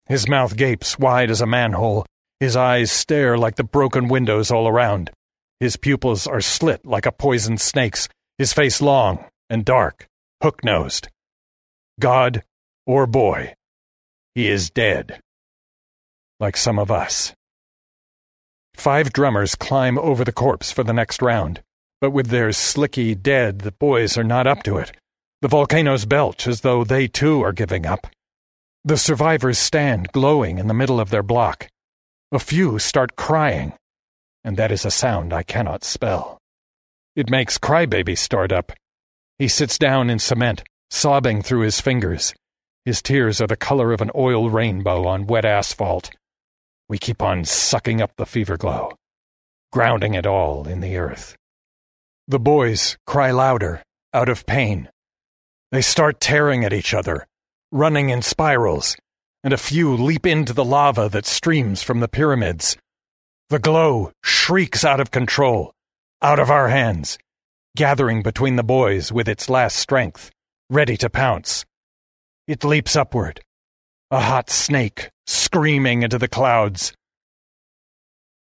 His 0.08 0.28
mouth 0.28 0.58
gapes 0.58 0.98
wide 0.98 1.30
as 1.30 1.40
a 1.40 1.46
manhole. 1.46 2.04
His 2.40 2.56
eyes 2.56 2.92
stare 2.92 3.38
like 3.38 3.58
the 3.58 3.64
broken 3.64 4.08
windows 4.08 4.50
all 4.50 4.68
around. 4.68 5.12
His 5.60 5.78
pupils 5.78 6.26
are 6.26 6.42
slit 6.42 6.84
like 6.84 7.06
a 7.06 7.12
poisoned 7.12 7.62
snake's, 7.62 8.10
his 8.40 8.54
face 8.54 8.82
long 8.82 9.24
and 9.52 9.64
dark, 9.64 10.08
hook 10.42 10.64
nosed. 10.64 11.10
God 12.00 12.44
or 12.88 13.06
boy, 13.06 13.54
he 14.34 14.48
is 14.48 14.72
dead. 14.72 15.22
Like 16.40 16.58
some 16.58 16.80
of 16.80 16.90
us. 16.90 17.36
Five 18.80 19.12
drummers 19.12 19.56
climb 19.56 20.00
over 20.00 20.24
the 20.24 20.32
corpse 20.32 20.72
for 20.72 20.86
the 20.86 20.94
next 20.94 21.22
round, 21.22 21.62
but 22.00 22.12
with 22.12 22.28
their 22.28 22.54
slicky 22.54 23.14
dead, 23.14 23.60
the 23.60 23.74
boys 23.74 24.18
are 24.18 24.24
not 24.24 24.48
up 24.48 24.64
to 24.64 24.78
it. 24.78 24.94
The 25.42 25.50
volcanoes 25.50 26.06
belch 26.06 26.48
as 26.48 26.62
though 26.62 26.86
they 26.86 27.08
too 27.08 27.44
are 27.44 27.52
giving 27.52 27.86
up. 27.86 28.08
The 28.86 28.98
survivors 28.98 29.60
stand 29.60 30.14
glowing 30.14 30.60
in 30.60 30.68
the 30.68 30.74
middle 30.74 31.02
of 31.02 31.10
their 31.10 31.24
block. 31.24 31.68
A 32.32 32.40
few 32.40 32.80
start 32.80 33.18
crying, 33.18 33.74
and 34.46 34.56
that 34.56 34.72
is 34.72 34.86
a 34.86 34.92
sound 34.92 35.34
I 35.34 35.44
cannot 35.44 35.84
spell. 35.84 36.38
It 37.18 37.30
makes 37.30 37.58
Crybaby 37.58 38.18
start 38.18 38.54
up, 38.54 38.72
he 39.40 39.50
sits 39.50 39.78
down 39.78 40.10
in 40.10 40.20
cement, 40.20 40.64
sobbing 40.90 41.42
through 41.42 41.62
his 41.62 41.82
fingers. 41.82 42.34
His 42.86 43.02
tears 43.02 43.42
are 43.42 43.48
the 43.48 43.58
color 43.58 43.92
of 43.92 44.00
an 44.00 44.12
oil 44.16 44.50
rainbow 44.50 45.06
on 45.06 45.28
wet 45.28 45.44
asphalt. 45.44 46.12
We 46.90 46.98
keep 46.98 47.22
on 47.22 47.46
sucking 47.46 48.02
up 48.02 48.12
the 48.18 48.26
fever 48.26 48.58
glow, 48.58 48.94
grounding 49.72 50.16
it 50.16 50.26
all 50.26 50.68
in 50.68 50.82
the 50.82 50.98
earth. 50.98 51.36
The 52.28 52.40
boys 52.40 52.98
cry 53.06 53.30
louder, 53.30 53.84
out 54.12 54.28
of 54.28 54.48
pain. 54.48 54.90
They 55.72 55.82
start 55.82 56.20
tearing 56.20 56.66
at 56.66 56.74
each 56.74 56.96
other, 56.96 57.28
running 57.72 58.10
in 58.10 58.24
spirals, 58.24 58.98
and 59.44 59.54
a 59.54 59.58
few 59.58 59.96
leap 59.96 60.26
into 60.26 60.52
the 60.52 60.66
lava 60.66 61.10
that 61.10 61.28
streams 61.28 61.84
from 61.84 62.00
the 62.00 62.08
pyramids. 62.08 62.76
The 63.50 63.60
glow 63.60 64.12
shrieks 64.24 64.84
out 64.84 65.00
of 65.00 65.12
control, 65.12 65.74
out 66.24 66.40
of 66.40 66.50
our 66.50 66.70
hands, 66.70 67.20
gathering 67.76 68.24
between 68.24 68.56
the 68.56 68.64
boys 68.64 69.12
with 69.12 69.30
its 69.30 69.48
last 69.48 69.76
strength, 69.76 70.32
ready 70.72 70.98
to 70.98 71.10
pounce. 71.10 71.66
It 72.48 72.64
leaps 72.64 72.96
upward, 72.96 73.42
a 74.12 74.20
hot 74.20 74.50
snake 74.50 75.12
screaming 75.28 76.02
into 76.02 76.18
the 76.18 76.28
clouds. 76.28 76.94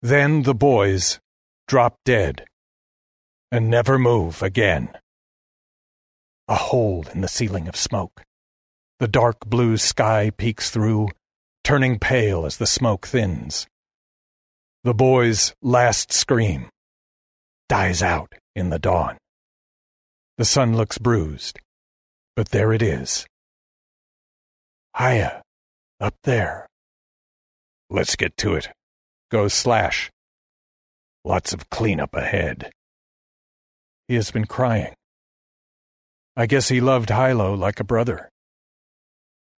Then 0.01 0.43
the 0.43 0.55
boys 0.55 1.20
drop 1.68 1.97
dead 2.05 2.45
and 3.51 3.70
never 3.70 3.99
move 3.99 4.41
again. 4.41 4.89
A 6.47 6.55
hole 6.55 7.05
in 7.14 7.20
the 7.20 7.28
ceiling 7.28 7.68
of 7.68 7.76
smoke. 7.76 8.24
The 8.99 9.07
dark 9.07 9.45
blue 9.45 9.76
sky 9.76 10.32
peeks 10.36 10.70
through, 10.70 11.10
turning 11.64 11.99
pale 11.99 12.45
as 12.45 12.57
the 12.57 12.66
smoke 12.66 13.05
thins. 13.05 13.68
The 14.86 14.93
boy's 14.93 15.53
last 15.62 16.14
scream 16.14 16.70
dies 17.68 18.01
out 18.01 18.34
in 18.55 18.70
the 18.70 18.80
dawn. 18.80 19.18
The 20.38 20.45
sun 20.45 20.78
looks 20.78 20.97
bruised, 20.97 21.60
but 22.36 22.49
there 22.49 22.72
it 22.72 22.82
is. 22.82 23.26
Hiya, 24.97 25.41
up 26.00 26.16
there. 26.24 26.66
Let's 27.89 28.16
get 28.16 28.38
to 28.38 28.56
it. 28.56 28.70
Go 29.32 29.47
Slash. 29.47 30.10
Lots 31.26 31.54
of 31.54 31.70
cleanup 31.70 32.16
ahead. 32.16 32.72
He 34.08 34.16
has 34.16 34.32
been 34.32 34.45
crying. 34.45 34.93
I 36.36 36.45
guess 36.45 36.70
he 36.70 36.80
loved 36.80 37.10
Hilo 37.10 37.54
like 37.54 37.80
a 37.80 37.84
brother. 37.84 38.30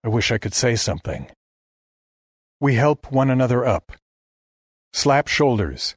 I 0.03 0.09
wish 0.09 0.31
I 0.31 0.39
could 0.39 0.53
say 0.53 0.75
something. 0.75 1.29
We 2.59 2.75
help 2.75 3.11
one 3.11 3.29
another 3.29 3.65
up, 3.65 3.91
slap 4.93 5.27
shoulders, 5.27 5.95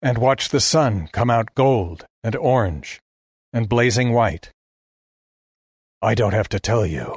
and 0.00 0.18
watch 0.18 0.48
the 0.48 0.60
sun 0.60 1.08
come 1.12 1.30
out 1.30 1.54
gold 1.54 2.04
and 2.24 2.34
orange 2.34 3.00
and 3.52 3.68
blazing 3.68 4.12
white. 4.12 4.50
I 6.00 6.14
don't 6.14 6.34
have 6.34 6.48
to 6.50 6.60
tell 6.60 6.84
you. 6.84 7.16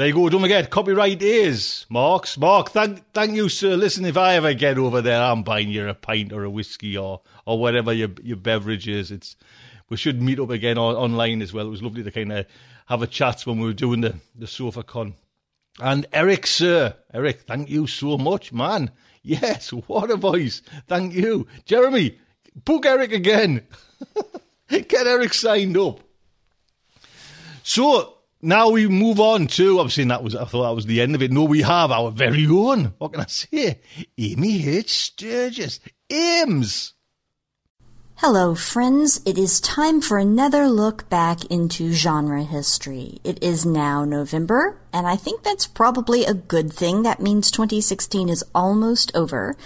There 0.00 0.08
you 0.08 0.14
go. 0.14 0.30
Don't 0.30 0.40
forget, 0.40 0.70
copyright 0.70 1.20
is 1.20 1.84
Marc's. 1.90 2.38
Marc, 2.38 2.70
thank 2.70 3.12
thank 3.12 3.36
you, 3.36 3.50
sir. 3.50 3.76
Listen, 3.76 4.06
if 4.06 4.16
I 4.16 4.36
ever 4.36 4.54
get 4.54 4.78
over 4.78 5.02
there, 5.02 5.22
I'm 5.22 5.42
buying 5.42 5.68
you 5.68 5.86
a 5.86 5.92
pint 5.92 6.32
or 6.32 6.42
a 6.42 6.48
whiskey 6.48 6.96
or 6.96 7.20
or 7.44 7.58
whatever 7.58 7.92
your 7.92 8.08
your 8.22 8.38
beverage 8.38 8.88
is. 8.88 9.10
It's 9.10 9.36
we 9.90 9.98
should 9.98 10.22
meet 10.22 10.40
up 10.40 10.48
again 10.48 10.78
on, 10.78 10.96
online 10.96 11.42
as 11.42 11.52
well. 11.52 11.66
It 11.66 11.70
was 11.70 11.82
lovely 11.82 12.02
to 12.02 12.10
kind 12.10 12.32
of 12.32 12.46
have 12.86 13.02
a 13.02 13.06
chat 13.06 13.42
when 13.42 13.58
we 13.58 13.66
were 13.66 13.74
doing 13.74 14.00
the 14.00 14.14
the 14.34 14.46
sofa 14.46 14.82
con. 14.82 15.16
And 15.78 16.06
Eric, 16.14 16.46
sir, 16.46 16.96
Eric, 17.12 17.42
thank 17.42 17.68
you 17.68 17.86
so 17.86 18.16
much, 18.16 18.54
man. 18.54 18.92
Yes, 19.22 19.68
what 19.68 20.10
a 20.10 20.16
voice. 20.16 20.62
Thank 20.88 21.12
you, 21.12 21.46
Jeremy. 21.66 22.18
Book 22.54 22.86
Eric 22.86 23.12
again. 23.12 23.66
Get 24.70 25.06
Eric 25.06 25.34
signed 25.34 25.76
up. 25.76 26.00
So 27.62 28.19
now 28.42 28.70
we 28.70 28.88
move 28.88 29.20
on 29.20 29.46
to. 29.48 29.80
I'm 29.80 29.90
saying 29.90 30.08
that 30.08 30.22
was. 30.22 30.34
I 30.34 30.44
thought 30.44 30.68
that 30.68 30.74
was 30.74 30.86
the 30.86 31.00
end 31.00 31.14
of 31.14 31.22
it. 31.22 31.30
No, 31.30 31.44
we 31.44 31.62
have 31.62 31.90
our 31.90 32.10
very 32.10 32.46
own. 32.46 32.94
What 32.98 33.12
can 33.12 33.20
I 33.20 33.26
say? 33.26 33.80
Amy 34.18 34.66
H. 34.68 34.90
Sturgis. 34.90 35.80
Ames. 36.10 36.94
Hello, 38.16 38.54
friends. 38.54 39.22
It 39.24 39.38
is 39.38 39.62
time 39.62 40.02
for 40.02 40.18
another 40.18 40.68
look 40.68 41.08
back 41.08 41.44
into 41.46 41.92
genre 41.92 42.42
history. 42.42 43.18
It 43.24 43.42
is 43.42 43.64
now 43.64 44.04
November, 44.04 44.78
and 44.92 45.06
I 45.06 45.16
think 45.16 45.42
that's 45.42 45.66
probably 45.66 46.26
a 46.26 46.34
good 46.34 46.70
thing. 46.70 47.02
That 47.02 47.22
means 47.22 47.50
2016 47.50 48.28
is 48.28 48.44
almost 48.54 49.10
over. 49.14 49.56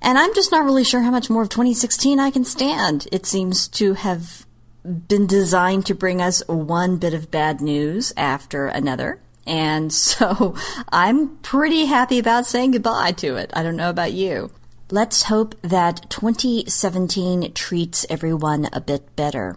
And 0.00 0.18
I'm 0.18 0.34
just 0.34 0.50
not 0.50 0.64
really 0.64 0.84
sure 0.84 1.02
how 1.02 1.10
much 1.10 1.28
more 1.28 1.42
of 1.42 1.50
2016 1.50 2.18
I 2.18 2.30
can 2.30 2.44
stand. 2.44 3.08
It 3.12 3.26
seems 3.26 3.68
to 3.68 3.92
have 3.92 4.46
been 4.84 5.26
designed 5.26 5.86
to 5.86 5.94
bring 5.94 6.20
us 6.20 6.42
one 6.48 6.96
bit 6.96 7.14
of 7.14 7.30
bad 7.30 7.60
news 7.60 8.12
after 8.16 8.66
another. 8.66 9.20
And 9.46 9.92
so 10.08 10.54
I'm 10.90 11.36
pretty 11.38 11.86
happy 11.86 12.18
about 12.18 12.46
saying 12.46 12.72
goodbye 12.72 13.12
to 13.12 13.36
it. 13.36 13.50
I 13.54 13.62
don't 13.62 13.76
know 13.76 13.90
about 13.90 14.12
you. 14.12 14.50
Let's 14.90 15.24
hope 15.24 15.54
that 15.62 16.10
2017 16.10 17.52
treats 17.54 18.04
everyone 18.10 18.68
a 18.72 18.80
bit 18.80 19.16
better. 19.16 19.56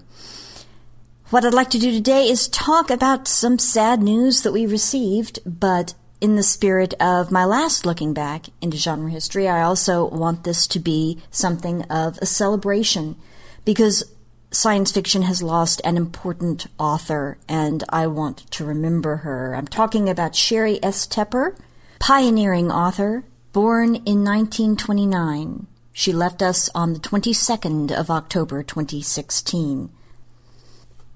What 1.30 1.44
I'd 1.44 1.54
like 1.54 1.72
to 1.72 1.80
do 1.80 1.92
today 1.92 2.30
is 2.30 2.48
talk 2.48 2.90
about 2.90 3.28
some 3.28 3.60
sad 3.60 4.02
news 4.02 4.44
that 4.44 4.54
we 4.54 4.66
received, 4.66 5.40
but 5.46 5.94
in 6.22 6.36
the 6.36 6.44
spirit 6.44 6.94
of 7.02 7.32
my 7.32 7.44
last 7.44 7.86
looking 7.86 8.14
back 8.14 8.46
into 8.62 8.78
genre 8.78 9.10
history, 9.10 9.48
I 9.48 9.64
also 9.64 10.06
want 10.08 10.44
this 10.44 10.68
to 10.68 10.80
be 10.80 11.22
something 11.32 11.82
of 11.84 12.18
a 12.20 12.26
celebration 12.26 13.18
because 13.66 14.04
science 14.56 14.91
fiction 14.91 15.24
has 15.24 15.43
lost 15.43 15.82
an 15.84 15.97
important 15.97 16.68
author, 16.80 17.38
and 17.47 17.84
I 17.89 18.08
want 18.08 18.49
to 18.51 18.66
remember 18.66 19.18
her. 19.18 19.53
I'm 19.53 19.68
talking 19.68 20.10
about 20.10 20.32
Sheri 20.32 20.80
S. 20.82 21.06
Tepper, 21.06 21.58
pioneering 21.99 22.72
author, 22.72 23.26
born 23.51 23.95
in 23.95 24.24
1929. 24.24 25.68
She 25.91 26.14
left 26.14 26.41
us 26.41 26.70
on 26.74 26.93
the 26.93 26.99
22nd 26.99 27.91
of 27.91 28.10
October 28.10 28.64
2016. 28.64 29.89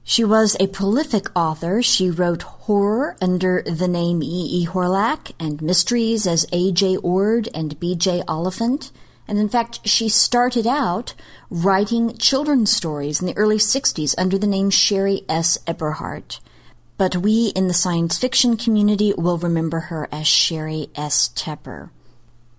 She 0.04 0.24
was 0.24 0.58
a 0.60 0.68
prolific 0.68 1.28
author. 1.36 1.82
She 1.82 2.10
wrote 2.10 2.42
horror 2.42 3.16
under 3.22 3.62
the 3.62 3.88
name 3.88 4.24
E. 4.24 4.62
E. 4.62 4.66
Horlak 4.66 5.34
and 5.40 5.62
mysteries 5.62 6.26
as 6.26 6.46
A. 6.52 6.72
J. 6.72 6.98
Orde 6.98 7.48
and 7.54 7.80
B. 7.80 7.96
J. 7.96 8.24
Oliphant. 8.28 8.92
And 9.30 9.38
in 9.38 9.48
fact, 9.48 9.88
she 9.88 10.10
started 10.10 10.66
out 10.66 11.14
writing 11.52 12.18
children's 12.18 12.76
stories 12.76 13.22
in 13.22 13.28
the 13.28 13.38
early 13.38 13.58
60s 13.58 14.16
under 14.18 14.40
the 14.40 14.48
name 14.48 14.72
Sheri 14.72 15.24
S. 15.30 15.60
Eberhart. 15.68 16.40
But 16.98 17.18
we 17.18 17.54
in 17.56 17.68
the 17.68 17.74
science 17.76 18.18
fiction 18.18 18.58
community 18.58 19.14
will 19.16 19.38
remember 19.38 19.82
her 19.82 20.10
as 20.12 20.26
Sheri 20.26 20.90
S. 20.96 21.30
Tepper. 21.30 21.92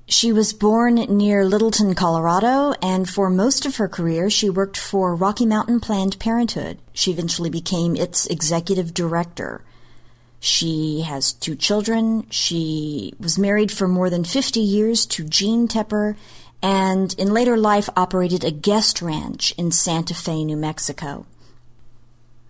She 0.07 0.33
was 0.33 0.53
born 0.53 0.95
near 0.95 1.45
Littleton, 1.45 1.97
Colorado, 1.97 2.73
and 2.81 3.11
for 3.11 3.31
most 3.31 3.67
of 3.67 3.77
her 3.77 3.89
career 3.89 4.31
she 4.31 4.49
worked 4.49 4.77
for 4.77 5.17
Rocky 5.17 5.47
Mountain 5.47 5.81
Planned 5.81 6.21
Parenthood. 6.21 6.79
She 6.93 7.11
eventually 7.11 7.51
became 7.51 7.97
its 7.97 8.29
executive 8.29 8.95
director. 8.95 9.65
She 10.39 11.03
has 11.03 11.33
two 11.33 11.55
children. 11.55 12.27
She 12.31 13.13
was 13.21 13.39
married 13.39 13.71
for 13.71 13.87
more 13.87 14.09
than 14.09 14.25
50 14.25 14.59
years 14.61 15.05
to 15.07 15.25
Gene 15.25 15.69
Tepper 15.69 16.17
and 16.63 17.15
in 17.15 17.33
later 17.33 17.57
life 17.57 17.89
operated 17.97 18.45
a 18.45 18.51
guest 18.51 19.01
ranch 19.01 19.53
in 19.57 19.71
Santa 19.71 20.15
Fe, 20.15 20.45
New 20.45 20.57
Mexico. 20.57 21.27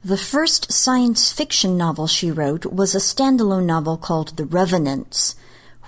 The 0.02 0.16
first 0.16 0.72
science 0.72 1.30
fiction 1.30 1.76
novel 1.76 2.06
she 2.06 2.30
wrote 2.30 2.64
was 2.66 2.94
a 2.94 2.98
standalone 2.98 3.66
novel 3.66 3.98
called 3.98 4.36
The 4.36 4.46
Revenants, 4.46 5.36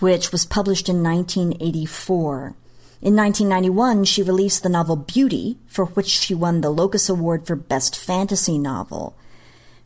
which 0.00 0.30
was 0.30 0.44
published 0.44 0.88
in 0.88 1.02
1984. 1.02 2.54
In 3.00 3.16
1991, 3.16 4.04
she 4.04 4.22
released 4.22 4.62
the 4.62 4.68
novel 4.68 4.96
Beauty, 4.96 5.58
for 5.66 5.86
which 5.86 6.08
she 6.08 6.34
won 6.34 6.60
the 6.60 6.70
Locus 6.70 7.08
Award 7.08 7.46
for 7.46 7.56
Best 7.56 7.96
Fantasy 7.96 8.58
Novel. 8.58 9.16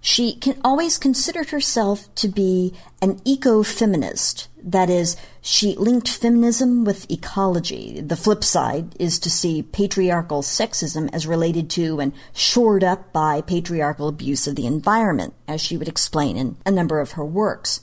She 0.01 0.35
can 0.35 0.61
always 0.63 0.99
considered 0.99 1.51
herself 1.51 2.15
to 2.17 2.29
be 2.29 2.75
an 3.01 3.21
eco-feminist. 3.25 4.49
That 4.67 4.91
is, 4.91 5.17
she 5.41 5.77
linked 5.77 6.09
feminism 6.09 6.85
with 6.85 7.09
ecology. 7.09 8.01
The 8.01 8.17
flip 8.17 8.43
side 8.43 8.97
is 8.99 9.21
to 9.21 9.31
see 9.31 9.63
patriarchal 9.63 10.43
sexism 10.43 11.09
as 11.13 11.25
related 11.25 11.71
to 11.71 12.01
and 12.01 12.13
shored 12.35 12.83
up 12.83 13.13
by 13.13 13.43
patriarchal 13.43 14.09
abuse 14.09 14.49
of 14.49 14.57
the 14.57 14.67
environment, 14.67 15.35
as 15.47 15.61
she 15.61 15.77
would 15.77 15.87
explain 15.87 16.37
in 16.37 16.57
a 16.67 16.73
number 16.73 16.99
of 16.99 17.13
her 17.13 17.25
works. 17.25 17.81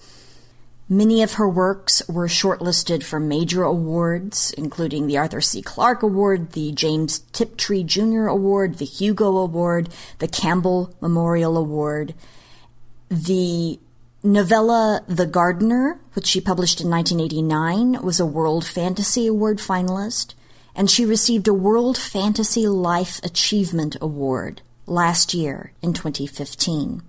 Many 0.89 1.23
of 1.23 1.35
her 1.35 1.47
works 1.47 2.01
were 2.09 2.27
shortlisted 2.27 3.01
for 3.01 3.17
major 3.17 3.63
awards, 3.63 4.53
including 4.57 5.07
the 5.07 5.17
Arthur 5.17 5.39
C. 5.39 5.61
Clarke 5.61 6.03
Award, 6.03 6.51
the 6.51 6.73
James 6.73 7.19
Tiptree 7.31 7.85
Jr. 7.85 8.25
Award, 8.25 8.79
the 8.79 8.85
Hugo 8.85 9.37
Award, 9.37 9.87
the 10.19 10.27
Campbell 10.27 10.93
Memorial 10.99 11.55
Award. 11.55 12.13
The 13.09 13.79
novella 14.23 15.03
The 15.05 15.25
Gardener, 15.25 15.99
which 16.13 16.27
she 16.27 16.39
published 16.39 16.79
in 16.79 16.89
1989, 16.89 18.01
was 18.01 18.19
a 18.21 18.25
World 18.25 18.65
Fantasy 18.65 19.27
Award 19.27 19.57
finalist, 19.57 20.33
and 20.73 20.89
she 20.89 21.05
received 21.05 21.47
a 21.47 21.53
World 21.53 21.97
Fantasy 21.97 22.65
Life 22.65 23.19
Achievement 23.21 23.97
Award 23.99 24.61
last 24.85 25.33
year 25.33 25.73
in 25.81 25.93
2015. 25.93 27.03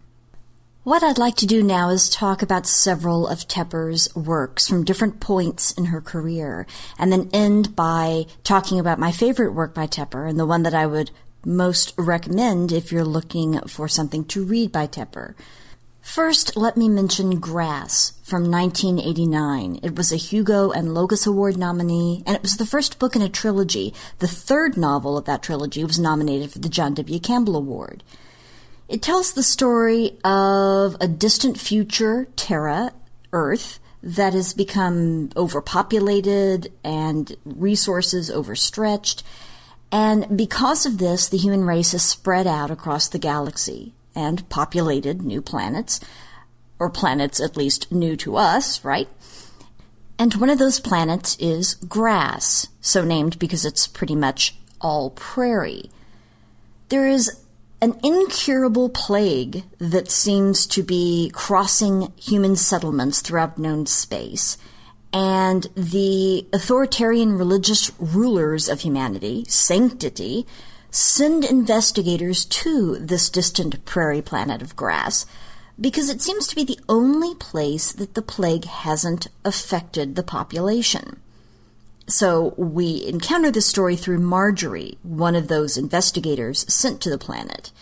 What 0.82 1.02
I'd 1.02 1.16
like 1.16 1.36
to 1.36 1.46
do 1.46 1.62
now 1.62 1.88
is 1.88 2.10
talk 2.10 2.42
about 2.42 2.66
several 2.66 3.26
of 3.26 3.48
Tepper's 3.48 4.14
works 4.14 4.68
from 4.68 4.84
different 4.84 5.20
points 5.20 5.72
in 5.72 5.86
her 5.86 6.00
career, 6.00 6.66
and 6.98 7.12
then 7.12 7.30
end 7.32 7.76
by 7.76 8.26
talking 8.42 8.80
about 8.80 8.98
my 8.98 9.12
favorite 9.12 9.54
work 9.54 9.72
by 9.72 9.86
Tepper 9.86 10.28
and 10.28 10.38
the 10.38 10.44
one 10.44 10.64
that 10.64 10.74
I 10.74 10.86
would 10.86 11.12
most 11.46 11.94
recommend 11.96 12.72
if 12.72 12.90
you're 12.90 13.04
looking 13.04 13.60
for 13.60 13.86
something 13.86 14.24
to 14.26 14.44
read 14.44 14.72
by 14.72 14.86
Tepper. 14.86 15.34
First, 16.04 16.54
let 16.54 16.76
me 16.76 16.88
mention 16.88 17.40
Grass 17.40 18.12
from 18.22 18.48
1989. 18.48 19.80
It 19.82 19.96
was 19.96 20.12
a 20.12 20.16
Hugo 20.16 20.70
and 20.70 20.92
Locus 20.94 21.26
Award 21.26 21.56
nominee, 21.56 22.22
and 22.26 22.36
it 22.36 22.42
was 22.42 22.58
the 22.58 22.66
first 22.66 22.98
book 22.98 23.16
in 23.16 23.22
a 23.22 23.28
trilogy. 23.28 23.94
The 24.18 24.28
third 24.28 24.76
novel 24.76 25.16
of 25.16 25.24
that 25.24 25.42
trilogy 25.42 25.82
was 25.82 25.98
nominated 25.98 26.52
for 26.52 26.58
the 26.58 26.68
John 26.68 26.92
W. 26.94 27.18
Campbell 27.18 27.56
Award. 27.56 28.04
It 28.86 29.00
tells 29.00 29.32
the 29.32 29.42
story 29.42 30.18
of 30.22 30.94
a 31.00 31.08
distant 31.08 31.58
future, 31.58 32.28
Terra, 32.36 32.92
Earth, 33.32 33.80
that 34.02 34.34
has 34.34 34.52
become 34.52 35.30
overpopulated 35.34 36.70
and 36.84 37.34
resources 37.46 38.30
overstretched. 38.30 39.24
And 39.90 40.36
because 40.36 40.84
of 40.84 40.98
this, 40.98 41.28
the 41.28 41.38
human 41.38 41.64
race 41.64 41.92
has 41.92 42.02
spread 42.02 42.46
out 42.46 42.70
across 42.70 43.08
the 43.08 43.18
galaxy 43.18 43.94
and 44.14 44.48
populated 44.48 45.22
new 45.22 45.42
planets, 45.42 46.00
or 46.78 46.90
planets 46.90 47.40
at 47.40 47.56
least 47.56 47.90
new 47.92 48.16
to 48.16 48.36
us, 48.36 48.84
right? 48.84 49.08
And 50.18 50.34
one 50.34 50.50
of 50.50 50.58
those 50.58 50.80
planets 50.80 51.36
is 51.40 51.74
grass, 51.74 52.68
so 52.80 53.04
named 53.04 53.38
because 53.38 53.64
it's 53.64 53.86
pretty 53.86 54.14
much 54.14 54.54
all 54.80 55.10
prairie. 55.10 55.90
There 56.88 57.08
is 57.08 57.40
an 57.80 57.98
incurable 58.02 58.88
plague 58.88 59.64
that 59.78 60.10
seems 60.10 60.66
to 60.68 60.82
be 60.82 61.30
crossing 61.34 62.12
human 62.16 62.56
settlements 62.56 63.20
throughout 63.20 63.58
known 63.58 63.86
space. 63.86 64.56
And 65.12 65.66
the 65.76 66.46
authoritarian 66.52 67.36
religious 67.36 67.90
rulers 67.98 68.68
of 68.68 68.80
humanity, 68.80 69.44
sanctity, 69.48 70.46
send 70.94 71.44
investigators 71.44 72.44
to 72.44 72.96
this 72.98 73.28
distant 73.28 73.84
prairie 73.84 74.22
planet 74.22 74.62
of 74.62 74.76
grass 74.76 75.26
because 75.80 76.08
it 76.08 76.22
seems 76.22 76.46
to 76.46 76.54
be 76.54 76.62
the 76.62 76.78
only 76.88 77.34
place 77.34 77.92
that 77.92 78.14
the 78.14 78.22
plague 78.22 78.64
hasn't 78.64 79.26
affected 79.44 80.14
the 80.14 80.22
population. 80.22 81.20
So 82.06 82.54
we 82.56 83.04
encounter 83.06 83.50
the 83.50 83.60
story 83.60 83.96
through 83.96 84.20
Marjorie, 84.20 84.98
one 85.02 85.34
of 85.34 85.48
those 85.48 85.76
investigators 85.76 86.64
sent 86.72 87.00
to 87.00 87.10
the 87.10 87.18
planet. 87.18 87.72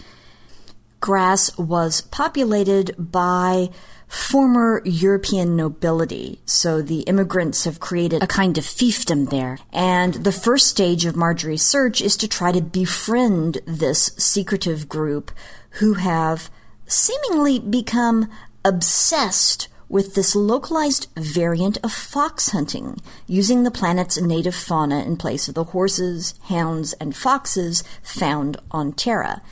Grass 1.03 1.59
was 1.59 2.01
populated 2.01 2.95
by 2.97 3.69
former 4.07 4.81
European 4.85 5.57
nobility. 5.57 6.41
So 6.47 6.81
the 6.81 7.01
immigrants 7.01 7.65
have 7.65 7.81
created 7.81 8.23
a 8.23 8.29
kind 8.29 8.57
of 8.57 8.65
fiefdom 8.65 9.29
there. 9.29 9.59
And 9.73 10.15
the 10.15 10.31
first 10.31 10.69
stage 10.69 11.05
of 11.05 11.17
Marjorie's 11.17 11.63
search 11.63 12.01
is 12.01 12.17
to 12.19 12.29
try 12.29 12.53
to 12.53 12.63
befriend 12.63 13.59
this 13.67 14.13
secretive 14.17 14.89
group 14.89 15.33
who 15.81 15.95
have 15.95 16.49
seemingly 16.87 17.59
become 17.59 18.31
obsessed 18.65 19.67
with 19.89 20.15
this 20.15 20.37
localized 20.37 21.09
variant 21.17 21.79
of 21.83 21.93
fox 21.93 22.51
hunting, 22.51 22.99
using 23.27 23.65
the 23.65 23.73
planet's 23.73 24.21
native 24.21 24.55
fauna 24.55 25.03
in 25.03 25.17
place 25.17 25.49
of 25.49 25.55
the 25.55 25.65
horses, 25.65 26.35
hounds, 26.45 26.93
and 26.95 27.17
foxes 27.17 27.83
found 28.05 28.57
on 28.71 28.93
Terra. 28.93 29.43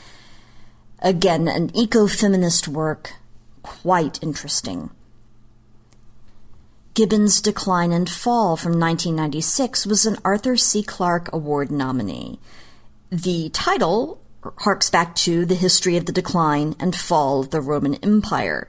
Again, 1.03 1.49
an 1.49 1.71
eco-feminist 1.75 2.69
work 2.69 3.15
quite 3.63 4.23
interesting. 4.23 4.91
Gibbon's 6.95 7.41
Decline 7.41 7.93
and 7.93 8.11
Fall 8.11 8.57
from 8.57 8.79
1996 8.79 9.87
was 9.87 10.05
an 10.05 10.19
Arthur 10.25 10.57
C. 10.57 10.83
Clarke 10.83 11.33
Award 11.33 11.71
nominee. 11.71 12.39
The 13.11 13.49
title 13.51 14.21
harks 14.59 14.91
back 14.91 15.15
to 15.15 15.47
the 15.47 15.55
history 15.55 15.97
of 15.97 16.07
the 16.07 16.13
decline 16.13 16.75
and 16.79 16.95
fall 16.95 17.41
of 17.41 17.51
the 17.51 17.61
Roman 17.61 17.95
Empire 17.97 18.69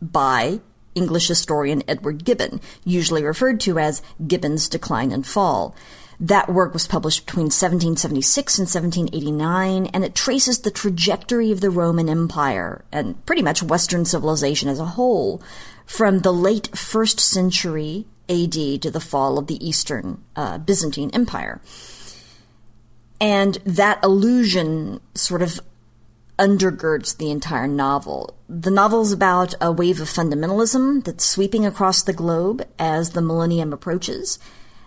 by 0.00 0.60
English 0.94 1.28
historian 1.28 1.82
Edward 1.86 2.24
Gibbon, 2.24 2.60
usually 2.84 3.22
referred 3.22 3.60
to 3.60 3.78
as 3.78 4.02
Gibbon's 4.26 4.68
Decline 4.68 5.12
and 5.12 5.26
Fall. 5.26 5.74
That 6.20 6.48
work 6.48 6.72
was 6.72 6.88
published 6.88 7.26
between 7.26 7.44
1776 7.44 8.58
and 8.58 8.66
1789, 8.66 9.86
and 9.86 10.04
it 10.04 10.16
traces 10.16 10.60
the 10.60 10.70
trajectory 10.70 11.52
of 11.52 11.60
the 11.60 11.70
Roman 11.70 12.08
Empire 12.08 12.84
and 12.90 13.24
pretty 13.24 13.42
much 13.42 13.62
Western 13.62 14.04
civilization 14.04 14.68
as 14.68 14.80
a 14.80 14.84
whole 14.84 15.40
from 15.86 16.20
the 16.20 16.32
late 16.32 16.76
first 16.76 17.20
century 17.20 18.06
AD 18.28 18.52
to 18.52 18.90
the 18.90 19.00
fall 19.00 19.38
of 19.38 19.46
the 19.46 19.64
Eastern 19.66 20.22
uh, 20.34 20.58
Byzantine 20.58 21.10
Empire. 21.12 21.60
And 23.20 23.54
that 23.64 24.02
illusion 24.02 25.00
sort 25.14 25.42
of 25.42 25.60
undergirds 26.36 27.16
the 27.16 27.30
entire 27.30 27.66
novel. 27.66 28.36
The 28.48 28.70
novel 28.70 29.02
is 29.02 29.12
about 29.12 29.54
a 29.60 29.72
wave 29.72 30.00
of 30.00 30.08
fundamentalism 30.08 31.04
that's 31.04 31.24
sweeping 31.24 31.64
across 31.64 32.02
the 32.02 32.12
globe 32.12 32.66
as 32.78 33.10
the 33.10 33.22
millennium 33.22 33.72
approaches 33.72 34.38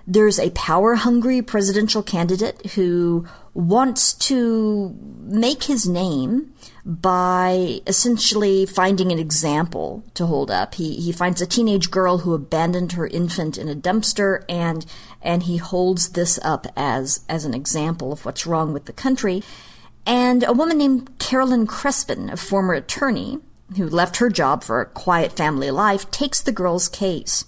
there's 0.08 0.40
a 0.40 0.50
power 0.52 0.96
hungry 0.96 1.42
presidential 1.42 2.04
candidate 2.04 2.72
who 2.72 3.28
wants 3.54 4.14
to 4.14 4.96
make 5.22 5.64
his 5.64 5.88
name 5.88 6.54
by 6.86 7.82
essentially 7.86 8.66
finding 8.66 9.12
an 9.12 9.20
example 9.20 10.04
to 10.14 10.26
hold 10.26 10.50
up. 10.50 10.76
He 10.76 10.96
he 10.96 11.12
finds 11.12 11.42
a 11.42 11.48
teenage 11.48 11.92
girl 11.92 12.20
who 12.20 12.34
abandoned 12.34 12.94
her 12.94 13.08
infant 13.08 13.58
in 13.58 13.68
a 13.70 13.76
dumpster 13.76 14.44
and 14.50 14.86
and 15.22 15.44
he 15.44 15.58
holds 15.58 16.10
this 16.10 16.40
up 16.44 16.68
as 16.76 17.24
as 17.30 17.46
an 17.46 17.54
example 17.54 18.12
of 18.12 18.26
what's 18.26 18.48
wrong 18.48 18.74
with 18.74 18.86
the 18.86 18.94
country. 18.94 19.44
And 20.06 20.44
a 20.44 20.54
woman 20.54 20.80
named 20.80 21.20
Carolyn 21.20 21.68
Crespin, 21.68 22.32
a 22.32 22.38
former 22.38 22.74
attorney 22.74 23.40
who 23.78 23.88
left 23.88 24.18
her 24.18 24.30
job 24.30 24.64
for 24.64 24.82
a 24.82 24.86
quiet 24.86 25.32
family 25.32 25.72
life, 25.72 26.10
takes 26.10 26.42
the 26.42 26.52
girl's 26.52 26.90
case. 26.90 27.46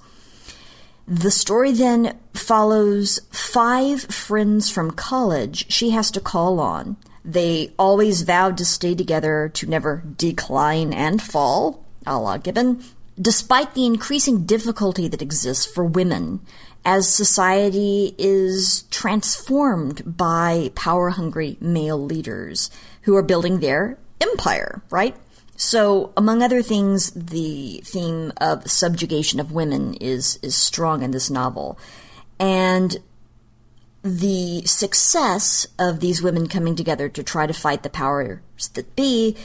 The 1.07 1.31
story 1.31 1.73
then 1.73 2.17
follows 2.33 3.19
five 3.29 4.03
friends 4.03 4.69
from 4.69 4.91
college 4.91 5.71
she 5.71 5.89
has 5.89 6.09
to 6.11 6.21
call 6.21 6.59
on. 6.59 6.97
They 7.25 7.73
always 7.77 8.21
vowed 8.21 8.57
to 8.57 8.65
stay 8.65 8.95
together 8.95 9.49
to 9.53 9.67
never 9.67 10.03
decline 10.17 10.93
and 10.93 11.21
fall, 11.21 11.85
a 12.05 12.17
la 12.17 12.37
Gibbon, 12.37 12.83
despite 13.19 13.73
the 13.73 13.85
increasing 13.85 14.45
difficulty 14.45 15.07
that 15.07 15.21
exists 15.21 15.65
for 15.65 15.83
women 15.83 16.41
as 16.85 17.07
society 17.07 18.15
is 18.17 18.83
transformed 18.91 20.17
by 20.17 20.71
power 20.75 21.11
hungry 21.11 21.57
male 21.61 22.01
leaders 22.01 22.69
who 23.03 23.15
are 23.15 23.23
building 23.23 23.59
their 23.59 23.97
empire, 24.19 24.81
right? 24.89 25.15
So, 25.63 26.11
among 26.17 26.43
other 26.43 26.61
things, 26.61 27.11
the 27.11 27.81
theme 27.85 28.33
of 28.41 28.69
subjugation 28.69 29.39
of 29.39 29.53
women 29.53 29.93
is 29.93 30.37
is 30.41 30.57
strong 30.57 31.03
in 31.03 31.11
this 31.11 31.29
novel, 31.29 31.79
and 32.37 32.97
the 34.03 34.63
success 34.65 35.65
of 35.79 36.01
these 36.01 36.21
women 36.21 36.47
coming 36.47 36.75
together 36.75 37.07
to 37.07 37.23
try 37.23 37.47
to 37.47 37.53
fight 37.53 37.81
the 37.81 37.89
powers 37.89 38.41
that 38.73 38.93
be 38.97 39.37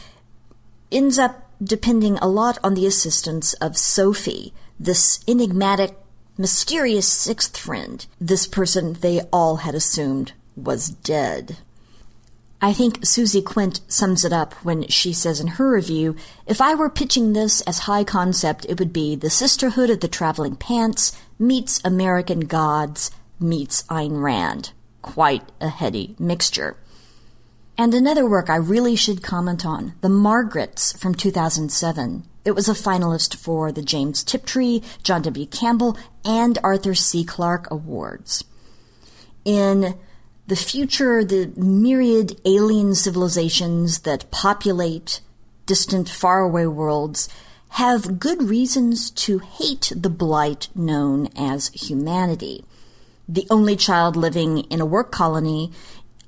ends 0.91 1.21
up 1.21 1.49
depending 1.62 2.19
a 2.19 2.27
lot 2.27 2.59
on 2.64 2.75
the 2.75 2.85
assistance 2.85 3.53
of 3.55 3.79
Sophie, 3.79 4.53
this 4.79 5.21
enigmatic, 5.29 5.97
mysterious 6.37 7.07
sixth 7.07 7.57
friend, 7.57 8.05
this 8.21 8.45
person 8.49 8.95
they 8.95 9.21
all 9.33 9.59
had 9.59 9.77
assumed 9.77 10.33
was 10.57 10.89
dead. 10.89 11.59
I 12.61 12.73
think 12.73 13.07
Susie 13.07 13.43
Quint 13.43 13.81
sums 13.87 14.25
it 14.25 14.33
up 14.33 14.53
when 14.65 14.89
she 14.89 15.13
says 15.13 15.39
in 15.39 15.47
her 15.47 15.71
review, 15.71 16.17
if 16.45 16.61
I 16.61 16.75
were 16.75 16.91
pitching 16.91 17.33
this 17.33 17.61
as 17.63 17.81
high 17.81 18.03
concept, 18.03 18.67
it 18.69 18.81
would 18.81 18.93
be 18.93 19.15
the 19.15 19.31
sisterhood 19.31 19.91
of 19.91 20.01
the 20.01 20.09
traveling 20.09 20.57
pants 20.57 21.17
meets 21.39 21.81
American 21.85 22.41
gods 22.41 23.13
meets 23.39 23.85
Ayn 23.85 24.21
Rand. 24.23 24.73
Quite 25.03 25.45
a 25.61 25.69
heady 25.69 26.17
mixture. 26.19 26.77
And 27.77 27.95
another 27.95 28.29
work 28.29 28.51
I 28.51 28.57
really 28.57 28.97
should 28.97 29.23
comment 29.23 29.65
on, 29.65 29.95
The 30.01 30.09
Margarets 30.09 30.99
from 30.99 31.15
2007. 31.15 32.25
It 32.45 32.53
was 32.53 32.69
a 32.69 32.73
finalist 32.73 33.37
for 33.37 33.71
the 33.71 33.83
James 33.83 34.25
Tiptree, 34.25 34.81
John 35.05 35.23
W. 35.23 35.47
Campbell, 35.47 35.97
and 36.25 36.59
Arthur 36.65 36.97
C. 36.97 37.25
Clarke 37.25 37.71
Awards. 37.71 38.43
In 39.45 39.95
the 40.49 40.57
future, 40.57 41.23
the 41.23 41.53
myriad 41.57 42.41
alien 42.47 42.95
civilizations 42.95 44.01
that 44.01 44.31
populate 44.31 45.21
distant, 45.67 46.09
faraway 46.09 46.65
worlds 46.65 47.29
have 47.73 48.19
good 48.19 48.43
reasons 48.43 49.11
to 49.11 49.41
hate 49.41 49.93
the 49.95 50.09
blight 50.09 50.69
known 50.75 51.29
as 51.37 51.69
humanity. 51.69 52.65
The 53.29 53.47
only 53.51 53.77
child 53.77 54.17
living 54.17 54.61
in 54.71 54.81
a 54.81 54.87
work 54.87 55.13
colony 55.13 55.71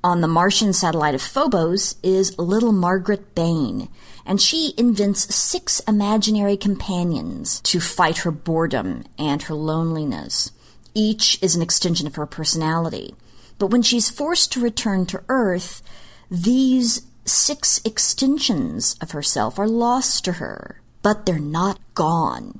on 0.03 0.21
the 0.21 0.27
Martian 0.27 0.71
satellite 0.71 1.15
of 1.15 1.21
Phobos 1.23 1.95
is 2.03 2.37
little 2.37 2.71
Margaret 2.71 3.33
Bain, 3.33 3.89
and 4.23 4.39
she 4.39 4.75
invents 4.77 5.33
six 5.33 5.79
imaginary 5.87 6.57
companions 6.57 7.59
to 7.61 7.79
fight 7.79 8.19
her 8.19 8.31
boredom 8.31 9.05
and 9.17 9.41
her 9.43 9.55
loneliness. 9.55 10.51
Each 10.93 11.41
is 11.41 11.55
an 11.55 11.63
extension 11.63 12.05
of 12.05 12.15
her 12.15 12.27
personality. 12.27 13.15
But 13.61 13.69
when 13.69 13.83
she's 13.83 14.09
forced 14.09 14.51
to 14.53 14.59
return 14.59 15.05
to 15.05 15.21
Earth, 15.29 15.83
these 16.31 17.03
six 17.25 17.79
extensions 17.85 18.95
of 18.99 19.11
herself 19.11 19.59
are 19.59 19.67
lost 19.67 20.25
to 20.25 20.31
her. 20.33 20.81
but 21.03 21.27
they're 21.27 21.37
not 21.37 21.79
gone. 21.93 22.59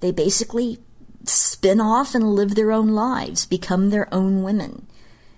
They 0.00 0.10
basically 0.10 0.78
spin 1.24 1.80
off 1.80 2.16
and 2.16 2.34
live 2.34 2.56
their 2.56 2.72
own 2.72 2.88
lives, 2.88 3.46
become 3.46 3.90
their 3.90 4.12
own 4.12 4.42
women. 4.42 4.88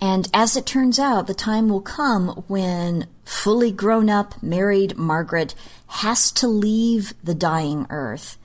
And 0.00 0.30
as 0.32 0.56
it 0.56 0.64
turns 0.64 0.98
out, 0.98 1.26
the 1.26 1.34
time 1.34 1.68
will 1.68 1.82
come 1.82 2.44
when 2.48 3.06
fully 3.26 3.70
grown 3.70 4.08
up, 4.08 4.42
married 4.42 4.96
Margaret 4.96 5.54
has 5.88 6.32
to 6.32 6.48
leave 6.48 7.12
the 7.22 7.34
dying 7.34 7.86
earth, 7.90 8.38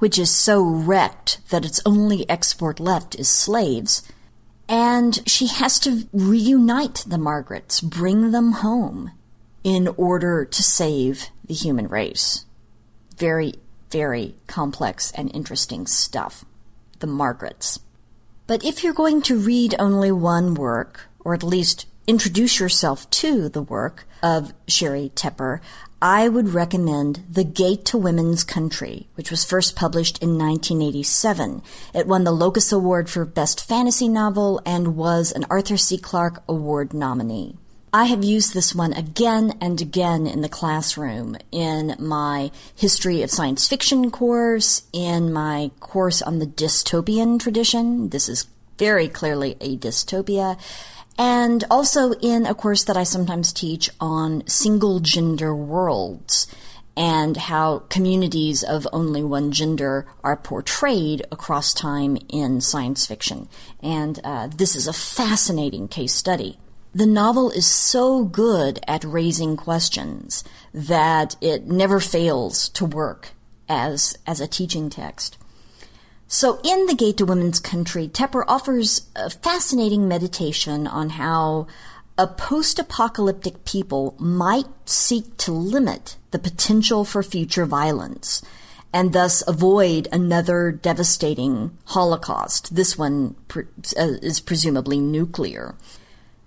which 0.00 0.18
is 0.18 0.30
so 0.30 0.60
wrecked 0.60 1.38
that 1.50 1.64
its 1.64 1.80
only 1.86 2.28
export 2.28 2.80
left 2.80 3.14
is 3.14 3.28
slaves. 3.28 4.02
And 4.68 5.26
she 5.26 5.46
has 5.46 5.78
to 5.80 6.08
reunite 6.12 7.04
the 7.06 7.18
Margarets, 7.18 7.80
bring 7.80 8.32
them 8.32 8.52
home 8.52 9.12
in 9.64 9.88
order 9.96 10.44
to 10.44 10.62
save 10.62 11.28
the 11.44 11.54
human 11.54 11.88
race. 11.88 12.44
Very, 13.16 13.54
very 13.90 14.34
complex 14.46 15.10
and 15.12 15.34
interesting 15.34 15.86
stuff. 15.86 16.44
The 16.98 17.06
Margarets. 17.06 17.80
But 18.46 18.64
if 18.64 18.82
you're 18.82 18.94
going 18.94 19.22
to 19.22 19.38
read 19.38 19.74
only 19.78 20.12
one 20.12 20.54
work, 20.54 21.08
or 21.20 21.34
at 21.34 21.42
least 21.42 21.86
introduce 22.06 22.58
yourself 22.58 23.08
to 23.10 23.48
the 23.48 23.62
work 23.62 24.06
of 24.22 24.52
Sheri 24.66 25.12
Tepper, 25.12 25.60
I 26.00 26.28
would 26.28 26.50
recommend 26.50 27.24
The 27.28 27.42
Gate 27.42 27.84
to 27.86 27.98
Women's 27.98 28.44
Country, 28.44 29.08
which 29.16 29.32
was 29.32 29.44
first 29.44 29.74
published 29.74 30.22
in 30.22 30.38
1987. 30.38 31.60
It 31.92 32.06
won 32.06 32.22
the 32.22 32.30
Locus 32.30 32.70
Award 32.70 33.10
for 33.10 33.24
Best 33.24 33.66
Fantasy 33.66 34.06
Novel 34.08 34.62
and 34.64 34.94
was 34.96 35.32
an 35.32 35.44
Arthur 35.50 35.76
C. 35.76 35.98
Clarke 35.98 36.44
Award 36.48 36.94
nominee. 36.94 37.56
I 37.92 38.04
have 38.04 38.22
used 38.22 38.54
this 38.54 38.76
one 38.76 38.92
again 38.92 39.58
and 39.60 39.80
again 39.80 40.28
in 40.28 40.40
the 40.40 40.48
classroom 40.48 41.36
in 41.50 41.96
my 41.98 42.52
history 42.76 43.22
of 43.22 43.30
science 43.32 43.66
fiction 43.66 44.12
course, 44.12 44.82
in 44.92 45.32
my 45.32 45.72
course 45.80 46.22
on 46.22 46.38
the 46.38 46.46
dystopian 46.46 47.40
tradition. 47.40 48.10
This 48.10 48.28
is 48.28 48.46
very 48.78 49.08
clearly 49.08 49.56
a 49.60 49.76
dystopia. 49.76 50.58
And 51.18 51.64
also 51.68 52.12
in 52.12 52.46
a 52.46 52.54
course 52.54 52.84
that 52.84 52.96
I 52.96 53.02
sometimes 53.02 53.52
teach 53.52 53.90
on 54.00 54.46
single 54.46 55.00
gender 55.00 55.54
worlds 55.54 56.46
and 56.96 57.36
how 57.36 57.80
communities 57.90 58.62
of 58.62 58.86
only 58.92 59.22
one 59.22 59.50
gender 59.52 60.06
are 60.22 60.36
portrayed 60.36 61.26
across 61.30 61.74
time 61.74 62.18
in 62.28 62.60
science 62.60 63.06
fiction. 63.06 63.48
And 63.80 64.20
uh, 64.22 64.48
this 64.48 64.76
is 64.76 64.86
a 64.86 64.92
fascinating 64.92 65.88
case 65.88 66.14
study. 66.14 66.58
The 66.94 67.06
novel 67.06 67.50
is 67.50 67.66
so 67.66 68.24
good 68.24 68.80
at 68.88 69.04
raising 69.04 69.56
questions 69.56 70.42
that 70.72 71.36
it 71.40 71.66
never 71.66 72.00
fails 72.00 72.68
to 72.70 72.84
work 72.84 73.30
as, 73.68 74.16
as 74.26 74.40
a 74.40 74.48
teaching 74.48 74.90
text. 74.90 75.36
So 76.30 76.60
in 76.62 76.84
The 76.84 76.94
Gate 76.94 77.16
to 77.16 77.24
Women's 77.24 77.58
Country, 77.58 78.06
Tepper 78.06 78.44
offers 78.46 79.08
a 79.16 79.30
fascinating 79.30 80.06
meditation 80.06 80.86
on 80.86 81.10
how 81.10 81.66
a 82.18 82.26
post-apocalyptic 82.26 83.64
people 83.64 84.14
might 84.18 84.66
seek 84.84 85.38
to 85.38 85.52
limit 85.52 86.18
the 86.30 86.38
potential 86.38 87.06
for 87.06 87.22
future 87.22 87.64
violence 87.64 88.42
and 88.92 89.14
thus 89.14 89.42
avoid 89.48 90.06
another 90.12 90.70
devastating 90.70 91.76
Holocaust. 91.86 92.74
This 92.76 92.98
one 92.98 93.34
pre- 93.48 93.64
uh, 93.98 94.18
is 94.20 94.40
presumably 94.40 94.98
nuclear 94.98 95.76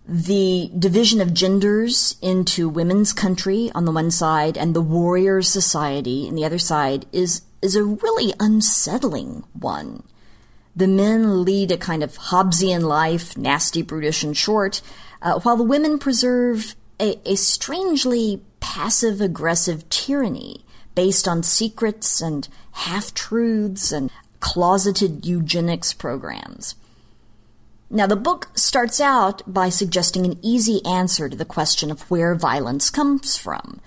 the 0.07 0.69
division 0.77 1.21
of 1.21 1.33
genders 1.33 2.17
into 2.21 2.67
women's 2.67 3.13
country 3.13 3.71
on 3.73 3.85
the 3.85 3.91
one 3.91 4.11
side 4.11 4.57
and 4.57 4.75
the 4.75 4.81
warrior 4.81 5.41
society 5.41 6.27
on 6.27 6.35
the 6.35 6.43
other 6.43 6.57
side 6.57 7.05
is 7.11 7.43
is 7.61 7.75
a 7.75 7.83
really 7.83 8.33
unsettling 8.39 9.43
one. 9.53 10.03
The 10.75 10.87
men 10.87 11.43
lead 11.43 11.71
a 11.71 11.77
kind 11.77 12.01
of 12.01 12.17
Hobbesian 12.17 12.83
life, 12.83 13.37
nasty, 13.37 13.81
brutish, 13.81 14.23
and 14.23 14.35
short, 14.35 14.81
uh, 15.21 15.39
while 15.39 15.57
the 15.57 15.63
women 15.63 15.99
preserve 15.99 16.75
a, 16.99 17.19
a 17.29 17.35
strangely 17.35 18.41
passive 18.59 19.21
aggressive 19.21 19.87
tyranny 19.89 20.63
based 20.95 21.27
on 21.27 21.43
secrets 21.43 22.21
and 22.21 22.47
half 22.71 23.13
truths 23.13 23.91
and 23.91 24.09
closeted 24.39 25.25
eugenics 25.25 25.93
programs. 25.93 26.75
Now, 27.89 28.07
the 28.07 28.15
book 28.15 28.49
starts 28.55 29.01
out 29.01 29.41
by 29.45 29.67
suggesting 29.67 30.25
an 30.25 30.39
easy 30.41 30.83
answer 30.85 31.27
to 31.27 31.35
the 31.35 31.43
question 31.43 31.91
of 31.91 32.09
where 32.09 32.33
violence 32.35 32.89
comes 32.89 33.35
from. 33.35 33.81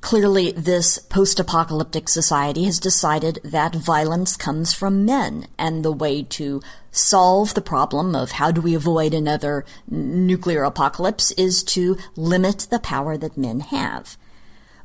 Clearly, 0.00 0.52
this 0.52 0.98
post 0.98 1.40
apocalyptic 1.40 2.08
society 2.08 2.64
has 2.64 2.78
decided 2.78 3.40
that 3.42 3.74
violence 3.74 4.36
comes 4.36 4.72
from 4.72 5.04
men, 5.04 5.48
and 5.58 5.84
the 5.84 5.90
way 5.90 6.22
to 6.22 6.62
solve 6.92 7.54
the 7.54 7.60
problem 7.60 8.14
of 8.14 8.32
how 8.32 8.52
do 8.52 8.60
we 8.60 8.74
avoid 8.74 9.12
another 9.14 9.64
nuclear 9.88 10.62
apocalypse 10.62 11.32
is 11.32 11.64
to 11.64 11.96
limit 12.14 12.68
the 12.70 12.78
power 12.78 13.16
that 13.16 13.36
men 13.36 13.60
have. 13.60 14.16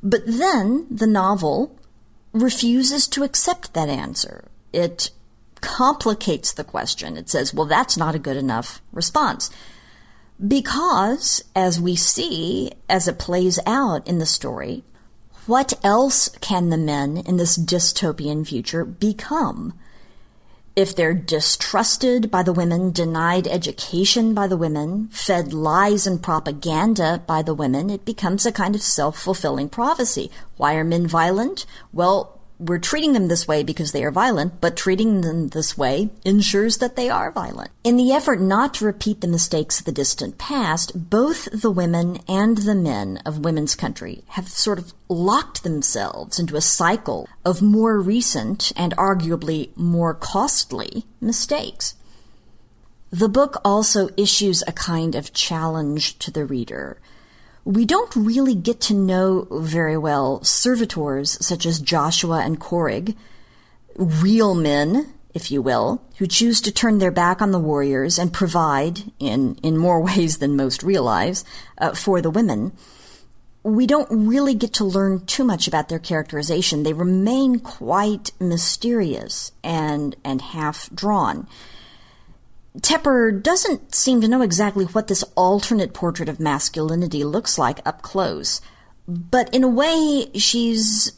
But 0.01 0.23
then 0.25 0.87
the 0.89 1.07
novel 1.07 1.77
refuses 2.33 3.07
to 3.09 3.23
accept 3.23 3.73
that 3.73 3.89
answer. 3.89 4.45
It 4.73 5.11
complicates 5.59 6.51
the 6.51 6.63
question. 6.63 7.17
It 7.17 7.29
says, 7.29 7.53
well, 7.53 7.67
that's 7.67 7.95
not 7.95 8.15
a 8.15 8.19
good 8.19 8.37
enough 8.37 8.81
response. 8.91 9.51
Because, 10.45 11.43
as 11.55 11.79
we 11.79 11.95
see, 11.95 12.71
as 12.89 13.07
it 13.07 13.19
plays 13.19 13.59
out 13.67 14.07
in 14.07 14.17
the 14.17 14.25
story, 14.25 14.83
what 15.51 15.73
else 15.83 16.29
can 16.39 16.69
the 16.69 16.77
men 16.77 17.17
in 17.17 17.35
this 17.35 17.57
dystopian 17.57 18.47
future 18.47 18.85
become? 18.85 19.73
If 20.77 20.95
they're 20.95 21.13
distrusted 21.13 22.31
by 22.31 22.41
the 22.41 22.53
women, 22.53 22.91
denied 22.91 23.49
education 23.49 24.33
by 24.33 24.47
the 24.47 24.55
women, 24.55 25.09
fed 25.09 25.51
lies 25.51 26.07
and 26.07 26.23
propaganda 26.23 27.21
by 27.27 27.41
the 27.41 27.53
women, 27.53 27.89
it 27.89 28.05
becomes 28.05 28.45
a 28.45 28.53
kind 28.53 28.75
of 28.75 28.81
self-fulfilling 28.81 29.67
prophecy. 29.67 30.31
Why 30.55 30.75
are 30.75 30.85
men 30.85 31.05
violent? 31.05 31.65
Well, 31.91 32.39
we're 32.61 32.77
treating 32.77 33.13
them 33.13 33.27
this 33.27 33.47
way 33.47 33.63
because 33.63 33.91
they 33.91 34.03
are 34.03 34.11
violent, 34.11 34.61
but 34.61 34.77
treating 34.77 35.21
them 35.21 35.49
this 35.49 35.75
way 35.75 36.11
ensures 36.23 36.77
that 36.77 36.95
they 36.95 37.09
are 37.09 37.31
violent. 37.31 37.71
In 37.83 37.97
the 37.97 38.11
effort 38.11 38.39
not 38.39 38.75
to 38.75 38.85
repeat 38.85 39.21
the 39.21 39.27
mistakes 39.27 39.79
of 39.79 39.85
the 39.85 39.91
distant 39.91 40.37
past, 40.37 41.09
both 41.09 41.49
the 41.51 41.71
women 41.71 42.19
and 42.27 42.59
the 42.59 42.75
men 42.75 43.17
of 43.25 43.43
women's 43.43 43.73
country 43.73 44.23
have 44.29 44.47
sort 44.47 44.77
of 44.77 44.93
locked 45.09 45.63
themselves 45.63 46.37
into 46.37 46.55
a 46.55 46.61
cycle 46.61 47.27
of 47.43 47.63
more 47.63 47.99
recent 47.99 48.71
and 48.75 48.95
arguably 48.95 49.75
more 49.75 50.13
costly 50.13 51.05
mistakes. 51.19 51.95
The 53.09 53.27
book 53.27 53.59
also 53.65 54.09
issues 54.15 54.63
a 54.67 54.71
kind 54.71 55.15
of 55.15 55.33
challenge 55.33 56.19
to 56.19 56.31
the 56.31 56.45
reader 56.45 57.00
we 57.63 57.85
don't 57.85 58.15
really 58.15 58.55
get 58.55 58.81
to 58.81 58.93
know 58.93 59.47
very 59.51 59.97
well 59.97 60.43
servitors 60.43 61.43
such 61.45 61.65
as 61.65 61.79
Joshua 61.79 62.41
and 62.43 62.59
Corrig, 62.59 63.15
real 63.95 64.55
men, 64.55 65.13
if 65.33 65.51
you 65.51 65.61
will, 65.61 66.01
who 66.17 66.27
choose 66.27 66.59
to 66.61 66.71
turn 66.71 66.97
their 66.97 67.11
back 67.11 67.41
on 67.41 67.51
the 67.51 67.59
warriors 67.59 68.17
and 68.17 68.33
provide, 68.33 69.11
in, 69.19 69.55
in 69.63 69.77
more 69.77 70.01
ways 70.03 70.37
than 70.37 70.55
most 70.55 70.83
realize, 70.83 71.45
uh, 71.77 71.93
for 71.93 72.21
the 72.21 72.31
women. 72.31 72.71
We 73.63 73.85
don't 73.85 74.09
really 74.09 74.55
get 74.55 74.73
to 74.75 74.83
learn 74.83 75.25
too 75.27 75.43
much 75.43 75.67
about 75.67 75.87
their 75.87 75.99
characterization. 75.99 76.81
They 76.81 76.93
remain 76.93 77.59
quite 77.59 78.31
mysterious 78.39 79.51
and, 79.63 80.15
and 80.23 80.41
half 80.41 80.89
drawn. 80.95 81.47
Tepper 82.79 83.31
doesn't 83.41 83.93
seem 83.93 84.21
to 84.21 84.27
know 84.27 84.41
exactly 84.41 84.85
what 84.85 85.07
this 85.07 85.23
alternate 85.35 85.93
portrait 85.93 86.29
of 86.29 86.39
masculinity 86.39 87.23
looks 87.23 87.57
like 87.57 87.85
up 87.85 88.01
close, 88.01 88.61
but 89.07 89.53
in 89.53 89.63
a 89.63 89.67
way, 89.67 90.31
she's 90.35 91.11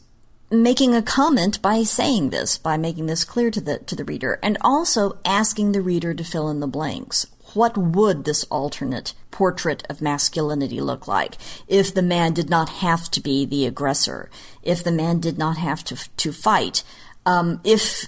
making 0.50 0.96
a 0.96 1.02
comment 1.02 1.62
by 1.62 1.84
saying 1.84 2.30
this, 2.30 2.58
by 2.58 2.78
making 2.78 3.06
this 3.06 3.24
clear 3.24 3.52
to 3.52 3.62
the 3.62 3.80
to 3.80 3.96
the 3.96 4.06
reader, 4.06 4.40
and 4.42 4.58
also 4.62 5.20
asking 5.26 5.72
the 5.72 5.82
reader 5.82 6.14
to 6.14 6.24
fill 6.24 6.50
in 6.50 6.60
the 6.60 6.68
blanks. 6.68 7.28
What 7.54 7.78
would 7.78 8.26
this 8.26 8.46
alternate 8.46 9.14
portrait 9.30 9.84
of 9.90 10.02
masculinity 10.02 10.82
look 10.82 11.08
like 11.08 11.38
if 11.68 11.94
the 11.94 12.02
man 12.02 12.34
did 12.34 12.50
not 12.50 12.70
have 12.70 13.12
to 13.12 13.22
be 13.22 13.46
the 13.46 13.68
aggressor, 13.68 14.30
if 14.64 14.84
the 14.84 14.92
man 14.92 15.20
did 15.20 15.38
not 15.38 15.58
have 15.58 15.84
to 15.86 15.98
to 16.18 16.32
fight, 16.32 16.84
um, 17.28 17.62
if 17.64 18.08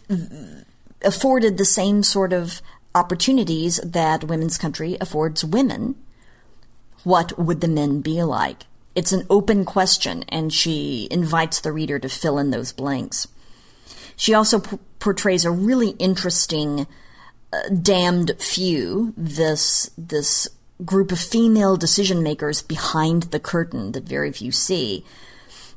afforded 1.04 1.58
the 1.58 1.66
same 1.66 2.02
sort 2.02 2.34
of 2.34 2.62
opportunities 2.96 3.78
that 3.84 4.24
Women's 4.24 4.58
Country 4.58 4.98
affords 5.00 5.46
women, 5.46 5.96
what 7.04 7.38
would 7.38 7.62
the 7.62 7.68
men 7.68 8.02
be 8.02 8.24
like? 8.24 8.64
It's 8.96 9.12
an 9.12 9.28
open 9.30 9.66
question, 9.66 10.24
and 10.30 10.52
she 10.52 11.08
invites 11.12 11.60
the 11.60 11.74
reader 11.74 12.00
to 12.00 12.10
fill 12.10 12.39
in 12.39 12.50
those 12.50 12.72
blanks. 12.72 13.28
She 14.16 14.34
also 14.34 14.60
p- 14.60 14.80
portrays 15.00 15.43
a 15.43 15.52
really 15.52 15.89
interesting 16.00 16.88
uh, 17.52 17.70
damned 17.70 18.32
few, 18.39 19.14
this, 19.18 19.91
this 19.98 20.48
group 20.84 21.12
of 21.12 21.20
female 21.20 21.76
decision 21.76 22.24
makers 22.24 22.62
behind 22.62 23.24
the 23.24 23.39
curtain 23.39 23.91
that 23.91 24.04
very 24.04 24.32
few 24.32 24.52
see. 24.52 25.06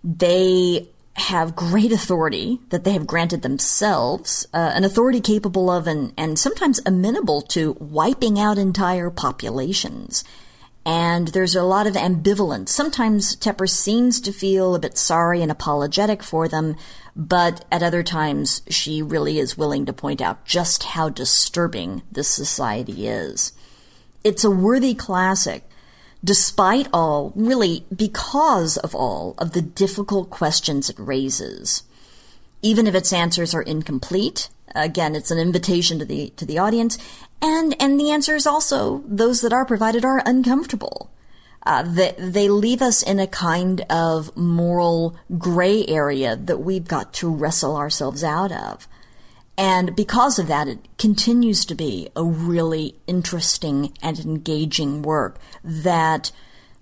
They 0.04 0.88
have 1.18 1.56
great 1.56 1.92
authority 1.92 2.60
that 2.70 2.84
they 2.84 2.92
have 2.92 3.06
granted 3.06 3.42
themselves, 3.42 4.46
uh, 4.54 4.72
an 4.74 4.84
authority 4.84 5.20
capable 5.20 5.70
of 5.70 5.86
and, 5.86 6.12
and 6.16 6.38
sometimes 6.38 6.80
amenable 6.86 7.42
to 7.42 7.76
wiping 7.80 8.38
out 8.38 8.58
entire 8.58 9.10
populations. 9.10 10.24
And 10.86 11.28
there's 11.28 11.54
a 11.54 11.64
lot 11.64 11.86
of 11.86 11.94
ambivalence. 11.94 12.70
Sometimes 12.70 13.36
Tepper 13.36 13.68
seems 13.68 14.20
to 14.22 14.32
feel 14.32 14.74
a 14.74 14.78
bit 14.78 14.96
sorry 14.96 15.42
and 15.42 15.50
apologetic 15.50 16.22
for 16.22 16.48
them, 16.48 16.76
but 17.14 17.64
at 17.70 17.82
other 17.82 18.02
times 18.02 18.62
she 18.68 19.02
really 19.02 19.38
is 19.38 19.58
willing 19.58 19.84
to 19.86 19.92
point 19.92 20.22
out 20.22 20.46
just 20.46 20.84
how 20.84 21.10
disturbing 21.10 22.02
this 22.10 22.28
society 22.28 23.06
is. 23.06 23.52
It's 24.24 24.44
a 24.44 24.50
worthy 24.50 24.94
classic 24.94 25.68
despite 26.22 26.88
all, 26.92 27.32
really 27.34 27.84
because 27.94 28.76
of 28.78 28.94
all 28.94 29.34
of 29.38 29.52
the 29.52 29.62
difficult 29.62 30.30
questions 30.30 30.90
it 30.90 30.98
raises. 30.98 31.82
Even 32.60 32.86
if 32.86 32.94
its 32.94 33.12
answers 33.12 33.54
are 33.54 33.62
incomplete, 33.62 34.48
again, 34.74 35.14
it's 35.14 35.30
an 35.30 35.38
invitation 35.38 35.98
to 35.98 36.04
the, 36.04 36.30
to 36.30 36.44
the 36.44 36.58
audience, 36.58 36.98
and, 37.40 37.76
and 37.80 37.98
the 38.00 38.10
answers 38.10 38.46
also, 38.46 39.04
those 39.06 39.40
that 39.42 39.52
are 39.52 39.64
provided 39.64 40.04
are 40.04 40.22
uncomfortable. 40.26 41.10
Uh, 41.64 41.82
they, 41.82 42.14
they 42.18 42.48
leave 42.48 42.80
us 42.80 43.02
in 43.02 43.20
a 43.20 43.26
kind 43.26 43.82
of 43.90 44.34
moral 44.36 45.16
gray 45.36 45.86
area 45.86 46.34
that 46.34 46.58
we've 46.58 46.88
got 46.88 47.12
to 47.12 47.28
wrestle 47.28 47.76
ourselves 47.76 48.24
out 48.24 48.50
of. 48.50 48.88
And 49.58 49.96
because 49.96 50.38
of 50.38 50.46
that, 50.46 50.68
it 50.68 50.78
continues 50.98 51.64
to 51.64 51.74
be 51.74 52.08
a 52.14 52.22
really 52.22 52.94
interesting 53.08 53.92
and 54.00 54.20
engaging 54.20 55.02
work 55.02 55.36
that 55.64 56.30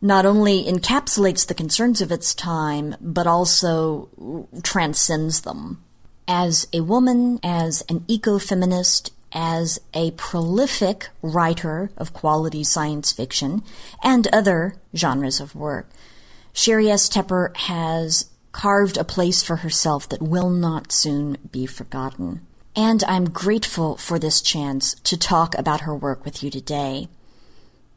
not 0.03 0.27
only 0.27 0.63
encapsulates 0.63 1.47
the 1.47 1.55
concerns 1.55 2.03
of 2.03 2.13
its 2.13 2.35
time, 2.35 2.95
but 3.01 3.27
also 3.27 4.47
transcends 4.63 5.41
them. 5.41 5.83
As 6.29 6.69
a 6.71 6.83
woman, 6.83 7.41
as 7.43 7.83
an 7.89 8.01
ecofeminist, 8.01 9.11
as 9.33 9.79
a 9.95 10.11
prolific 10.13 11.09
writer 11.23 11.91
of 11.97 12.13
quality 12.13 12.63
science 12.63 13.11
fiction 13.11 13.63
and 14.05 14.29
other 14.35 14.77
genres 14.95 15.41
of 15.41 15.55
work, 15.55 15.89
Sheri 16.53 16.91
S. 16.91 17.09
Tepper 17.09 17.57
has 17.57 18.29
carved 18.53 18.99
a 18.99 19.05
place 19.05 19.43
for 19.43 19.57
herself 19.57 20.07
that 20.11 20.21
will 20.21 20.51
not 20.51 20.93
soon 20.93 21.39
be 21.51 21.65
forgotten 21.65 22.47
and 22.77 23.03
I'm 23.09 23.31
grateful 23.31 23.97
for 23.97 24.19
this 24.19 24.43
chance 24.43 24.95
to 25.05 25.17
talk 25.17 25.57
about 25.57 25.81
her 25.81 25.97
work 25.97 26.25
with 26.27 26.43
you 26.43 26.51
today. 26.51 27.09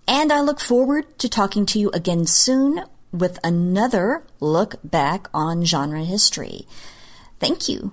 And 0.08 0.32
I 0.32 0.40
look 0.40 0.62
forward 0.62 1.20
to 1.20 1.28
talking 1.28 1.66
to 1.68 1.80
you 1.80 1.90
again 1.92 2.26
soon 2.26 2.84
with 3.12 3.40
another 3.44 4.24
look 4.40 4.78
back 4.84 5.28
on 5.34 5.66
genre 5.66 6.04
history. 6.04 6.66
Thank 7.40 7.68
you. 7.68 7.92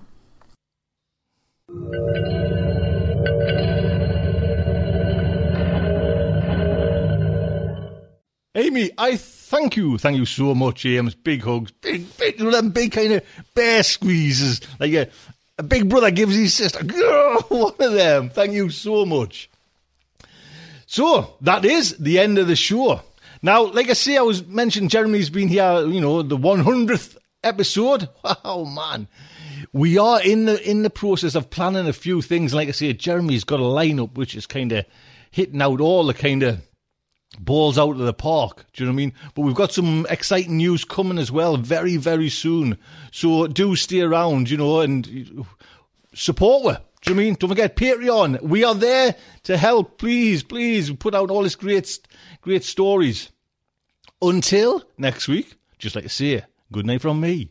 Amy, 8.54 8.90
I 8.96 9.16
thank 9.16 9.76
you. 9.76 9.98
Thank 9.98 10.16
you 10.16 10.24
so 10.24 10.54
much, 10.54 10.82
James. 10.82 11.14
Big 11.14 11.42
hugs. 11.42 11.72
Big, 11.72 12.16
big, 12.16 12.38
them 12.38 12.70
big 12.70 12.92
kind 12.92 13.12
of 13.12 13.22
bear 13.54 13.82
squeezes. 13.82 14.62
Like 14.80 14.92
a, 14.94 15.08
a 15.58 15.62
big 15.62 15.88
brother 15.88 16.10
gives 16.10 16.34
his 16.34 16.54
sister. 16.54 16.80
Oh, 16.94 17.44
one 17.48 17.88
of 17.88 17.92
them. 17.92 18.30
Thank 18.30 18.52
you 18.52 18.70
so 18.70 19.06
much. 19.06 19.50
So 20.86 21.34
that 21.40 21.64
is 21.64 21.96
the 21.98 22.18
end 22.18 22.38
of 22.38 22.46
the 22.46 22.56
show. 22.56 23.00
Now, 23.42 23.64
like 23.64 23.90
I 23.90 23.94
say, 23.94 24.16
I 24.16 24.22
was 24.22 24.46
mentioning 24.46 24.88
Jeremy's 24.88 25.30
been 25.30 25.48
here, 25.48 25.86
you 25.86 26.00
know, 26.00 26.22
the 26.22 26.38
100th 26.38 27.16
episode. 27.42 28.08
Wow, 28.24 28.64
man. 28.64 29.08
We 29.72 29.98
are 29.98 30.22
in 30.22 30.46
the 30.46 30.68
in 30.68 30.82
the 30.82 30.90
process 30.90 31.34
of 31.34 31.50
planning 31.50 31.86
a 31.86 31.92
few 31.92 32.22
things. 32.22 32.54
Like 32.54 32.68
I 32.68 32.72
say, 32.72 32.92
Jeremy's 32.92 33.44
got 33.44 33.60
a 33.60 33.64
lineup 33.64 34.14
which 34.14 34.34
is 34.34 34.46
kind 34.46 34.72
of 34.72 34.86
hitting 35.30 35.60
out 35.60 35.80
all 35.80 36.06
the 36.06 36.14
kind 36.14 36.42
of 36.42 36.65
balls 37.38 37.78
out 37.78 37.90
of 37.90 37.98
the 37.98 38.12
park. 38.12 38.66
Do 38.72 38.82
you 38.82 38.86
know 38.86 38.92
what 38.92 38.96
I 38.96 39.04
mean? 39.04 39.12
But 39.34 39.42
we've 39.42 39.54
got 39.54 39.72
some 39.72 40.06
exciting 40.10 40.56
news 40.56 40.84
coming 40.84 41.18
as 41.18 41.30
well 41.30 41.56
very, 41.56 41.96
very 41.96 42.28
soon. 42.28 42.78
So 43.12 43.46
do 43.46 43.76
stay 43.76 44.00
around, 44.00 44.50
you 44.50 44.56
know, 44.56 44.80
and 44.80 45.46
support 46.14 46.74
her. 46.74 46.82
Do 47.02 47.12
you 47.12 47.16
mean? 47.16 47.34
Don't 47.34 47.50
forget 47.50 47.76
Patreon. 47.76 48.42
We 48.42 48.64
are 48.64 48.74
there 48.74 49.14
to 49.44 49.56
help. 49.56 49.98
Please, 49.98 50.42
please 50.42 50.90
put 50.90 51.14
out 51.14 51.30
all 51.30 51.42
this 51.42 51.54
great, 51.54 51.98
great 52.40 52.64
stories. 52.64 53.30
Until 54.20 54.82
next 54.98 55.28
week, 55.28 55.56
just 55.78 55.94
like 55.94 56.04
to 56.04 56.10
say, 56.10 56.42
good 56.72 56.86
night 56.86 57.02
from 57.02 57.20
me. 57.20 57.50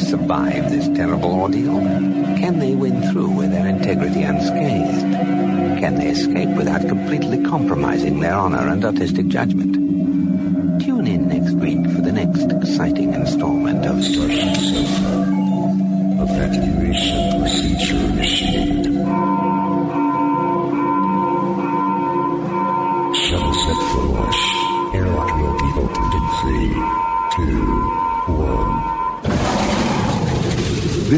Survive 0.00 0.70
this 0.70 0.88
terrible 0.96 1.32
ordeal? 1.32 1.78
Can 2.40 2.58
they 2.58 2.74
win 2.74 3.02
through 3.10 3.30
with 3.30 3.50
their 3.50 3.66
integrity 3.66 4.22
unscathed? 4.22 5.12
Can 5.80 5.96
they 5.96 6.08
escape 6.08 6.48
without 6.56 6.86
completely 6.88 7.42
compromising 7.44 8.20
their 8.20 8.34
honor 8.34 8.68
and 8.68 8.84
artistic 8.84 9.28
judgment? 9.28 9.74
Tune 10.82 11.06
in 11.06 11.28
next 11.28 11.54
week 11.54 11.82
for 11.94 12.00
the 12.02 12.12
next 12.12 12.50
exciting 12.50 13.14
installment 13.14 13.84
of 13.86 14.02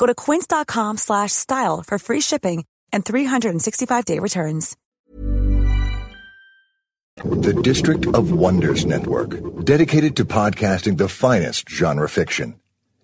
Go 0.00 0.06
to 0.06 0.14
quince.com 0.14 0.96
slash 0.96 1.32
style 1.32 1.84
for 1.86 1.98
free 1.98 2.22
shipping 2.22 2.64
and 2.90 3.04
365-day 3.04 4.18
returns. 4.18 4.74
the 7.22 7.52
District 7.52 8.06
of 8.14 8.32
Wonders 8.32 8.86
Network, 8.86 9.36
dedicated 9.64 10.16
to 10.16 10.24
podcasting 10.24 10.96
the 10.96 11.08
finest 11.08 11.68
genre 11.68 12.08
fiction. 12.08 12.58